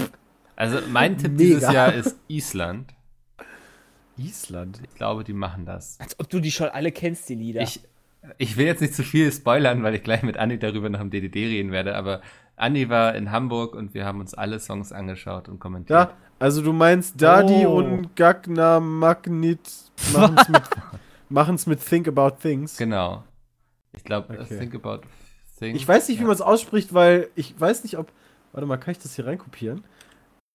Also 0.63 0.79
mein 0.91 1.19
Tipp 1.19 1.33
Mega. 1.33 1.39
dieses 1.45 1.73
Jahr 1.73 1.93
ist 1.93 2.17
Island. 2.29 2.93
Island. 4.17 4.81
Ich 4.89 4.95
glaube, 4.95 5.25
die 5.25 5.33
machen 5.33 5.65
das. 5.67 5.99
Als 6.01 6.19
ob 6.21 6.29
du 6.29 6.41
die 6.41 6.51
schon 6.51 6.69
alle 6.69 6.93
kennst, 6.93 7.29
die 7.29 7.35
Lieder. 7.35 7.63
Ich, 7.63 7.81
ich 8.39 8.57
will 8.57 8.67
jetzt 8.67 8.81
nicht 8.81 8.95
zu 8.95 9.03
viel 9.03 9.33
spoilern, 9.33 9.83
weil 9.83 9.95
ich 9.95 10.03
gleich 10.03 10.23
mit 10.23 10.37
Anni 10.37 10.59
darüber 10.59 10.89
nach 10.89 11.01
dem 11.01 11.11
DDD 11.11 11.35
reden 11.47 11.73
werde, 11.73 11.97
aber 11.97 12.21
Andi 12.57 12.89
war 12.89 13.15
in 13.15 13.31
Hamburg 13.33 13.75
und 13.75 13.95
wir 13.95 14.05
haben 14.05 14.21
uns 14.21 14.35
alle 14.35 14.61
Songs 14.61 14.93
angeschaut 14.93 15.49
und 15.49 15.59
kommentiert. 15.59 16.11
Ja, 16.11 16.17
also 16.39 16.63
du 16.63 16.73
meinst 16.73 17.21
Dadi 17.21 17.67
Oh. 17.67 17.77
und 17.79 18.15
Gagna 18.15 18.79
Magnit 18.79 19.61
machen's 20.13 20.49
mit, 20.49 20.63
machen's 21.31 21.67
mit 21.67 21.85
Think 21.85 22.07
About 22.07 22.37
Things. 22.41 22.77
Genau. 22.77 23.25
Ich 23.95 24.05
glaube, 24.05 24.39
Okay. 24.39 24.59
Think 24.59 24.75
About 24.77 25.01
Things. 25.59 25.77
Ich 25.81 25.89
weiß 25.89 26.09
nicht, 26.09 26.19
wie 26.19 26.23
Ja. 26.23 26.27
man 26.29 26.35
es 26.37 26.43
ausspricht, 26.43 26.95
weil 26.95 27.29
ich 27.35 27.59
weiß 27.59 27.83
nicht, 27.83 27.99
ob. 27.99 28.13
Warte 28.53 28.67
mal, 28.67 28.77
kann 28.77 28.93
ich 28.93 28.99
das 28.99 29.17
hier 29.17 29.27
reinkopieren? 29.27 29.83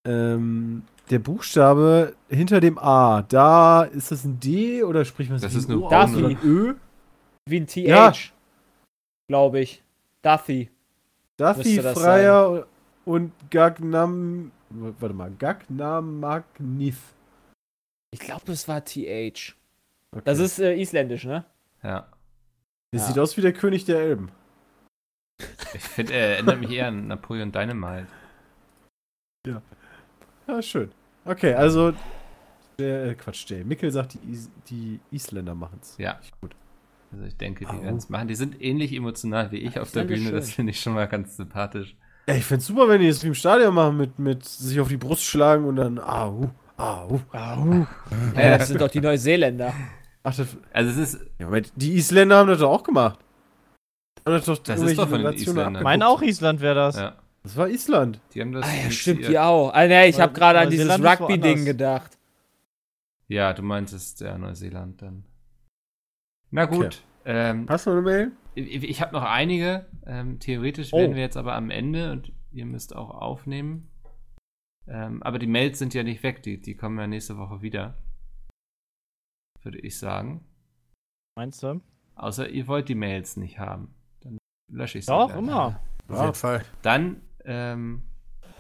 Ähm, 0.05 0.83
der 1.09 1.19
Buchstabe 1.19 2.15
hinter 2.29 2.59
dem 2.59 2.77
A, 2.77 3.21
da 3.23 3.83
ist 3.83 4.11
das 4.11 4.25
ein 4.25 4.39
D 4.39 4.83
oder 4.83 5.05
spricht 5.05 5.29
man 5.29 5.39
Das 5.39 5.53
wie 5.53 5.57
ist 5.57 5.69
ein 5.69 5.73
eine 5.73 5.81
O 5.81 5.87
oder 5.87 6.27
ein 6.27 6.39
Ö? 6.43 6.75
Wie 7.49 7.59
ein 7.59 7.67
TH, 7.67 7.77
Ja. 7.87 8.13
glaube 9.29 9.61
ich. 9.61 9.83
Duffy. 10.21 10.69
Duffy, 11.37 11.77
das 11.77 11.97
Freier 11.97 12.65
und 13.05 13.31
Gagnam. 13.49 14.51
Warte 14.69 15.13
mal, 15.13 15.31
Gagnam 15.31 16.19
Magnith. 16.19 16.97
Ich 18.11 18.19
glaube, 18.19 18.43
das 18.47 18.67
war 18.67 18.83
TH. 18.83 19.55
Okay. 20.11 20.21
Das 20.25 20.39
ist 20.39 20.59
äh, 20.59 20.73
isländisch, 20.75 21.25
ne? 21.25 21.45
Ja. 21.83 22.07
Das 22.91 23.01
Ja. 23.03 23.07
sieht 23.07 23.19
aus 23.19 23.37
wie 23.37 23.41
der 23.41 23.53
König 23.53 23.85
der 23.85 23.99
Elben. 23.99 24.31
Ich 25.73 25.83
finde, 25.83 26.13
er 26.13 26.35
erinnert 26.35 26.59
mich 26.59 26.71
eher 26.71 26.87
an 26.87 27.07
Napoleon 27.07 27.51
Dynamite. 27.51 28.07
Ja, 29.45 29.61
schön. 30.61 30.91
Okay, 31.25 31.53
also. 31.53 31.93
Der, 32.79 33.05
äh, 33.07 33.15
Quatsch, 33.15 33.49
der 33.49 33.65
Mickel 33.65 33.91
sagt, 33.91 34.13
die, 34.13 34.31
Is 34.31 34.51
die 34.69 34.99
Isländer 35.11 35.55
machen's. 35.55 35.95
Ja. 35.97 36.19
Gut. 36.41 36.55
Also 37.11 37.25
ich 37.25 37.35
denke, 37.37 37.65
die 37.65 37.81
werden 37.83 37.97
es 37.97 38.09
machen. 38.09 38.27
Die 38.27 38.35
sind 38.35 38.61
ähnlich 38.61 38.93
emotional 38.93 39.51
wie 39.51 39.57
ich 39.57 39.75
Ja, 39.75 39.81
auf 39.81 39.91
der 39.91 40.03
Bühne. 40.03 40.31
Das 40.31 40.45
schön. 40.47 40.55
finde 40.55 40.71
ich 40.71 40.79
schon 40.79 40.93
mal 40.93 41.07
ganz 41.07 41.37
sympathisch. 41.37 41.95
Ja, 42.27 42.35
ich 42.35 42.43
find's 42.45 42.67
super, 42.67 42.87
wenn 42.89 42.99
die 43.01 43.07
das 43.07 43.23
wie 43.23 43.27
im 43.27 43.33
Stadion 43.33 43.73
machen, 43.73 43.97
mit, 43.97 44.19
mit 44.19 44.43
sich 44.45 44.79
auf 44.79 44.89
die 44.89 44.97
Brust 44.97 45.23
schlagen 45.23 45.63
und 45.65 45.77
dann. 45.77 45.97
Au, 45.99 46.49
au, 46.75 47.21
au. 47.31 47.87
Ja, 48.35 48.57
das 48.57 48.67
sind 48.67 48.81
doch 48.81 48.89
die 48.89 48.99
Neuseeländer. 49.01 49.73
Ach, 50.23 50.35
das, 50.35 50.57
Also 50.73 50.91
es 51.01 51.13
ist, 51.13 51.25
ja, 51.39 51.45
Moment, 51.45 51.71
die 51.77 51.93
Isländer 51.95 52.37
haben 52.37 52.49
das 52.49 52.59
doch 52.59 52.69
auch 52.71 52.83
gemacht. 52.83 53.17
Das, 54.25 54.43
Das 54.63 54.81
ist 54.81 54.97
doch 54.99 55.07
von 55.07 55.23
den 55.23 55.33
Isländern. 55.33 55.65
abgeguckt. 55.67 55.83
Mein 55.85 56.03
auch 56.03 56.21
Island 56.21 56.59
wäre 56.59 56.75
das. 56.75 56.97
ja, 56.97 57.15
Das 57.47 57.55
war 57.55 57.69
Island. 57.69 58.19
die 58.33 58.41
haben 58.41 58.51
das. 58.51 58.65
Ah 58.65 58.75
ja, 58.75 58.91
stimmt, 58.91 59.25
die 59.25 59.39
auch. 59.39 59.71
Ah, 59.73 59.87
ne, 59.87 60.07
ich 60.09 60.19
habe 60.19 60.33
gerade 60.33 60.59
an 60.59 60.69
dieses 60.69 60.99
Rugby-Ding 60.99 61.63
gedacht. 61.63 62.17
Ja, 63.29 63.53
du 63.53 63.61
meintest 63.63 64.19
ja 64.19 64.37
Neuseeland 64.37 65.01
dann. 65.01 65.23
Na 66.51 66.65
gut. 66.65 67.03
Ähm, 67.23 67.65
Hast 67.69 67.85
du 67.85 67.91
noch 67.91 67.97
eine 67.97 68.05
Mail? 68.05 68.31
ich 68.55 68.83
ich 68.83 69.01
habe 69.01 69.13
noch 69.13 69.23
einige. 69.23 69.85
Ähm, 70.05 70.39
theoretisch 70.39 70.91
Oh. 70.91 70.97
werden 70.97 71.15
wir 71.15 71.21
jetzt 71.21 71.37
aber 71.37 71.55
am 71.55 71.69
Ende 71.69 72.11
und 72.11 72.33
ihr 72.51 72.65
müsst 72.65 72.93
auch 72.93 73.11
aufnehmen. 73.11 73.89
Ähm, 74.85 75.23
aber 75.23 75.39
die 75.39 75.47
Mails 75.47 75.79
sind 75.79 75.93
ja 75.93 76.03
nicht 76.03 76.23
weg, 76.23 76.43
die, 76.43 76.59
die 76.59 76.75
kommen 76.75 76.99
ja 76.99 77.07
nächste 77.07 77.37
Woche 77.37 77.61
wieder. 77.61 77.97
Würde 79.63 79.79
ich 79.79 79.97
sagen. 79.97 80.43
Meinst 81.37 81.63
du? 81.63 81.79
Außer 82.15 82.49
ihr 82.49 82.67
wollt 82.67 82.89
die 82.89 82.95
Mails 82.95 83.37
nicht 83.37 83.57
haben. 83.57 83.95
Dann 84.19 84.37
lösche 84.69 84.97
ich 84.97 85.05
sie. 85.05 85.11
Doch, 85.13 85.27
gleich. 85.27 85.37
immer. 85.39 85.79
Auf 86.09 86.21
jeden 86.21 86.33
Fall. 86.33 86.65
Dann, 86.81 87.21
ähm, 87.47 88.01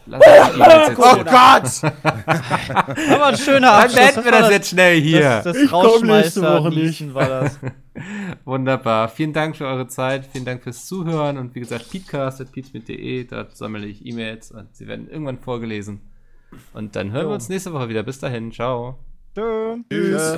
lass 0.05 0.21
jetzt 0.25 0.97
Oh 0.99 1.23
Gott! 1.23 1.93
Aber 3.11 3.25
ein 3.27 3.37
schöner 3.37 3.59
Dann 3.67 3.81
Abschluss. 3.83 3.95
beenden 3.95 4.23
wir 4.25 4.31
war 4.31 4.39
das 4.41 4.49
jetzt 4.51 4.69
schnell 4.69 5.01
hier. 5.01 5.21
Das, 5.21 5.43
das 5.43 5.57
Ich 5.57 5.69
komm 5.69 6.07
nächste 6.07 6.41
Woche 6.41 6.69
nicht. 6.69 7.13
War 7.13 7.27
das. 7.27 7.59
Wunderbar. 8.45 9.09
Vielen 9.09 9.33
Dank 9.33 9.55
für 9.57 9.65
eure 9.65 9.87
Zeit. 9.87 10.25
Vielen 10.31 10.45
Dank 10.45 10.63
fürs 10.63 10.85
Zuhören. 10.85 11.37
Und 11.37 11.53
wie 11.55 11.59
gesagt, 11.59 11.89
peatcast.peats.de. 11.91 13.25
Dort 13.25 13.57
sammle 13.57 13.85
ich 13.85 14.05
E-Mails 14.05 14.51
und 14.51 14.75
sie 14.75 14.87
werden 14.87 15.09
irgendwann 15.09 15.39
vorgelesen. 15.39 16.01
Und 16.73 16.95
dann 16.95 17.11
hören 17.11 17.25
wir 17.25 17.29
Jo. 17.29 17.33
uns 17.35 17.49
nächste 17.49 17.73
Woche 17.73 17.89
wieder. 17.89 18.03
Bis 18.03 18.19
dahin. 18.19 18.51
Ciao. 18.51 18.97
Tschö. 19.35 19.77
Tschüss. 19.91 20.37